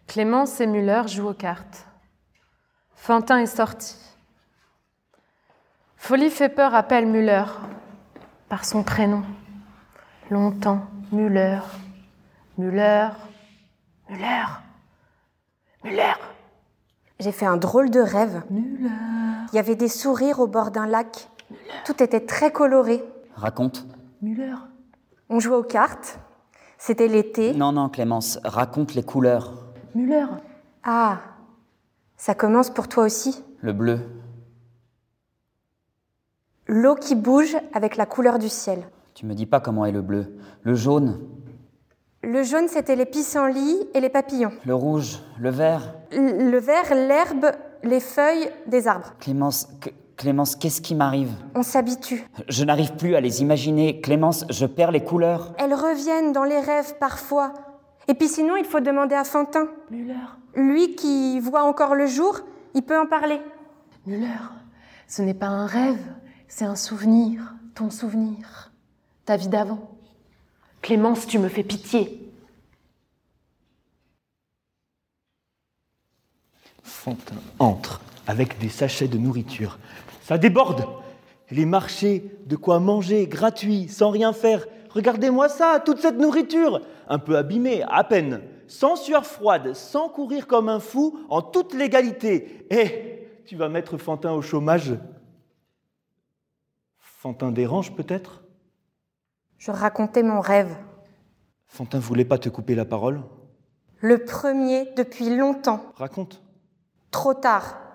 Clémence 0.07 0.61
et 0.61 0.66
Muller 0.66 1.03
jouent 1.07 1.29
aux 1.29 1.35
cartes. 1.35 1.87
Fantin 2.95 3.39
est 3.39 3.47
sorti. 3.47 3.97
Folie 5.97 6.31
fait 6.31 6.49
peur 6.49 6.74
appelle 6.74 7.07
Muller 7.07 7.45
par 8.49 8.64
son 8.64 8.83
prénom. 8.83 9.22
Longtemps, 10.31 10.87
Muller, 11.12 11.61
Muller, 12.57 13.09
Muller, 14.09 14.45
Muller. 15.85 16.14
J'ai 17.20 17.33
fait 17.33 17.47
un 17.47 17.57
drôle 17.57 17.91
de 17.91 18.01
rêve. 18.01 18.43
Muller. 18.51 18.89
Il 19.53 19.57
y 19.57 19.59
avait 19.59 19.76
des 19.76 19.89
sourires 19.89 20.41
au 20.41 20.47
bord 20.47 20.70
d'un 20.70 20.87
lac. 20.87 21.29
Tout 21.85 22.03
était 22.03 22.24
très 22.24 22.53
coloré. 22.53 23.03
Raconte. 23.35 23.87
Muller. 24.22 24.55
On 25.29 25.41
jouait 25.41 25.57
aux 25.57 25.62
cartes. 25.62 26.18
C'était 26.79 27.09
l'été. 27.09 27.53
Non, 27.55 27.72
non, 27.72 27.89
Clémence, 27.89 28.39
raconte 28.45 28.95
les 28.95 29.03
couleurs. 29.03 29.53
Muller. 29.95 30.26
Ah, 30.85 31.18
ça 32.16 32.35
commence 32.35 32.70
pour 32.70 32.89
toi 32.89 33.05
aussi. 33.05 33.43
Le 33.61 33.72
bleu. 33.72 34.01
L'eau 36.66 36.95
qui 36.95 37.14
bouge 37.14 37.57
avec 37.72 37.97
la 37.97 38.07
couleur 38.07 38.39
du 38.39 38.49
ciel. 38.49 38.83
Tu 39.14 39.26
me 39.26 39.35
dis 39.35 39.47
pas 39.47 39.61
comment 39.61 39.85
est 39.87 39.93
le 39.93 40.03
bleu. 40.03 40.37
Le 40.62 40.74
jaune. 40.74 41.20
Le 42.22 42.43
jaune, 42.43 42.68
c'était 42.68 42.97
les 42.97 43.07
pissenlits 43.07 43.89
et 43.95 44.01
les 44.01 44.09
papillons. 44.11 44.53
Le 44.66 44.74
rouge. 44.74 45.18
Le 45.39 45.51
vert. 45.51 45.95
L- 46.12 46.51
Le 46.51 46.59
vert, 46.59 46.95
l'herbe, 46.95 47.47
les 47.83 48.01
feuilles 48.01 48.51
des 48.66 48.87
arbres. 48.87 49.14
Clémence, 49.18 49.68
que- 49.81 49.91
Clémence, 50.19 50.57
qu'est-ce 50.57 50.81
qui 50.81 50.97
m'arrive? 50.97 51.31
On 51.55 51.62
s'habitue. 51.62 52.25
Je 52.49 52.64
n'arrive 52.64 52.97
plus 52.97 53.14
à 53.14 53.21
les 53.21 53.41
imaginer. 53.41 54.01
Clémence, 54.01 54.45
je 54.51 54.66
perds 54.66 54.91
les 54.91 55.05
couleurs. 55.05 55.55
Elles 55.59 55.75
reviennent 55.75 56.33
dans 56.33 56.43
les 56.43 56.59
rêves 56.59 56.97
parfois. 56.99 57.55
Et 58.09 58.14
puis 58.14 58.27
sinon, 58.27 58.57
il 58.57 58.64
faut 58.64 58.81
demander 58.81 59.14
à 59.14 59.23
Fantin. 59.23 59.69
Muller. 59.93 60.14
Lui 60.57 60.97
qui 60.97 61.39
voit 61.39 61.62
encore 61.62 61.95
le 61.95 62.09
jour, 62.09 62.41
il 62.75 62.83
peut 62.83 62.99
en 62.99 63.07
parler. 63.07 63.41
Muller. 64.07 64.27
Ce 65.07 65.23
n'est 65.23 65.35
pas 65.35 65.47
un 65.47 65.66
rêve, 65.66 66.05
c'est 66.49 66.64
un 66.64 66.75
souvenir. 66.75 67.55
Ton 67.77 67.89
souvenir. 67.89 68.73
Ta 69.25 69.37
vie 69.37 69.47
d'avant. 69.47 69.89
Clémence, 70.83 71.29
tu 71.29 71.39
me 71.39 71.49
fais 71.49 71.62
pitié. 71.62 72.29
Fantin 76.83 77.37
entre 77.61 78.01
avec 78.27 78.59
des 78.59 78.69
sachets 78.69 79.09
de 79.09 79.16
nourriture. 79.16 79.79
Ça 80.29 80.37
déborde. 80.37 80.87
Les 81.51 81.64
marchés, 81.64 82.39
de 82.45 82.55
quoi 82.55 82.81
manger, 82.81 83.26
gratuit, 83.26 83.89
sans 83.89 84.11
rien 84.11 84.35
faire. 84.35 84.66
Regardez-moi 84.91 85.49
ça, 85.49 85.81
toute 85.83 86.01
cette 86.01 86.18
nourriture. 86.18 86.83
Un 87.09 87.18
peu 87.18 87.39
abîmée, 87.39 87.83
à 87.89 88.05
peine. 88.05 88.43
Sans 88.66 88.97
sueur 88.97 89.24
froide, 89.24 89.72
sans 89.72 90.11
courir 90.11 90.47
comme 90.47 90.68
un 90.68 90.81
fou, 90.81 91.18
en 91.31 91.41
toute 91.41 91.72
légalité. 91.72 92.66
Eh, 92.68 93.43
tu 93.47 93.57
vas 93.57 93.70
mettre 93.70 93.97
Fantin 93.97 94.33
au 94.33 94.43
chômage 94.43 94.99
Fantin 96.99 97.51
dérange 97.51 97.95
peut-être? 97.95 98.43
Je 99.57 99.70
racontais 99.70 100.22
mon 100.22 100.43
rêve. 100.43 100.76
Fantin 101.68 102.01
voulait 102.01 102.26
pas 102.26 102.37
te 102.37 102.51
couper 102.51 102.74
la 102.74 102.85
parole? 102.85 103.22
Le 104.01 104.22
premier 104.22 104.93
depuis 104.95 105.35
longtemps. 105.35 105.81
Raconte. 105.97 106.43
Trop 107.11 107.33
tard. 107.33 107.88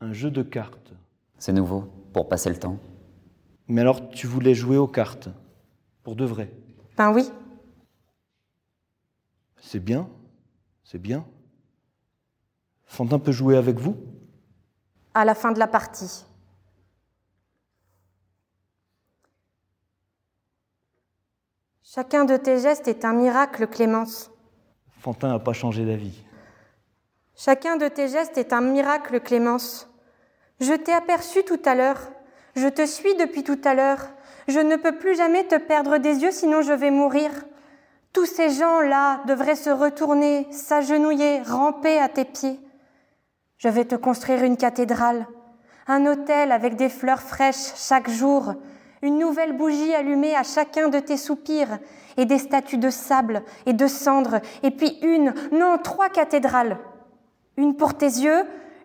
Un 0.00 0.12
jeu 0.12 0.30
de 0.30 0.42
cartes. 0.42 0.92
C'est 1.38 1.52
nouveau, 1.52 1.82
pour 2.12 2.28
passer 2.28 2.48
le 2.48 2.58
temps. 2.58 2.78
Mais 3.68 3.82
alors 3.82 4.08
tu 4.10 4.26
voulais 4.26 4.54
jouer 4.54 4.76
aux 4.76 4.88
cartes 4.88 5.28
Pour 6.02 6.16
de 6.16 6.24
vrai 6.24 6.50
Ben 6.96 7.12
oui. 7.12 7.30
C'est 9.60 9.78
bien, 9.78 10.08
c'est 10.84 10.98
bien. 10.98 11.24
Fantin 12.86 13.18
peut 13.18 13.30
jouer 13.30 13.56
avec 13.56 13.78
vous? 13.78 13.96
À 15.14 15.24
la 15.24 15.34
fin 15.34 15.52
de 15.52 15.58
la 15.58 15.68
partie. 15.68 16.24
Chacun 21.82 22.24
de 22.24 22.36
tes 22.36 22.58
gestes 22.58 22.88
est 22.88 23.04
un 23.04 23.12
miracle, 23.12 23.66
Clémence. 23.66 24.30
Fantin 25.00 25.28
n'a 25.28 25.38
pas 25.38 25.52
changé 25.52 25.84
d'avis. 25.84 26.22
Chacun 27.36 27.76
de 27.76 27.88
tes 27.88 28.08
gestes 28.08 28.38
est 28.38 28.52
un 28.52 28.60
miracle, 28.60 29.20
Clémence. 29.20 29.89
Je 30.60 30.74
t'ai 30.74 30.92
aperçu 30.92 31.42
tout 31.42 31.60
à 31.64 31.74
l'heure. 31.74 32.10
Je 32.54 32.68
te 32.68 32.84
suis 32.84 33.14
depuis 33.16 33.42
tout 33.42 33.58
à 33.64 33.74
l'heure. 33.74 34.08
Je 34.48 34.60
ne 34.60 34.76
peux 34.76 34.96
plus 34.96 35.16
jamais 35.16 35.44
te 35.44 35.56
perdre 35.56 35.98
des 35.98 36.22
yeux, 36.22 36.30
sinon 36.32 36.62
je 36.62 36.72
vais 36.72 36.90
mourir. 36.90 37.30
Tous 38.12 38.26
ces 38.26 38.50
gens-là 38.50 39.22
devraient 39.26 39.56
se 39.56 39.70
retourner, 39.70 40.46
s'agenouiller, 40.50 41.42
ramper 41.42 41.98
à 41.98 42.08
tes 42.08 42.24
pieds. 42.24 42.60
Je 43.58 43.68
vais 43.68 43.84
te 43.84 43.94
construire 43.94 44.42
une 44.42 44.56
cathédrale, 44.56 45.26
un 45.86 46.06
hôtel 46.06 46.50
avec 46.50 46.76
des 46.76 46.88
fleurs 46.88 47.20
fraîches 47.20 47.74
chaque 47.76 48.10
jour, 48.10 48.54
une 49.02 49.18
nouvelle 49.18 49.56
bougie 49.56 49.94
allumée 49.94 50.34
à 50.34 50.42
chacun 50.42 50.88
de 50.88 50.98
tes 50.98 51.16
soupirs, 51.16 51.78
et 52.16 52.24
des 52.24 52.38
statues 52.38 52.78
de 52.78 52.90
sable 52.90 53.42
et 53.66 53.72
de 53.72 53.86
cendres, 53.86 54.40
et 54.62 54.70
puis 54.70 54.98
une, 55.02 55.32
non, 55.52 55.78
trois 55.78 56.08
cathédrales. 56.08 56.78
Une 57.56 57.76
pour 57.76 57.94
tes 57.94 58.06
yeux, 58.06 58.42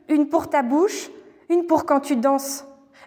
une 0.08 0.30
pour 0.30 0.50
ta 0.50 0.62
bouche, 0.62 1.10
une 1.50 1.66
pour 1.66 1.86
quand 1.86 2.00
tu 2.00 2.16
danses. 2.16 2.66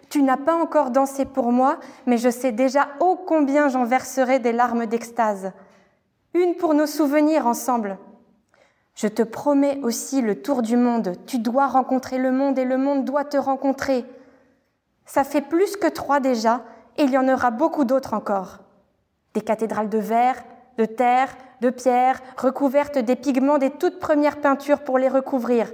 Tu 0.09 0.23
n'as 0.23 0.37
pas 0.37 0.55
encore 0.55 0.91
dansé 0.91 1.25
pour 1.25 1.51
moi, 1.51 1.79
mais 2.05 2.17
je 2.17 2.29
sais 2.29 2.51
déjà 2.51 2.89
ô 2.99 3.15
combien 3.15 3.67
j'en 3.67 3.83
verserai 3.83 4.39
des 4.39 4.51
larmes 4.51 4.85
d'extase. 4.85 5.51
Une 6.33 6.55
pour 6.55 6.73
nos 6.73 6.87
souvenirs 6.87 7.47
ensemble. 7.47 7.97
Je 8.95 9.07
te 9.07 9.21
promets 9.21 9.79
aussi 9.83 10.21
le 10.21 10.41
tour 10.41 10.61
du 10.61 10.77
monde. 10.77 11.13
Tu 11.25 11.39
dois 11.39 11.67
rencontrer 11.67 12.17
le 12.17 12.31
monde 12.31 12.59
et 12.59 12.65
le 12.65 12.77
monde 12.77 13.05
doit 13.05 13.23
te 13.23 13.37
rencontrer. 13.37 14.05
Ça 15.05 15.23
fait 15.23 15.41
plus 15.41 15.77
que 15.77 15.87
trois 15.87 16.19
déjà, 16.19 16.63
et 16.97 17.03
il 17.03 17.11
y 17.11 17.17
en 17.17 17.29
aura 17.29 17.49
beaucoup 17.49 17.85
d'autres 17.85 18.13
encore. 18.13 18.59
Des 19.33 19.41
cathédrales 19.41 19.89
de 19.89 19.97
verre, 19.97 20.43
de 20.77 20.85
terre, 20.85 21.35
de 21.61 21.69
pierre, 21.69 22.21
recouvertes 22.37 22.97
des 22.97 23.15
pigments 23.15 23.57
des 23.57 23.71
toutes 23.71 23.99
premières 23.99 24.41
peintures 24.41 24.81
pour 24.81 24.97
les 24.97 25.09
recouvrir. 25.09 25.71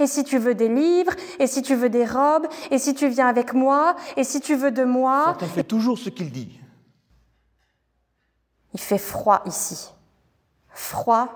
Et 0.00 0.06
si 0.06 0.24
tu 0.24 0.38
veux 0.38 0.54
des 0.54 0.68
livres, 0.68 1.12
et 1.38 1.46
si 1.46 1.62
tu 1.62 1.74
veux 1.74 1.90
des 1.90 2.04
robes, 2.04 2.46
et 2.70 2.78
si 2.78 2.94
tu 2.94 3.08
viens 3.08 3.28
avec 3.28 3.54
moi, 3.54 3.96
et 4.16 4.24
si 4.24 4.40
tu 4.40 4.54
veux 4.54 4.70
de 4.70 4.84
moi. 4.84 5.24
Fantin 5.24 5.46
fait 5.46 5.64
toujours 5.64 5.98
ce 5.98 6.10
qu'il 6.10 6.30
dit. 6.30 6.58
Il 8.74 8.80
fait 8.80 8.98
froid 8.98 9.42
ici. 9.46 9.90
Froid 10.68 11.28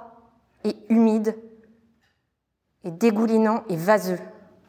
et 0.64 0.76
humide, 0.88 1.36
et 2.84 2.90
dégoulinant 2.90 3.64
et 3.68 3.76
vaseux. 3.76 4.18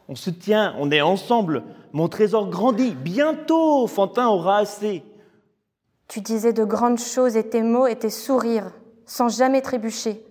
On 0.08 0.14
se 0.14 0.30
tient, 0.30 0.74
on 0.78 0.90
est 0.90 1.00
ensemble. 1.00 1.62
Mon 1.92 2.08
trésor 2.08 2.50
grandit. 2.50 2.94
Bientôt, 2.94 3.86
Fantin 3.86 4.26
aura 4.26 4.58
assez. 4.58 5.04
Tu 6.08 6.20
disais 6.20 6.52
de 6.52 6.64
grandes 6.64 6.98
choses 6.98 7.36
et 7.36 7.48
tes 7.48 7.62
mots 7.62 7.86
étaient 7.86 8.10
sourires, 8.10 8.70
sans 9.06 9.28
jamais 9.28 9.62
trébucher. 9.62 10.24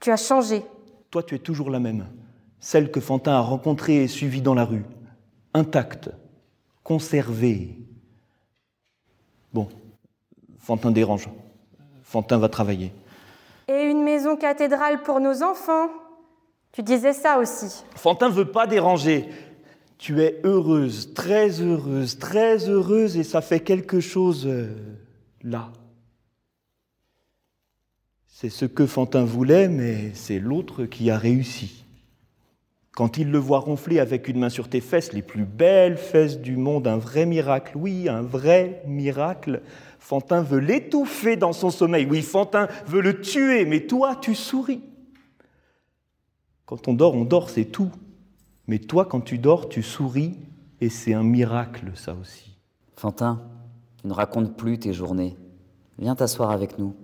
Tu 0.00 0.10
as 0.10 0.16
changé. 0.16 0.64
Toi, 1.10 1.22
tu 1.22 1.34
es 1.34 1.38
toujours 1.38 1.70
la 1.70 1.80
même. 1.80 2.06
Celle 2.66 2.90
que 2.90 2.98
Fantin 2.98 3.32
a 3.32 3.40
rencontrée 3.40 4.04
et 4.04 4.08
suivie 4.08 4.40
dans 4.40 4.54
la 4.54 4.64
rue. 4.64 4.86
Intacte, 5.52 6.08
conservée. 6.82 7.76
Bon, 9.52 9.68
Fantin 10.60 10.90
dérange. 10.90 11.28
Fantin 12.04 12.38
va 12.38 12.48
travailler. 12.48 12.90
Et 13.68 13.82
une 13.82 14.02
maison 14.02 14.36
cathédrale 14.36 15.02
pour 15.02 15.20
nos 15.20 15.42
enfants. 15.42 15.90
Tu 16.72 16.82
disais 16.82 17.12
ça 17.12 17.38
aussi. 17.38 17.84
Fantin 17.96 18.30
veut 18.30 18.50
pas 18.50 18.66
déranger. 18.66 19.28
Tu 19.98 20.22
es 20.22 20.40
heureuse, 20.42 21.12
très 21.12 21.60
heureuse, 21.60 22.18
très 22.18 22.66
heureuse, 22.66 23.18
et 23.18 23.24
ça 23.24 23.42
fait 23.42 23.60
quelque 23.60 24.00
chose 24.00 24.46
euh, 24.46 24.74
là. 25.42 25.70
C'est 28.26 28.48
ce 28.48 28.64
que 28.64 28.86
Fantin 28.86 29.26
voulait, 29.26 29.68
mais 29.68 30.12
c'est 30.14 30.38
l'autre 30.38 30.86
qui 30.86 31.10
a 31.10 31.18
réussi. 31.18 31.83
Quand 32.94 33.18
il 33.18 33.30
le 33.30 33.38
voit 33.38 33.58
ronfler 33.58 33.98
avec 33.98 34.28
une 34.28 34.38
main 34.38 34.48
sur 34.48 34.68
tes 34.68 34.80
fesses, 34.80 35.12
les 35.12 35.22
plus 35.22 35.44
belles 35.44 35.96
fesses 35.96 36.38
du 36.38 36.56
monde, 36.56 36.86
un 36.86 36.96
vrai 36.96 37.26
miracle, 37.26 37.72
oui, 37.76 38.08
un 38.08 38.22
vrai 38.22 38.82
miracle, 38.86 39.62
Fantin 39.98 40.42
veut 40.42 40.60
l'étouffer 40.60 41.36
dans 41.36 41.52
son 41.52 41.70
sommeil, 41.70 42.06
oui, 42.08 42.22
Fantin 42.22 42.68
veut 42.86 43.00
le 43.00 43.20
tuer, 43.20 43.64
mais 43.64 43.86
toi, 43.86 44.14
tu 44.14 44.36
souris. 44.36 44.82
Quand 46.66 46.86
on 46.86 46.94
dort, 46.94 47.14
on 47.14 47.24
dort, 47.24 47.50
c'est 47.50 47.64
tout. 47.64 47.90
Mais 48.68 48.78
toi, 48.78 49.04
quand 49.04 49.20
tu 49.20 49.38
dors, 49.38 49.68
tu 49.68 49.82
souris, 49.82 50.38
et 50.80 50.88
c'est 50.88 51.14
un 51.14 51.24
miracle, 51.24 51.90
ça 51.94 52.14
aussi. 52.14 52.56
Fantin, 52.96 53.42
tu 54.00 54.06
ne 54.06 54.12
racontes 54.12 54.56
plus 54.56 54.78
tes 54.78 54.92
journées. 54.92 55.36
Viens 55.98 56.14
t'asseoir 56.14 56.50
avec 56.50 56.78
nous. 56.78 56.94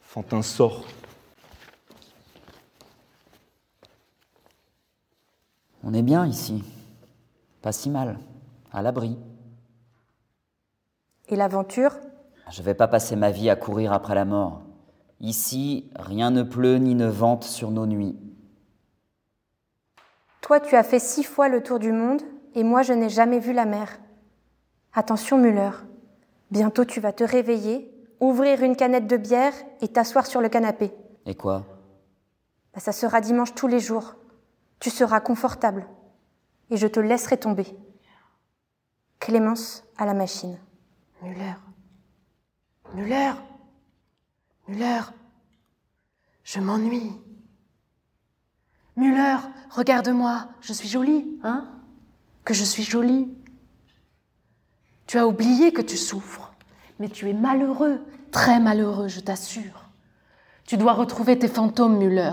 Fantin 0.00 0.42
sort. 0.42 0.84
On 5.88 5.94
est 5.94 6.02
bien 6.02 6.26
ici. 6.26 6.64
Pas 7.62 7.70
si 7.70 7.90
mal. 7.90 8.18
À 8.72 8.82
l'abri. 8.82 9.16
Et 11.28 11.36
l'aventure? 11.36 11.92
Je 12.50 12.60
vais 12.62 12.74
pas 12.74 12.88
passer 12.88 13.14
ma 13.14 13.30
vie 13.30 13.48
à 13.48 13.54
courir 13.54 13.92
après 13.92 14.16
la 14.16 14.24
mort. 14.24 14.62
Ici, 15.20 15.88
rien 15.94 16.32
ne 16.32 16.42
pleut 16.42 16.78
ni 16.78 16.96
ne 16.96 17.06
vente 17.06 17.44
sur 17.44 17.70
nos 17.70 17.86
nuits. 17.86 18.18
Toi, 20.40 20.58
tu 20.58 20.74
as 20.74 20.82
fait 20.82 20.98
six 20.98 21.22
fois 21.22 21.48
le 21.48 21.62
tour 21.62 21.78
du 21.78 21.92
monde, 21.92 22.22
et 22.56 22.64
moi, 22.64 22.82
je 22.82 22.92
n'ai 22.92 23.08
jamais 23.08 23.38
vu 23.38 23.52
la 23.52 23.64
mer. 23.64 24.00
Attention, 24.92 25.38
Muller. 25.38 25.70
Bientôt, 26.50 26.84
tu 26.84 26.98
vas 26.98 27.12
te 27.12 27.22
réveiller, 27.22 27.94
ouvrir 28.18 28.64
une 28.64 28.74
canette 28.74 29.06
de 29.06 29.16
bière 29.16 29.54
et 29.80 29.86
t'asseoir 29.86 30.26
sur 30.26 30.40
le 30.40 30.48
canapé. 30.48 30.90
Et 31.26 31.36
quoi? 31.36 31.64
Bah, 32.74 32.80
Ça 32.80 32.90
sera 32.90 33.20
dimanche 33.20 33.54
tous 33.54 33.68
les 33.68 33.78
jours. 33.78 34.16
Tu 34.80 34.90
seras 34.90 35.20
confortable. 35.20 35.86
Et 36.70 36.76
je 36.76 36.86
te 36.86 37.00
laisserai 37.00 37.38
tomber. 37.38 37.66
Clémence 39.18 39.84
à 39.96 40.04
la 40.04 40.14
machine. 40.14 40.58
Muller. 41.22 41.54
Muller. 42.94 43.32
Muller. 44.68 45.00
Je 46.44 46.60
m'ennuie. 46.60 47.12
Muller, 48.96 49.36
regarde-moi. 49.70 50.48
Je 50.60 50.72
suis 50.72 50.88
jolie, 50.88 51.38
hein? 51.42 51.68
Que 52.44 52.54
je 52.54 52.64
suis 52.64 52.82
jolie. 52.82 53.28
Tu 55.06 55.18
as 55.18 55.26
oublié 55.26 55.72
que 55.72 55.82
tu 55.82 55.96
souffres, 55.96 56.52
mais 56.98 57.08
tu 57.08 57.28
es 57.28 57.32
malheureux, 57.32 58.04
très 58.32 58.58
malheureux, 58.58 59.08
je 59.08 59.20
t'assure. 59.20 59.85
Tu 60.66 60.76
dois 60.76 60.94
retrouver 60.94 61.38
tes 61.38 61.48
fantômes, 61.48 61.96
Muller. 61.96 62.32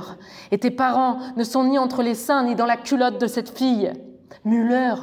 Et 0.52 0.58
tes 0.58 0.72
parents 0.72 1.20
ne 1.38 1.44
sont 1.44 1.66
ni 1.66 1.78
entre 1.78 2.02
les 2.02 2.16
seins 2.16 2.44
ni 2.44 2.56
dans 2.56 2.66
la 2.66 2.78
culotte 2.78 3.22
de 3.22 3.28
cette 3.28 3.56
fille. 3.56 3.94
Muller, 4.44 4.96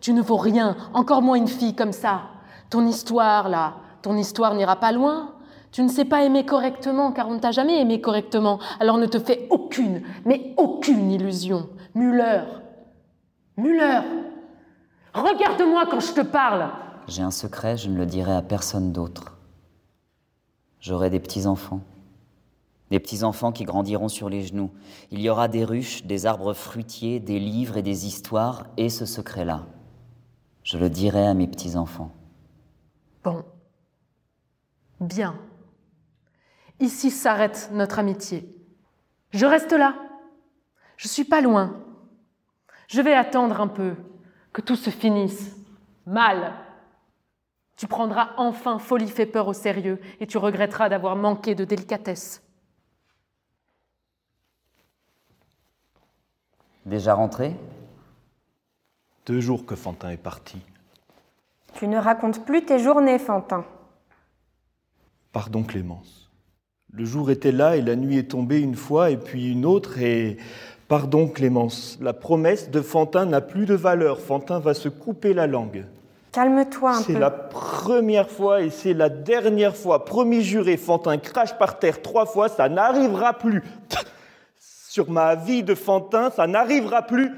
tu 0.00 0.14
ne 0.14 0.22
vaux 0.22 0.38
rien, 0.38 0.76
encore 0.94 1.20
moins 1.20 1.36
une 1.36 1.48
fille 1.48 1.76
comme 1.76 1.92
ça. 1.92 2.22
Ton 2.70 2.86
histoire, 2.86 3.48
là, 3.48 3.76
ton 4.00 4.16
histoire 4.16 4.54
n'ira 4.54 4.76
pas 4.76 4.92
loin. 4.92 5.34
Tu 5.70 5.82
ne 5.82 5.88
sais 5.88 6.06
pas 6.06 6.22
aimer 6.24 6.46
correctement, 6.46 7.12
car 7.12 7.28
on 7.28 7.34
ne 7.34 7.38
t'a 7.38 7.50
jamais 7.50 7.78
aimé 7.78 8.00
correctement. 8.00 8.58
Alors 8.80 8.96
ne 8.96 9.06
te 9.06 9.18
fais 9.18 9.46
aucune, 9.50 10.02
mais 10.24 10.54
aucune 10.56 11.10
illusion. 11.10 11.68
Muller, 11.94 12.44
Muller, 13.58 14.00
regarde-moi 15.12 15.84
quand 15.90 16.00
je 16.00 16.12
te 16.12 16.20
parle. 16.22 16.70
J'ai 17.06 17.22
un 17.22 17.30
secret, 17.30 17.76
je 17.76 17.90
ne 17.90 17.98
le 17.98 18.06
dirai 18.06 18.32
à 18.32 18.40
personne 18.40 18.92
d'autre. 18.92 19.36
J'aurai 20.80 21.10
des 21.10 21.20
petits-enfants. 21.20 21.80
Des 22.90 23.00
petits-enfants 23.00 23.52
qui 23.52 23.64
grandiront 23.64 24.08
sur 24.08 24.28
les 24.28 24.42
genoux. 24.42 24.70
Il 25.10 25.20
y 25.20 25.28
aura 25.28 25.48
des 25.48 25.64
ruches, 25.64 26.04
des 26.04 26.26
arbres 26.26 26.54
fruitiers, 26.54 27.20
des 27.20 27.38
livres 27.38 27.76
et 27.76 27.82
des 27.82 28.06
histoires, 28.06 28.66
et 28.76 28.88
ce 28.88 29.04
secret-là. 29.04 29.66
Je 30.62 30.78
le 30.78 30.88
dirai 30.88 31.26
à 31.26 31.34
mes 31.34 31.46
petits-enfants. 31.46 32.12
Bon. 33.22 33.44
Bien. 35.00 35.38
Ici 36.80 37.10
s'arrête 37.10 37.70
notre 37.72 37.98
amitié. 37.98 38.54
Je 39.30 39.46
reste 39.46 39.72
là. 39.72 39.94
Je 40.96 41.08
suis 41.08 41.24
pas 41.24 41.40
loin. 41.40 41.84
Je 42.88 43.02
vais 43.02 43.14
attendre 43.14 43.60
un 43.60 43.68
peu 43.68 43.94
que 44.52 44.62
tout 44.62 44.76
se 44.76 44.90
finisse. 44.90 45.56
Mal. 46.06 46.54
Tu 47.76 47.86
prendras 47.86 48.30
enfin 48.36 48.78
Folie 48.78 49.08
fait 49.08 49.26
peur 49.26 49.46
au 49.46 49.52
sérieux 49.52 50.00
et 50.20 50.26
tu 50.26 50.38
regretteras 50.38 50.88
d'avoir 50.88 51.14
manqué 51.16 51.54
de 51.54 51.64
délicatesse. 51.64 52.42
Déjà 56.88 57.12
rentré 57.14 57.52
Deux 59.26 59.40
jours 59.40 59.66
que 59.66 59.76
Fantin 59.76 60.10
est 60.10 60.16
parti. 60.16 60.58
Tu 61.74 61.86
ne 61.86 61.98
racontes 61.98 62.44
plus 62.46 62.64
tes 62.64 62.78
journées, 62.78 63.18
Fantin. 63.18 63.64
Pardon 65.32 65.62
Clémence. 65.62 66.30
Le 66.90 67.04
jour 67.04 67.30
était 67.30 67.52
là 67.52 67.76
et 67.76 67.82
la 67.82 67.94
nuit 67.94 68.16
est 68.16 68.30
tombée 68.30 68.60
une 68.60 68.74
fois 68.74 69.10
et 69.10 69.16
puis 69.18 69.52
une 69.52 69.66
autre 69.66 69.98
et... 69.98 70.38
Pardon 70.88 71.28
Clémence, 71.28 71.98
la 72.00 72.14
promesse 72.14 72.70
de 72.70 72.80
Fantin 72.80 73.26
n'a 73.26 73.42
plus 73.42 73.66
de 73.66 73.74
valeur. 73.74 74.18
Fantin 74.20 74.58
va 74.58 74.72
se 74.72 74.88
couper 74.88 75.34
la 75.34 75.46
langue. 75.46 75.84
Calme-toi 76.32 76.90
un 76.90 77.02
C'est 77.02 77.12
peu. 77.12 77.18
la 77.18 77.30
première 77.30 78.30
fois 78.30 78.62
et 78.62 78.70
c'est 78.70 78.94
la 78.94 79.10
dernière 79.10 79.76
fois. 79.76 80.06
Promis 80.06 80.40
juré, 80.42 80.78
Fantin 80.78 81.18
crache 81.18 81.58
par 81.58 81.78
terre 81.78 82.00
trois 82.00 82.24
fois, 82.24 82.48
ça 82.48 82.70
n'arrivera 82.70 83.34
plus. 83.34 83.62
Sur 84.98 85.12
ma 85.12 85.36
vie 85.36 85.62
de 85.62 85.76
Fantin, 85.76 86.32
ça 86.32 86.48
n'arrivera 86.48 87.02
plus. 87.02 87.30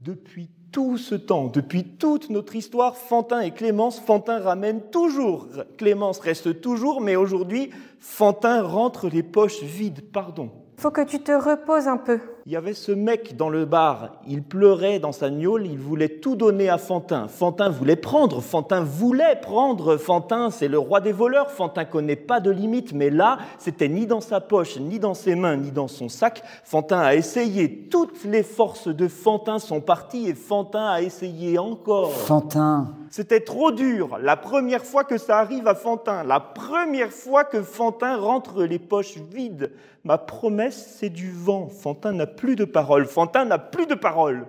Depuis 0.00 0.48
tout 0.72 0.96
ce 0.96 1.14
temps, 1.14 1.48
depuis 1.48 1.84
toute 1.84 2.30
notre 2.30 2.56
histoire, 2.56 2.96
Fantin 2.96 3.40
et 3.40 3.50
Clémence, 3.50 4.00
Fantin 4.00 4.38
ramène 4.38 4.80
toujours. 4.90 5.48
Clémence 5.76 6.18
reste 6.18 6.62
toujours, 6.62 7.02
mais 7.02 7.14
aujourd'hui, 7.14 7.68
Fantin 8.00 8.62
rentre 8.62 9.10
les 9.10 9.22
poches 9.22 9.62
vides, 9.62 10.10
pardon. 10.10 10.50
Faut 10.78 10.90
que 10.90 11.04
tu 11.04 11.18
te 11.18 11.32
reposes 11.32 11.88
un 11.88 11.98
peu. 11.98 12.18
Il 12.44 12.50
y 12.50 12.56
avait 12.56 12.74
ce 12.74 12.90
mec 12.90 13.36
dans 13.36 13.48
le 13.48 13.66
bar, 13.66 14.16
il 14.26 14.42
pleurait 14.42 14.98
dans 14.98 15.12
sa 15.12 15.30
gnôle, 15.30 15.64
il 15.64 15.78
voulait 15.78 16.08
tout 16.08 16.34
donner 16.34 16.68
à 16.68 16.76
Fantin. 16.76 17.28
Fantin 17.28 17.68
voulait 17.68 17.94
prendre, 17.94 18.40
Fantin 18.40 18.80
voulait 18.80 19.38
prendre. 19.40 19.96
Fantin, 19.96 20.50
c'est 20.50 20.66
le 20.66 20.76
roi 20.76 21.00
des 21.00 21.12
voleurs, 21.12 21.52
Fantin 21.52 21.84
connaît 21.84 22.16
pas 22.16 22.40
de 22.40 22.50
limite, 22.50 22.94
mais 22.94 23.10
là, 23.10 23.38
c'était 23.58 23.88
ni 23.88 24.08
dans 24.08 24.20
sa 24.20 24.40
poche, 24.40 24.76
ni 24.80 24.98
dans 24.98 25.14
ses 25.14 25.36
mains, 25.36 25.56
ni 25.56 25.70
dans 25.70 25.86
son 25.86 26.08
sac. 26.08 26.42
Fantin 26.64 26.98
a 26.98 27.14
essayé, 27.14 27.86
toutes 27.88 28.24
les 28.24 28.42
forces 28.42 28.88
de 28.88 29.06
Fantin 29.06 29.60
sont 29.60 29.80
parties 29.80 30.28
et 30.28 30.34
Fantin 30.34 30.84
a 30.84 31.00
essayé 31.00 31.60
encore. 31.60 32.10
Fantin 32.10 32.88
C'était 33.08 33.38
trop 33.38 33.70
dur. 33.70 34.18
La 34.20 34.36
première 34.36 34.84
fois 34.84 35.04
que 35.04 35.16
ça 35.16 35.38
arrive 35.38 35.68
à 35.68 35.76
Fantin, 35.76 36.24
la 36.24 36.40
première 36.40 37.12
fois 37.12 37.44
que 37.44 37.62
Fantin 37.62 38.16
rentre 38.16 38.64
les 38.64 38.80
poches 38.80 39.18
vides. 39.30 39.70
Ma 40.04 40.18
promesse, 40.18 40.96
c'est 40.98 41.10
du 41.10 41.30
vent. 41.30 41.68
Fantin 41.68 42.12
n'a 42.12 42.26
plus 42.36 42.56
de 42.56 42.64
parole. 42.64 43.06
Fantin 43.06 43.44
n'a 43.44 43.58
plus 43.58 43.86
de 43.86 43.94
parole. 43.94 44.46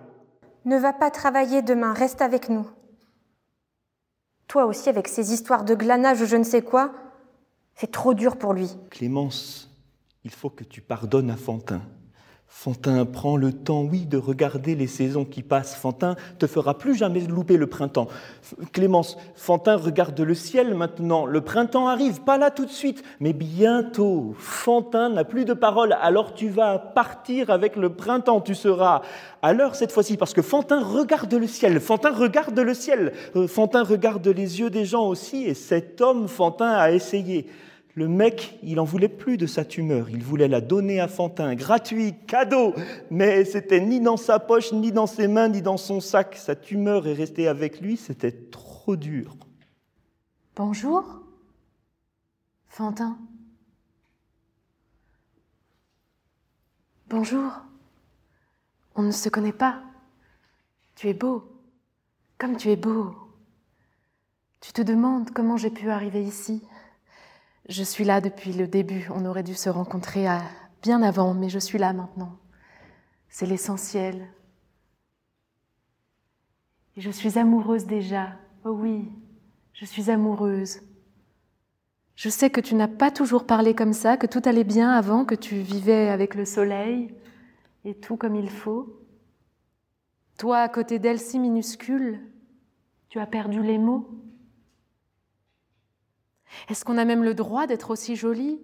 Ne 0.65 0.77
va 0.77 0.93
pas 0.93 1.11
travailler 1.11 1.61
demain, 1.61 1.93
reste 1.93 2.21
avec 2.21 2.49
nous. 2.49 2.67
Toi 4.47 4.65
aussi, 4.65 4.89
avec 4.89 5.07
ces 5.07 5.33
histoires 5.33 5.65
de 5.65 5.75
glanage 5.75 6.21
ou 6.21 6.25
je 6.25 6.35
ne 6.37 6.43
sais 6.43 6.61
quoi, 6.61 6.93
C'est 7.75 7.91
trop 7.91 8.13
dur 8.13 8.37
pour 8.37 8.53
lui. 8.53 8.69
Clémence, 8.91 9.69
il 10.23 10.31
faut 10.31 10.51
que 10.51 10.63
tu 10.63 10.81
pardonnes 10.81 11.31
à 11.31 11.35
Fantin. 11.35 11.81
Fantin 12.55 13.03
prend 13.03 13.35
le 13.35 13.51
temps, 13.51 13.81
oui, 13.81 14.05
de 14.05 14.15
regarder 14.15 14.75
les 14.75 14.87
saisons 14.87 15.25
qui 15.25 15.41
passent. 15.41 15.75
Fantin 15.75 16.15
te 16.39 16.47
fera 16.47 16.77
plus 16.77 16.95
jamais 16.95 17.19
louper 17.19 17.57
le 17.57 17.67
printemps. 17.67 18.07
Clémence, 18.71 19.17
Fantin 19.35 19.75
regarde 19.75 20.17
le 20.21 20.33
ciel 20.33 20.73
maintenant. 20.73 21.25
Le 21.25 21.41
printemps 21.41 21.89
arrive, 21.89 22.21
pas 22.21 22.37
là 22.37 22.51
tout 22.51 22.63
de 22.63 22.71
suite, 22.71 23.03
mais 23.19 23.33
bientôt. 23.33 24.33
Fantin 24.37 25.09
n'a 25.09 25.25
plus 25.25 25.43
de 25.43 25.53
parole, 25.53 25.97
alors 25.99 26.35
tu 26.35 26.47
vas 26.47 26.79
partir 26.79 27.49
avec 27.49 27.75
le 27.75 27.89
printemps. 27.89 28.39
Tu 28.39 28.55
seras 28.55 29.01
à 29.41 29.51
l'heure 29.51 29.75
cette 29.75 29.91
fois-ci, 29.91 30.15
parce 30.15 30.33
que 30.33 30.41
Fantin 30.41 30.81
regarde 30.81 31.33
le 31.33 31.47
ciel. 31.47 31.81
Fantin 31.81 32.11
regarde 32.11 32.57
le 32.57 32.73
ciel. 32.73 33.11
Euh, 33.35 33.47
Fantin 33.47 33.83
regarde 33.83 34.25
les 34.25 34.61
yeux 34.61 34.69
des 34.69 34.85
gens 34.85 35.05
aussi, 35.07 35.43
et 35.43 35.53
cet 35.53 35.99
homme, 35.99 36.29
Fantin, 36.29 36.69
a 36.69 36.91
essayé. 36.91 37.47
Le 37.95 38.07
mec, 38.07 38.57
il 38.63 38.79
en 38.79 38.85
voulait 38.85 39.07
plus 39.07 39.37
de 39.37 39.45
sa 39.45 39.63
tumeur. 39.63 40.09
Il 40.09 40.23
voulait 40.23 40.47
la 40.47 40.61
donner 40.61 40.99
à 40.99 41.07
Fantin, 41.07 41.53
gratuit, 41.53 42.15
cadeau. 42.25 42.73
Mais 43.11 43.45
c'était 43.45 43.81
ni 43.81 43.99
dans 43.99 44.17
sa 44.17 44.39
poche, 44.39 44.73
ni 44.73 44.91
dans 44.91 45.05
ses 45.05 45.27
mains, 45.27 45.47
ni 45.47 45.61
dans 45.61 45.77
son 45.77 45.99
sac. 45.99 46.35
Sa 46.35 46.55
tumeur 46.55 47.07
est 47.07 47.13
restée 47.13 47.47
avec 47.47 47.81
lui. 47.81 47.97
C'était 47.97 48.31
trop 48.31 48.95
dur. 48.95 49.35
Bonjour, 50.55 51.21
Fantin. 52.67 53.17
Bonjour. 57.09 57.51
On 58.95 59.03
ne 59.03 59.11
se 59.11 59.29
connaît 59.29 59.53
pas. 59.53 59.83
Tu 60.95 61.09
es 61.09 61.13
beau, 61.13 61.43
comme 62.39 62.57
tu 62.57 62.69
es 62.69 62.75
beau. 62.75 63.15
Tu 64.61 64.71
te 64.71 64.81
demandes 64.81 65.29
comment 65.31 65.57
j'ai 65.57 65.69
pu 65.69 65.91
arriver 65.91 66.23
ici. 66.23 66.63
Je 67.69 67.83
suis 67.83 68.03
là 68.03 68.21
depuis 68.21 68.53
le 68.53 68.67
début. 68.67 69.07
On 69.13 69.25
aurait 69.25 69.43
dû 69.43 69.53
se 69.53 69.69
rencontrer 69.69 70.27
à 70.27 70.41
bien 70.81 71.01
avant, 71.01 71.33
mais 71.33 71.49
je 71.49 71.59
suis 71.59 71.77
là 71.77 71.93
maintenant. 71.93 72.37
C'est 73.29 73.45
l'essentiel. 73.45 74.27
Et 76.95 77.01
je 77.01 77.09
suis 77.09 77.39
amoureuse 77.39 77.85
déjà. 77.85 78.33
Oh 78.65 78.71
oui, 78.71 79.09
je 79.73 79.85
suis 79.85 80.11
amoureuse. 80.11 80.81
Je 82.15 82.29
sais 82.29 82.49
que 82.49 82.61
tu 82.61 82.75
n'as 82.75 82.87
pas 82.87 83.09
toujours 83.09 83.45
parlé 83.45 83.73
comme 83.73 83.93
ça, 83.93 84.17
que 84.17 84.27
tout 84.27 84.41
allait 84.45 84.63
bien 84.63 84.91
avant, 84.91 85.25
que 85.25 85.33
tu 85.35 85.55
vivais 85.55 86.09
avec 86.09 86.35
le 86.35 86.45
soleil 86.45 87.13
et 87.85 87.95
tout 87.95 88.17
comme 88.17 88.35
il 88.35 88.49
faut. 88.49 88.99
Toi, 90.37 90.59
à 90.59 90.69
côté 90.69 90.99
d'elle 90.99 91.19
si 91.19 91.39
minuscule, 91.39 92.21
tu 93.09 93.19
as 93.19 93.25
perdu 93.25 93.61
les 93.63 93.77
mots. 93.77 94.09
Est-ce 96.69 96.85
qu'on 96.85 96.97
a 96.97 97.05
même 97.05 97.23
le 97.23 97.33
droit 97.33 97.67
d'être 97.67 97.91
aussi 97.91 98.15
jolie 98.15 98.61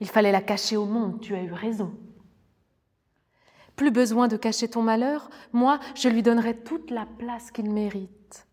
Il 0.00 0.08
fallait 0.08 0.32
la 0.32 0.42
cacher 0.42 0.76
au 0.76 0.84
monde, 0.84 1.20
tu 1.20 1.34
as 1.34 1.42
eu 1.42 1.52
raison. 1.52 1.92
Plus 3.76 3.90
besoin 3.90 4.26
de 4.26 4.36
cacher 4.36 4.68
ton 4.68 4.82
malheur, 4.82 5.30
moi, 5.52 5.78
je 5.94 6.08
lui 6.08 6.22
donnerai 6.22 6.56
toute 6.56 6.90
la 6.90 7.06
place 7.06 7.50
qu'il 7.50 7.70
mérite. 7.70 8.46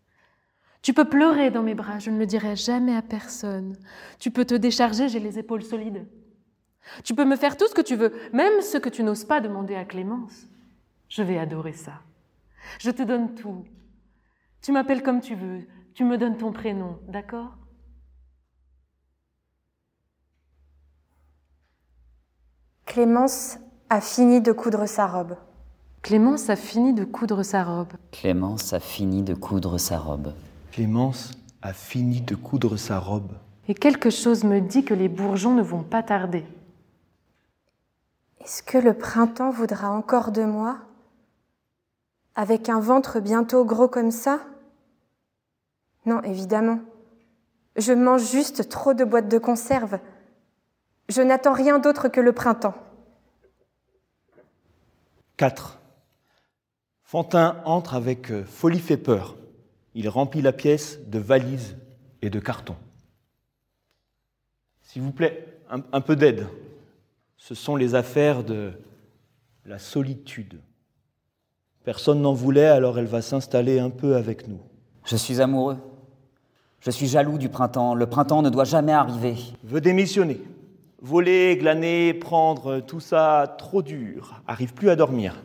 Tu 0.82 0.94
peux 0.94 1.04
pleurer 1.04 1.50
dans 1.50 1.64
mes 1.64 1.74
bras, 1.74 1.98
je 1.98 2.10
ne 2.10 2.18
le 2.18 2.26
dirai 2.26 2.54
jamais 2.54 2.94
à 2.94 3.02
personne. 3.02 3.76
Tu 4.20 4.30
peux 4.30 4.44
te 4.44 4.54
décharger, 4.54 5.08
j'ai 5.08 5.18
les 5.18 5.38
épaules 5.38 5.64
solides. 5.64 6.06
Tu 7.02 7.14
peux 7.14 7.24
me 7.24 7.34
faire 7.34 7.56
tout 7.56 7.66
ce 7.66 7.74
que 7.74 7.80
tu 7.80 7.96
veux, 7.96 8.12
même 8.32 8.60
ce 8.60 8.78
que 8.78 8.88
tu 8.88 9.02
n'oses 9.02 9.24
pas 9.24 9.40
demander 9.40 9.74
à 9.74 9.84
Clémence. 9.84 10.46
Je 11.08 11.22
vais 11.22 11.38
adorer 11.38 11.72
ça. 11.72 12.02
Je 12.78 12.90
te 12.90 13.02
donne 13.02 13.34
tout. 13.34 13.64
Tu 14.62 14.70
m'appelles 14.70 15.02
comme 15.02 15.20
tu 15.20 15.34
veux, 15.34 15.66
tu 15.94 16.04
me 16.04 16.18
donnes 16.18 16.36
ton 16.36 16.52
prénom, 16.52 17.00
d'accord? 17.08 17.56
Clémence 22.96 23.58
a 23.90 24.00
fini 24.00 24.40
de 24.40 24.52
coudre 24.52 24.86
sa 24.86 25.06
robe. 25.06 25.36
Clémence 26.00 26.48
a 26.48 26.56
fini 26.56 26.94
de 26.94 27.04
coudre 27.04 27.42
sa 27.42 27.62
robe. 27.62 27.92
Clémence 28.10 28.72
a 28.72 28.80
fini 28.80 29.22
de 29.22 29.34
coudre 29.34 29.76
sa 29.76 29.98
robe. 29.98 30.32
Clémence 30.72 31.32
a 31.60 31.74
fini 31.74 32.22
de 32.22 32.34
coudre 32.34 32.78
sa 32.78 32.98
robe. 32.98 33.32
Et 33.68 33.74
quelque 33.74 34.08
chose 34.08 34.44
me 34.44 34.62
dit 34.62 34.82
que 34.82 34.94
les 34.94 35.10
bourgeons 35.10 35.52
ne 35.52 35.60
vont 35.60 35.82
pas 35.82 36.02
tarder. 36.02 36.46
Est-ce 38.40 38.62
que 38.62 38.78
le 38.78 38.94
printemps 38.94 39.50
voudra 39.50 39.90
encore 39.90 40.32
de 40.32 40.44
moi? 40.44 40.78
Avec 42.34 42.70
un 42.70 42.80
ventre 42.80 43.20
bientôt 43.20 43.66
gros 43.66 43.88
comme 43.88 44.10
ça? 44.10 44.40
Non, 46.06 46.22
évidemment. 46.22 46.80
Je 47.76 47.92
mange 47.92 48.24
juste 48.30 48.70
trop 48.70 48.94
de 48.94 49.04
boîtes 49.04 49.28
de 49.28 49.36
conserve. 49.36 49.98
Je 51.10 51.20
n'attends 51.20 51.52
rien 51.52 51.78
d'autre 51.78 52.08
que 52.08 52.22
le 52.22 52.32
printemps. 52.32 52.74
4. 55.36 55.78
Fantin 57.02 57.60
entre 57.64 57.94
avec 57.94 58.30
euh, 58.30 58.44
folie 58.44 58.80
fait 58.80 58.96
peur. 58.96 59.36
Il 59.94 60.08
remplit 60.08 60.42
la 60.42 60.52
pièce 60.52 60.98
de 61.06 61.18
valises 61.18 61.76
et 62.22 62.30
de 62.30 62.40
cartons. 62.40 62.76
S'il 64.82 65.02
vous 65.02 65.12
plaît, 65.12 65.60
un, 65.70 65.82
un 65.92 66.00
peu 66.00 66.16
d'aide. 66.16 66.46
Ce 67.36 67.54
sont 67.54 67.76
les 67.76 67.94
affaires 67.94 68.44
de 68.44 68.72
la 69.64 69.78
solitude. 69.78 70.60
Personne 71.84 72.22
n'en 72.22 72.32
voulait, 72.32 72.66
alors 72.66 72.98
elle 72.98 73.06
va 73.06 73.22
s'installer 73.22 73.78
un 73.78 73.90
peu 73.90 74.16
avec 74.16 74.48
nous. 74.48 74.60
Je 75.04 75.16
suis 75.16 75.40
amoureux. 75.40 75.78
Je 76.80 76.90
suis 76.90 77.06
jaloux 77.06 77.38
du 77.38 77.48
printemps. 77.48 77.94
Le 77.94 78.06
printemps 78.06 78.42
ne 78.42 78.50
doit 78.50 78.64
jamais 78.64 78.92
arriver. 78.92 79.36
Veut 79.64 79.80
démissionner. 79.80 80.40
Voler, 81.06 81.56
glaner, 81.56 82.14
prendre, 82.14 82.80
tout 82.80 82.98
ça 82.98 83.54
trop 83.58 83.80
dur. 83.80 84.42
Arrive 84.48 84.74
plus 84.74 84.90
à 84.90 84.96
dormir. 84.96 85.44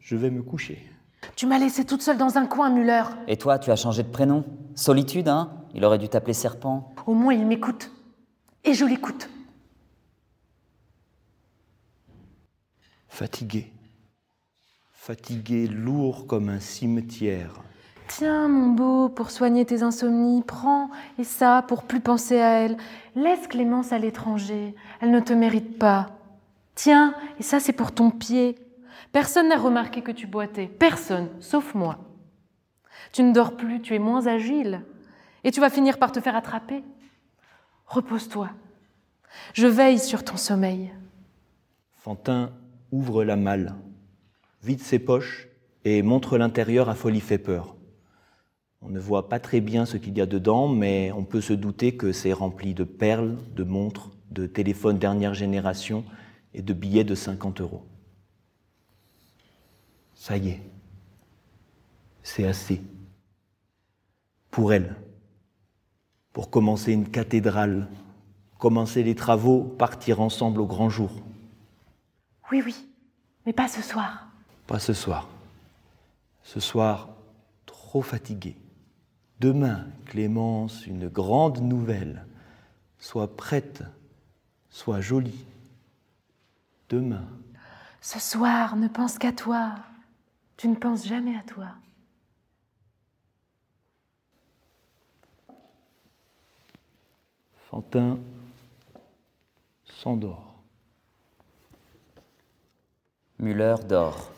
Je 0.00 0.16
vais 0.16 0.28
me 0.28 0.42
coucher. 0.42 0.86
Tu 1.34 1.46
m'as 1.46 1.58
laissé 1.58 1.86
toute 1.86 2.02
seule 2.02 2.18
dans 2.18 2.36
un 2.36 2.44
coin, 2.44 2.68
Muller. 2.68 3.04
Et 3.26 3.38
toi, 3.38 3.58
tu 3.58 3.70
as 3.70 3.76
changé 3.76 4.02
de 4.02 4.10
prénom? 4.10 4.44
Solitude, 4.74 5.28
hein? 5.28 5.50
Il 5.74 5.82
aurait 5.86 5.96
dû 5.96 6.10
t'appeler 6.10 6.34
Serpent. 6.34 6.94
Au 7.06 7.14
moins, 7.14 7.32
il 7.32 7.46
m'écoute. 7.46 7.90
Et 8.64 8.74
je 8.74 8.84
l'écoute. 8.84 9.30
Fatigué. 13.08 13.72
Fatigué, 14.92 15.68
lourd 15.68 16.26
comme 16.26 16.50
un 16.50 16.60
cimetière. 16.60 17.62
Tiens, 18.08 18.48
mon 18.48 18.68
beau, 18.68 19.08
pour 19.08 19.30
soigner 19.30 19.64
tes 19.64 19.82
insomnies, 19.82 20.42
prends, 20.42 20.90
et 21.18 21.24
ça, 21.24 21.64
pour 21.66 21.84
plus 21.84 22.00
penser 22.00 22.40
à 22.40 22.60
elle. 22.60 22.76
Laisse 23.14 23.46
Clémence 23.46 23.92
à 23.92 23.98
l'étranger, 23.98 24.74
elle 25.00 25.10
ne 25.10 25.20
te 25.20 25.32
mérite 25.32 25.78
pas. 25.78 26.10
Tiens, 26.74 27.14
et 27.38 27.42
ça, 27.42 27.60
c'est 27.60 27.72
pour 27.72 27.92
ton 27.92 28.10
pied. 28.10 28.56
Personne 29.12 29.48
n'a 29.48 29.56
remarqué 29.56 30.02
que 30.02 30.12
tu 30.12 30.26
boitais, 30.26 30.66
personne, 30.66 31.28
sauf 31.40 31.74
moi. 31.74 31.98
Tu 33.12 33.22
ne 33.22 33.32
dors 33.32 33.56
plus, 33.56 33.80
tu 33.80 33.94
es 33.94 33.98
moins 33.98 34.26
agile, 34.26 34.82
et 35.44 35.50
tu 35.50 35.60
vas 35.60 35.70
finir 35.70 35.98
par 35.98 36.12
te 36.12 36.20
faire 36.20 36.36
attraper. 36.36 36.82
Repose-toi. 37.86 38.50
Je 39.54 39.66
veille 39.66 39.98
sur 39.98 40.24
ton 40.24 40.36
sommeil. 40.36 40.92
Fantin 41.98 42.52
ouvre 42.90 43.24
la 43.24 43.36
malle, 43.36 43.74
vide 44.62 44.80
ses 44.80 44.98
poches 44.98 45.48
et 45.84 46.02
montre 46.02 46.38
l'intérieur 46.38 46.88
à 46.88 46.94
Folie 46.94 47.20
fait 47.20 47.38
peur. 47.38 47.76
On 48.84 48.88
ne 48.88 48.98
voit 48.98 49.28
pas 49.28 49.38
très 49.38 49.60
bien 49.60 49.86
ce 49.86 49.96
qu'il 49.96 50.16
y 50.16 50.20
a 50.20 50.26
dedans, 50.26 50.68
mais 50.68 51.12
on 51.12 51.24
peut 51.24 51.40
se 51.40 51.52
douter 51.52 51.96
que 51.96 52.12
c'est 52.12 52.32
rempli 52.32 52.74
de 52.74 52.84
perles, 52.84 53.36
de 53.54 53.62
montres, 53.62 54.10
de 54.30 54.46
téléphones 54.46 54.98
dernière 54.98 55.34
génération 55.34 56.04
et 56.52 56.62
de 56.62 56.72
billets 56.72 57.04
de 57.04 57.14
50 57.14 57.60
euros. 57.60 57.84
Ça 60.14 60.36
y 60.36 60.50
est, 60.50 60.60
c'est 62.22 62.46
assez. 62.46 62.80
Pour 64.50 64.72
elle, 64.72 64.96
pour 66.32 66.50
commencer 66.50 66.92
une 66.92 67.08
cathédrale, 67.08 67.88
commencer 68.58 69.02
les 69.02 69.14
travaux, 69.14 69.62
partir 69.62 70.20
ensemble 70.20 70.60
au 70.60 70.66
grand 70.66 70.90
jour. 70.90 71.10
Oui, 72.50 72.62
oui, 72.64 72.74
mais 73.46 73.52
pas 73.52 73.68
ce 73.68 73.80
soir. 73.82 74.26
Pas 74.66 74.78
ce 74.78 74.92
soir. 74.92 75.28
Ce 76.42 76.60
soir, 76.60 77.08
trop 77.66 78.02
fatigué. 78.02 78.56
Demain, 79.42 79.88
Clémence, 80.06 80.86
une 80.86 81.08
grande 81.08 81.62
nouvelle. 81.62 82.24
Sois 83.00 83.36
prête, 83.36 83.82
sois 84.70 85.00
jolie. 85.00 85.44
Demain. 86.88 87.26
Ce 88.00 88.20
soir, 88.20 88.76
ne 88.76 88.86
pense 88.86 89.18
qu'à 89.18 89.32
toi. 89.32 89.74
Tu 90.56 90.68
ne 90.68 90.76
penses 90.76 91.04
jamais 91.04 91.36
à 91.36 91.42
toi. 91.42 91.70
Fantin 97.68 98.20
s'endort. 99.82 100.54
Muller 103.40 103.74
dort. 103.88 104.30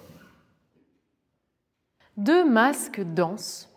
Deux 2.16 2.48
masques 2.48 3.02
dansent, 3.02 3.68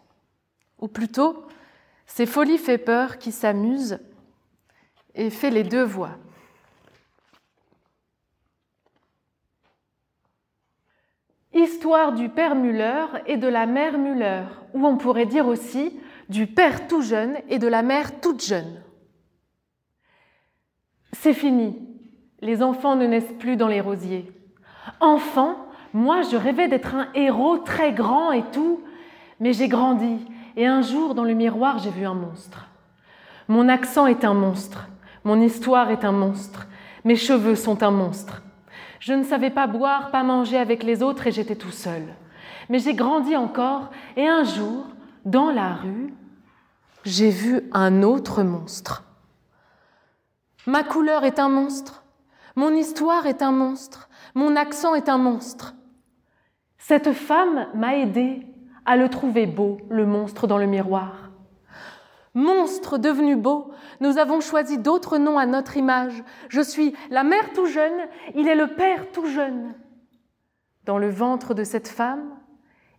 ou 0.80 0.88
plutôt, 0.88 1.45
c'est 2.05 2.25
Folie 2.25 2.57
fait 2.57 2.78
peur 2.78 3.17
qui 3.17 3.32
s'amuse, 3.32 3.99
et 5.15 5.30
fais 5.30 5.49
les 5.49 5.63
deux 5.63 5.84
voix. 5.84 6.17
Histoire 11.53 12.13
du 12.13 12.30
père 12.30 12.55
Muller 12.55 13.05
et 13.25 13.38
de 13.38 13.47
la 13.47 13.65
mère 13.65 13.97
Muller, 13.97 14.43
ou 14.73 14.86
on 14.86 14.97
pourrait 14.97 15.25
dire 15.25 15.47
aussi 15.47 15.99
du 16.30 16.45
père 16.45 16.88
tout 16.88 17.01
jeune 17.01 17.38
et 17.49 17.57
de 17.57 17.67
la 17.67 17.82
mère 17.82 18.19
toute 18.19 18.43
jeune. 18.43 18.84
C'est 21.13 21.34
fini, 21.34 21.75
les 22.41 22.61
enfants 22.61 22.95
ne 22.95 23.07
naissent 23.07 23.34
plus 23.39 23.55
dans 23.55 23.67
les 23.67 23.82
rosiers. 23.82 24.32
Enfant, 24.99 25.55
moi 25.93 26.21
je 26.21 26.36
rêvais 26.36 26.67
d'être 26.67 26.93
un 26.93 27.07
héros 27.15 27.57
très 27.57 27.91
grand 27.91 28.32
et 28.32 28.43
tout, 28.51 28.82
mais 29.39 29.53
j'ai 29.53 29.67
grandi 29.67 30.19
et 30.58 30.66
un 30.66 30.82
jour 30.82 31.16
dans 31.16 31.24
le 31.24 31.34
miroir 31.34 31.80
j'ai 31.80 31.91
vu 31.91 32.05
un 32.05 32.16
monstre. 32.16 32.66
Mon 33.47 33.70
accent 33.70 34.08
est 34.08 34.26
un 34.26 34.34
monstre, 34.34 34.89
mon 35.24 35.39
histoire 35.39 35.89
est 35.89 36.03
un 36.03 36.12
monstre, 36.12 36.68
mes 37.05 37.16
cheveux 37.16 37.55
sont 37.55 37.82
un 37.84 37.91
monstre. 37.91 38.41
Je 38.99 39.14
ne 39.14 39.24
savais 39.24 39.51
pas 39.51 39.68
boire, 39.68 40.12
pas 40.12 40.24
manger 40.24 40.58
avec 40.58 40.84
les 40.84 41.01
autres 41.01 41.28
et 41.28 41.32
j'étais 41.32 41.55
tout 41.55 41.72
seul. 41.72 42.03
Mais 42.68 42.80
j'ai 42.80 42.95
grandi 42.95 43.38
encore 43.38 43.91
et 44.18 44.28
un 44.28 44.43
jour, 44.43 44.88
dans 45.24 45.51
la 45.51 45.76
rue, 45.76 46.14
j'ai 47.05 47.30
vu 47.30 47.62
un 47.72 48.01
autre 48.01 48.43
monstre. 48.43 49.03
Ma 50.66 50.84
couleur 50.84 51.24
est 51.24 51.39
un 51.39 51.47
monstre, 51.47 52.03
mon 52.55 52.72
histoire 52.72 53.28
est 53.28 53.41
un 53.41 53.51
monstre, 53.51 54.10
mon 54.34 54.55
accent 54.55 54.95
est 54.95 55.08
un 55.08 55.18
monstre. 55.18 55.76
Cette 56.80 57.14
femme 57.14 57.68
m'a 57.76 57.95
aidé 57.95 58.45
à 58.88 58.96
le 58.96 59.10
trouver 59.10 59.46
beau, 59.46 59.78
le 59.90 60.06
monstre 60.06 60.48
dans 60.48 60.58
le 60.58 60.66
miroir. 60.66 61.30
Monstre 62.34 62.98
devenu 62.98 63.36
beau, 63.36 63.72
nous 64.00 64.18
avons 64.18 64.40
choisi 64.40 64.78
d'autres 64.78 65.18
noms 65.18 65.38
à 65.38 65.46
notre 65.46 65.76
image. 65.76 66.24
Je 66.48 66.62
suis 66.62 66.96
la 67.10 67.24
mère 67.24 67.52
tout 67.54 67.66
jeune, 67.66 68.08
il 68.34 68.48
est 68.48 68.56
le 68.56 68.68
père 68.68 69.12
tout 69.12 69.26
jeune. 69.26 69.76
Dans 70.86 70.98
le 70.98 71.10
ventre 71.10 71.54
de 71.54 71.66
cette 71.66 71.90
femme, 71.90 72.30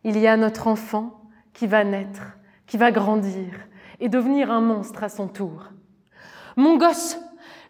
il 0.05 0.19
y 0.19 0.27
a 0.27 0.37
notre 0.37 0.67
enfant 0.67 1.23
qui 1.55 1.67
va 1.67 1.85
naître, 1.85 2.37
qui 2.67 2.77
va 2.77 2.93
grandir 2.93 3.55
et 3.99 4.11
devenir 4.11 4.53
un 4.53 4.61
monstre 4.61 5.03
à 5.03 5.09
son 5.09 5.27
tour. 5.27 5.71
Mon 6.57 6.77
gosse, 6.77 7.19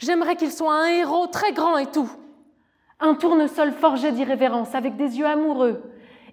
j'aimerais 0.01 0.35
qu'il 0.35 0.51
soit 0.51 0.75
un 0.75 0.89
héros 0.89 1.29
très 1.29 1.53
grand 1.53 1.79
et 1.79 1.87
tout. 1.87 2.11
Un 2.99 3.15
tournesol 3.15 3.71
forgé 3.71 4.11
d'irrévérence 4.11 4.75
avec 4.75 4.97
des 4.97 5.19
yeux 5.19 5.27
amoureux, 5.27 5.83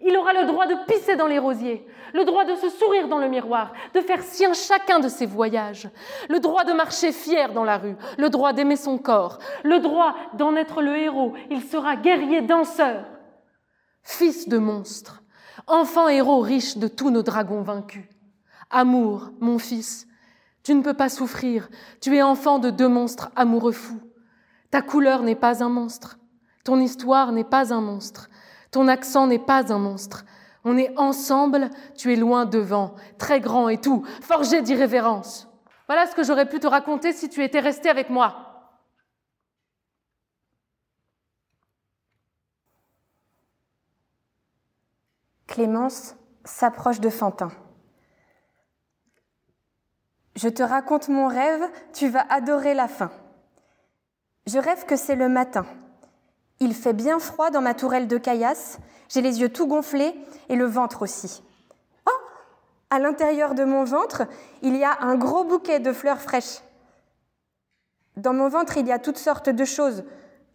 il 0.05 0.15
aura 0.15 0.33
le 0.33 0.45
droit 0.45 0.67
de 0.67 0.75
pisser 0.85 1.15
dans 1.15 1.25
les 1.25 1.39
rosiers, 1.39 1.85
le 2.13 2.25
droit 2.25 2.45
de 2.45 2.53
se 2.55 2.69
sourire 2.69 3.07
dans 3.07 3.17
le 3.17 3.27
miroir, 3.27 3.73
de 3.95 4.01
faire 4.01 4.21
sien 4.21 4.53
chacun 4.53 4.99
de 4.99 5.09
ses 5.09 5.25
voyages, 5.25 5.89
le 6.29 6.39
droit 6.39 6.63
de 6.63 6.73
marcher 6.73 7.11
fier 7.11 7.51
dans 7.53 7.63
la 7.63 7.79
rue, 7.79 7.95
le 8.19 8.29
droit 8.29 8.53
d'aimer 8.53 8.75
son 8.75 8.99
corps, 8.99 9.39
le 9.63 9.79
droit 9.79 10.15
d'en 10.35 10.55
être 10.55 10.83
le 10.83 10.95
héros. 10.95 11.33
Il 11.49 11.63
sera 11.63 11.95
guerrier 11.95 12.41
danseur. 12.41 13.05
Fils 14.03 14.47
de 14.47 14.59
monstre, 14.59 15.23
enfant 15.65 16.07
héros 16.07 16.39
riche 16.39 16.77
de 16.77 16.87
tous 16.87 17.09
nos 17.09 17.23
dragons 17.23 17.63
vaincus. 17.63 18.05
Amour, 18.69 19.31
mon 19.39 19.57
fils, 19.57 20.07
tu 20.61 20.75
ne 20.75 20.83
peux 20.83 20.93
pas 20.93 21.09
souffrir, 21.09 21.67
tu 21.99 22.15
es 22.15 22.21
enfant 22.21 22.59
de 22.59 22.69
deux 22.69 22.87
monstres 22.87 23.31
amoureux 23.35 23.71
fous. 23.71 24.01
Ta 24.69 24.83
couleur 24.83 25.23
n'est 25.23 25.35
pas 25.35 25.63
un 25.63 25.69
monstre, 25.69 26.19
ton 26.63 26.79
histoire 26.79 27.31
n'est 27.31 27.43
pas 27.43 27.73
un 27.73 27.81
monstre, 27.81 28.29
ton 28.75 28.89
accent 28.89 29.25
n'est 29.27 29.39
pas 29.39 29.71
un 29.71 29.79
monstre. 29.79 30.25
On 30.65 30.77
est 30.77 30.91
ensemble, 30.97 31.69
tu 31.95 32.11
es 32.11 32.17
loin 32.17 32.45
devant, 32.45 32.93
très 33.17 33.39
grand 33.39 33.69
et 33.69 33.79
tout, 33.79 34.05
forgé 34.19 34.61
d'irrévérence. 34.61 35.47
Voilà 35.87 36.07
ce 36.07 36.13
que 36.13 36.25
j'aurais 36.25 36.49
pu 36.49 36.59
te 36.59 36.67
raconter 36.67 37.13
si 37.13 37.29
tu 37.29 37.41
étais 37.41 37.61
resté 37.61 37.87
avec 37.87 38.09
moi. 38.09 38.81
Clémence 45.47 46.17
s'approche 46.43 46.99
de 46.99 47.09
Fantin. 47.09 47.53
Je 50.35 50.49
te 50.49 50.63
raconte 50.63 51.07
mon 51.07 51.29
rêve, 51.29 51.63
tu 51.93 52.09
vas 52.09 52.25
adorer 52.29 52.73
la 52.73 52.89
fin. 52.89 53.11
Je 54.45 54.59
rêve 54.59 54.85
que 54.85 54.97
c'est 54.97 55.15
le 55.15 55.29
matin. 55.29 55.65
Il 56.59 56.73
fait 56.73 56.93
bien 56.93 57.19
froid 57.19 57.49
dans 57.49 57.61
ma 57.61 57.73
tourelle 57.73 58.07
de 58.07 58.17
caillasse, 58.17 58.79
j'ai 59.09 59.21
les 59.21 59.41
yeux 59.41 59.49
tout 59.49 59.67
gonflés 59.67 60.15
et 60.49 60.55
le 60.55 60.65
ventre 60.65 61.01
aussi. 61.01 61.43
Oh 62.07 62.19
À 62.89 62.99
l'intérieur 62.99 63.55
de 63.55 63.65
mon 63.65 63.83
ventre, 63.83 64.23
il 64.61 64.75
y 64.75 64.83
a 64.83 64.97
un 65.01 65.15
gros 65.15 65.43
bouquet 65.43 65.79
de 65.79 65.91
fleurs 65.91 66.21
fraîches. 66.21 66.61
Dans 68.17 68.33
mon 68.33 68.47
ventre, 68.47 68.77
il 68.77 68.87
y 68.87 68.91
a 68.91 68.99
toutes 68.99 69.17
sortes 69.17 69.49
de 69.49 69.65
choses. 69.65 70.03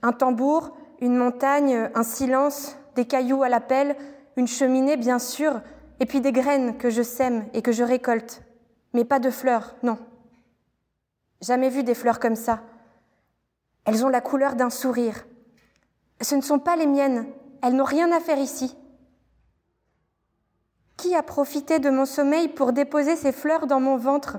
Un 0.03 0.13
tambour, 0.13 0.75
une 1.01 1.17
montagne, 1.17 1.91
un 1.95 2.03
silence, 2.03 2.77
des 2.95 3.05
cailloux 3.05 3.43
à 3.43 3.49
la 3.49 3.61
pelle, 3.61 3.97
une 4.37 4.49
cheminée 4.49 4.97
bien 4.97 5.19
sûr, 5.19 5.61
et 6.01 6.07
puis 6.07 6.23
des 6.23 6.33
graines 6.33 6.79
que 6.79 6.89
je 6.89 7.03
sème 7.03 7.47
et 7.53 7.61
que 7.61 7.73
je 7.73 7.85
récolte. 7.85 8.43
Mais 8.95 9.05
pas 9.05 9.19
de 9.19 9.31
fleurs, 9.31 9.75
non. 9.83 9.99
Jamais 11.43 11.69
vu 11.69 11.83
des 11.85 11.95
fleurs 11.95 12.19
comme 12.19 12.37
ça. 12.37 12.61
Elles 13.85 14.05
ont 14.05 14.09
la 14.09 14.21
couleur 14.21 14.57
d'un 14.57 14.71
sourire. 14.71 15.25
Ce 16.21 16.35
ne 16.35 16.43
sont 16.43 16.59
pas 16.59 16.77
les 16.77 16.87
miennes, 16.87 17.27
elles 17.63 17.75
n'ont 17.75 17.85
rien 17.85 18.13
à 18.13 18.21
faire 18.21 18.39
ici. 18.39 18.77
Qui 20.97 21.15
a 21.15 21.23
profité 21.23 21.79
de 21.79 21.89
mon 21.89 22.05
sommeil 22.05 22.49
pour 22.49 22.73
déposer 22.73 23.17
ces 23.17 23.33
fleurs 23.33 23.67
dans 23.67 23.81
mon 23.81 23.97
ventre? 23.97 24.39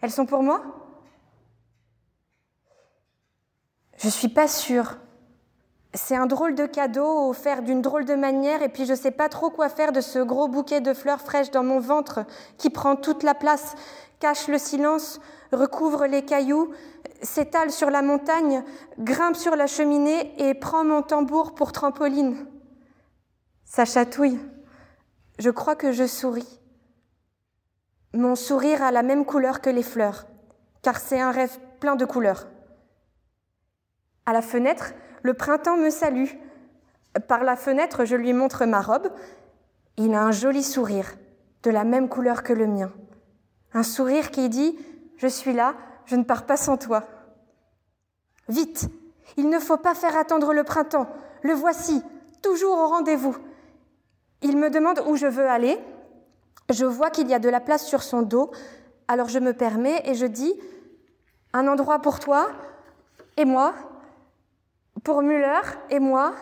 Elles 0.00 0.12
sont 0.12 0.26
pour 0.26 0.42
moi? 0.42 0.62
Je 3.98 4.08
suis 4.08 4.28
pas 4.28 4.48
sûre. 4.48 4.98
C'est 5.92 6.16
un 6.16 6.26
drôle 6.26 6.54
de 6.54 6.66
cadeau 6.66 7.30
offert 7.30 7.62
d'une 7.62 7.80
drôle 7.80 8.04
de 8.04 8.14
manière 8.14 8.62
et 8.62 8.68
puis 8.68 8.84
je 8.84 8.94
sais 8.94 9.12
pas 9.12 9.28
trop 9.28 9.50
quoi 9.50 9.68
faire 9.68 9.92
de 9.92 10.00
ce 10.00 10.18
gros 10.18 10.48
bouquet 10.48 10.80
de 10.80 10.92
fleurs 10.92 11.20
fraîches 11.20 11.52
dans 11.52 11.62
mon 11.62 11.78
ventre 11.78 12.26
qui 12.58 12.68
prend 12.68 12.96
toute 12.96 13.22
la 13.22 13.34
place, 13.34 13.76
cache 14.18 14.48
le 14.48 14.58
silence, 14.58 15.20
recouvre 15.54 16.06
les 16.06 16.24
cailloux, 16.24 16.72
s'étale 17.22 17.70
sur 17.70 17.90
la 17.90 18.02
montagne, 18.02 18.64
grimpe 18.98 19.36
sur 19.36 19.56
la 19.56 19.66
cheminée 19.66 20.34
et 20.38 20.54
prend 20.54 20.84
mon 20.84 21.02
tambour 21.02 21.54
pour 21.54 21.72
trampoline. 21.72 22.46
Ça 23.64 23.84
chatouille. 23.84 24.38
Je 25.38 25.50
crois 25.50 25.74
que 25.74 25.92
je 25.92 26.06
souris. 26.06 26.60
Mon 28.12 28.36
sourire 28.36 28.82
a 28.82 28.92
la 28.92 29.02
même 29.02 29.24
couleur 29.24 29.60
que 29.60 29.70
les 29.70 29.82
fleurs, 29.82 30.26
car 30.82 30.98
c'est 31.00 31.20
un 31.20 31.32
rêve 31.32 31.58
plein 31.80 31.96
de 31.96 32.04
couleurs. 32.04 32.46
À 34.26 34.32
la 34.32 34.42
fenêtre, 34.42 34.92
le 35.22 35.34
printemps 35.34 35.76
me 35.76 35.90
salue. 35.90 36.30
Par 37.26 37.42
la 37.42 37.56
fenêtre, 37.56 38.04
je 38.04 38.14
lui 38.14 38.32
montre 38.32 38.64
ma 38.66 38.80
robe. 38.80 39.10
Il 39.96 40.14
a 40.14 40.22
un 40.22 40.30
joli 40.30 40.62
sourire, 40.62 41.16
de 41.62 41.70
la 41.70 41.84
même 41.84 42.08
couleur 42.08 42.42
que 42.42 42.52
le 42.52 42.66
mien. 42.66 42.92
Un 43.72 43.82
sourire 43.82 44.30
qui 44.30 44.48
dit⁇ 44.48 44.78
Je 45.16 45.26
suis 45.26 45.52
là, 45.52 45.74
je 46.06 46.16
ne 46.16 46.24
pars 46.24 46.46
pas 46.46 46.56
sans 46.56 46.76
toi⁇ 46.76 47.00
Vite, 48.48 48.88
il 49.36 49.48
ne 49.48 49.58
faut 49.58 49.76
pas 49.76 49.94
faire 49.94 50.16
attendre 50.16 50.52
le 50.52 50.64
printemps. 50.64 51.08
Le 51.42 51.52
voici, 51.52 52.02
toujours 52.42 52.78
au 52.78 52.88
rendez-vous. 52.88 53.36
Il 54.42 54.58
me 54.58 54.70
demande 54.70 55.02
où 55.06 55.16
je 55.16 55.26
veux 55.26 55.48
aller. 55.48 55.78
Je 56.70 56.84
vois 56.84 57.10
qu'il 57.10 57.28
y 57.28 57.34
a 57.34 57.38
de 57.38 57.48
la 57.48 57.60
place 57.60 57.86
sur 57.86 58.02
son 58.02 58.22
dos. 58.22 58.50
Alors 59.08 59.28
je 59.28 59.38
me 59.38 59.52
permets 59.52 60.02
et 60.04 60.14
je 60.14 60.26
dis 60.26 60.54
un 61.52 61.68
endroit 61.68 62.00
pour 62.00 62.20
toi 62.20 62.48
et 63.36 63.44
moi, 63.44 63.74
pour 65.02 65.22
Muller 65.22 65.60
et 65.90 66.00
moi, 66.00 66.34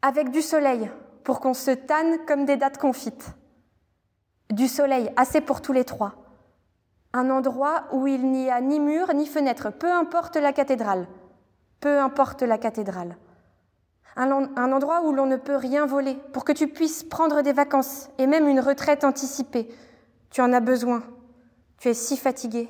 avec 0.00 0.30
du 0.30 0.42
soleil, 0.42 0.90
pour 1.24 1.40
qu'on 1.40 1.54
se 1.54 1.70
tanne 1.70 2.24
comme 2.26 2.44
des 2.44 2.56
dates 2.56 2.78
confites. 2.78 3.30
Du 4.50 4.68
soleil, 4.68 5.10
assez 5.16 5.40
pour 5.40 5.62
tous 5.62 5.72
les 5.72 5.84
trois 5.84 6.21
un 7.12 7.30
endroit 7.30 7.84
où 7.92 8.06
il 8.06 8.30
n'y 8.30 8.50
a 8.50 8.60
ni 8.60 8.80
mur 8.80 9.12
ni 9.14 9.26
fenêtre, 9.26 9.70
peu 9.70 9.90
importe 9.90 10.36
la 10.36 10.52
cathédrale, 10.52 11.06
peu 11.80 11.98
importe 12.00 12.42
la 12.42 12.58
cathédrale. 12.58 13.16
Un, 14.16 14.30
endroit 14.30 15.02
où 15.02 15.12
l'on 15.12 15.26
ne 15.26 15.36
peut 15.36 15.56
rien 15.56 15.86
voler, 15.86 16.16
pour 16.32 16.44
que 16.44 16.52
tu 16.52 16.68
puisses 16.68 17.02
prendre 17.02 17.40
des 17.40 17.52
vacances 17.52 18.10
et 18.18 18.26
même 18.26 18.46
une 18.46 18.60
retraite 18.60 19.04
anticipée. 19.04 19.68
Tu 20.30 20.42
en 20.42 20.52
as 20.52 20.60
besoin, 20.60 21.02
tu 21.78 21.88
es 21.88 21.94
si 21.94 22.16
fatigué. 22.16 22.68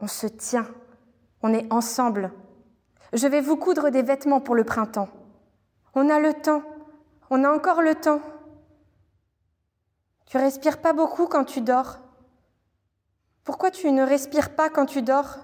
On 0.00 0.06
se 0.06 0.26
tient, 0.26 0.66
on 1.42 1.52
est 1.52 1.70
ensemble. 1.70 2.32
Je 3.12 3.26
vais 3.26 3.42
vous 3.42 3.56
coudre 3.56 3.90
des 3.90 4.02
vêtements 4.02 4.40
pour 4.40 4.54
le 4.54 4.64
printemps. 4.64 5.08
On 5.94 6.08
a 6.08 6.18
le 6.20 6.32
temps, 6.32 6.62
on 7.28 7.44
a 7.44 7.50
encore 7.50 7.82
le 7.82 7.94
temps. 7.94 8.22
Tu 10.26 10.38
respires 10.38 10.80
pas 10.80 10.92
beaucoup 10.92 11.26
quand 11.26 11.44
tu 11.44 11.60
dors. 11.60 11.98
Pourquoi 13.44 13.70
tu 13.70 13.90
ne 13.90 14.02
respires 14.02 14.54
pas 14.54 14.70
quand 14.70 14.86
tu 14.86 15.02
dors? 15.02 15.38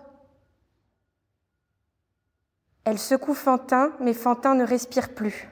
Elle 2.84 2.99
secoue 2.99 3.34
Fantin, 3.34 3.92
mais 4.01 4.14
Fantin 4.14 4.55
ne 4.55 4.64
respire 4.64 5.14
plus. 5.14 5.49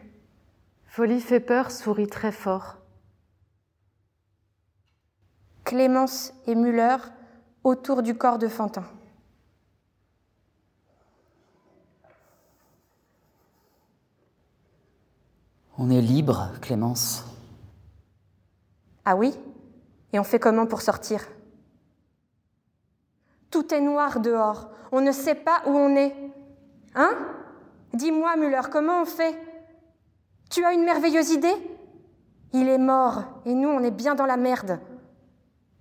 Folie 0.87 1.21
fait 1.21 1.41
peur, 1.41 1.73
sourit 1.73 2.07
très 2.07 2.31
fort. 2.31 2.77
Clémence 5.65 6.33
et 6.47 6.55
Muller 6.55 6.97
autour 7.65 8.03
du 8.03 8.17
corps 8.17 8.39
de 8.39 8.47
Fantin. 8.47 8.85
On 15.77 15.91
est 15.91 16.03
libre, 16.03 16.53
Clémence. 16.61 17.25
Ah 19.05 19.17
oui? 19.17 19.35
Et 20.13 20.21
on 20.21 20.25
fait 20.25 20.39
comment 20.39 20.67
pour 20.67 20.83
sortir? 20.83 21.27
Tout 23.55 23.73
est 23.73 23.81
noir 23.81 24.19
dehors. 24.19 24.69
On 24.91 25.01
ne 25.01 25.13
sait 25.13 25.37
pas 25.37 25.63
où 25.67 25.71
on 25.71 25.95
est. 25.95 26.13
Hein? 26.97 27.13
Dis-moi, 27.93 28.35
Muller, 28.35 28.63
comment 28.69 29.03
on 29.03 29.05
fait? 29.05 29.39
Tu 30.51 30.65
as 30.65 30.73
une 30.73 30.83
merveilleuse 30.83 31.31
idée? 31.31 31.55
Il 32.53 32.69
est 32.69 32.79
mort, 32.79 33.23
et 33.47 33.55
nous, 33.55 33.69
on 33.69 33.85
est 33.85 33.93
bien 33.93 34.17
dans 34.17 34.27
la 34.27 34.37
merde. 34.37 34.81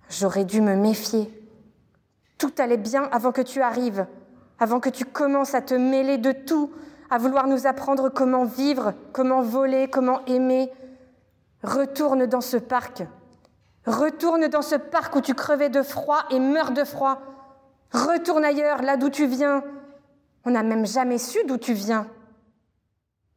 J'aurais 0.08 0.44
dû 0.44 0.60
me 0.60 0.76
méfier. 0.76 1.28
Tout 2.38 2.52
allait 2.58 2.76
bien 2.76 3.08
avant 3.10 3.32
que 3.32 3.40
tu 3.40 3.60
arrives, 3.60 4.06
avant 4.60 4.78
que 4.78 4.88
tu 4.88 5.04
commences 5.04 5.56
à 5.56 5.60
te 5.60 5.74
mêler 5.74 6.16
de 6.16 6.30
tout, 6.30 6.70
à 7.10 7.18
vouloir 7.18 7.48
nous 7.48 7.66
apprendre 7.66 8.08
comment 8.08 8.44
vivre, 8.44 8.94
comment 9.12 9.42
voler, 9.42 9.88
comment 9.90 10.24
aimer. 10.26 10.70
Retourne 11.64 12.26
dans 12.26 12.40
ce 12.40 12.56
parc. 12.56 13.02
Retourne 13.84 14.46
dans 14.46 14.62
ce 14.62 14.76
parc 14.76 15.16
où 15.16 15.20
tu 15.20 15.34
crevais 15.34 15.70
de 15.70 15.82
froid 15.82 16.20
et 16.30 16.38
meurs 16.38 16.70
de 16.70 16.84
froid. 16.84 17.18
Retourne 17.94 18.44
ailleurs, 18.44 18.82
là 18.82 18.96
d'où 18.96 19.08
tu 19.08 19.26
viens. 19.26 19.62
On 20.44 20.50
n'a 20.50 20.64
même 20.64 20.84
jamais 20.84 21.18
su 21.18 21.38
d'où 21.46 21.58
tu 21.58 21.74
viens. 21.74 22.08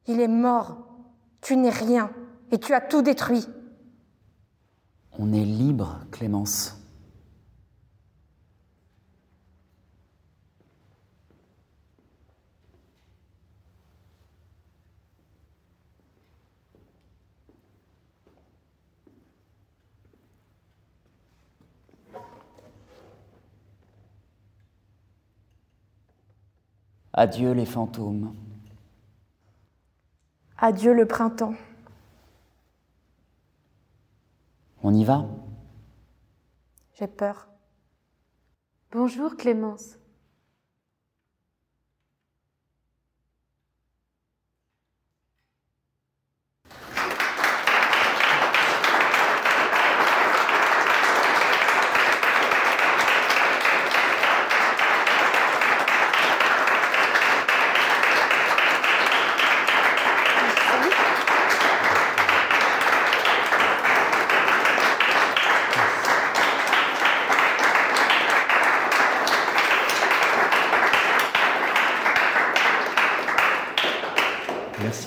Il 0.07 0.19
est 0.19 0.27
mort. 0.27 0.87
Tu 1.41 1.55
n'es 1.55 1.69
rien 1.69 2.09
et 2.51 2.57
tu 2.57 2.73
as 2.73 2.81
tout 2.81 3.03
détruit. 3.03 3.47
On 5.19 5.31
est 5.31 5.45
libre, 5.45 5.99
Clémence. 6.11 6.76
Adieu 27.20 27.53
les 27.53 27.65
fantômes. 27.65 28.36
Adieu 30.59 30.93
le 30.93 31.07
printemps. 31.07 31.55
On 34.84 34.93
y 34.93 35.03
va? 35.03 35.26
J'ai 36.93 37.07
peur. 37.07 37.47
Bonjour 38.91 39.36
Clémence. 39.36 39.97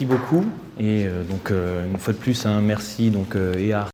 Merci 0.00 0.18
beaucoup. 0.18 0.46
Et 0.78 1.04
euh, 1.06 1.24
donc, 1.24 1.50
euh, 1.50 1.84
une 1.86 1.98
fois 1.98 2.14
de 2.14 2.18
plus, 2.18 2.46
un 2.46 2.62
merci 2.62 3.10
donc, 3.10 3.36
euh, 3.36 3.52
et 3.58 3.74
à 3.74 3.84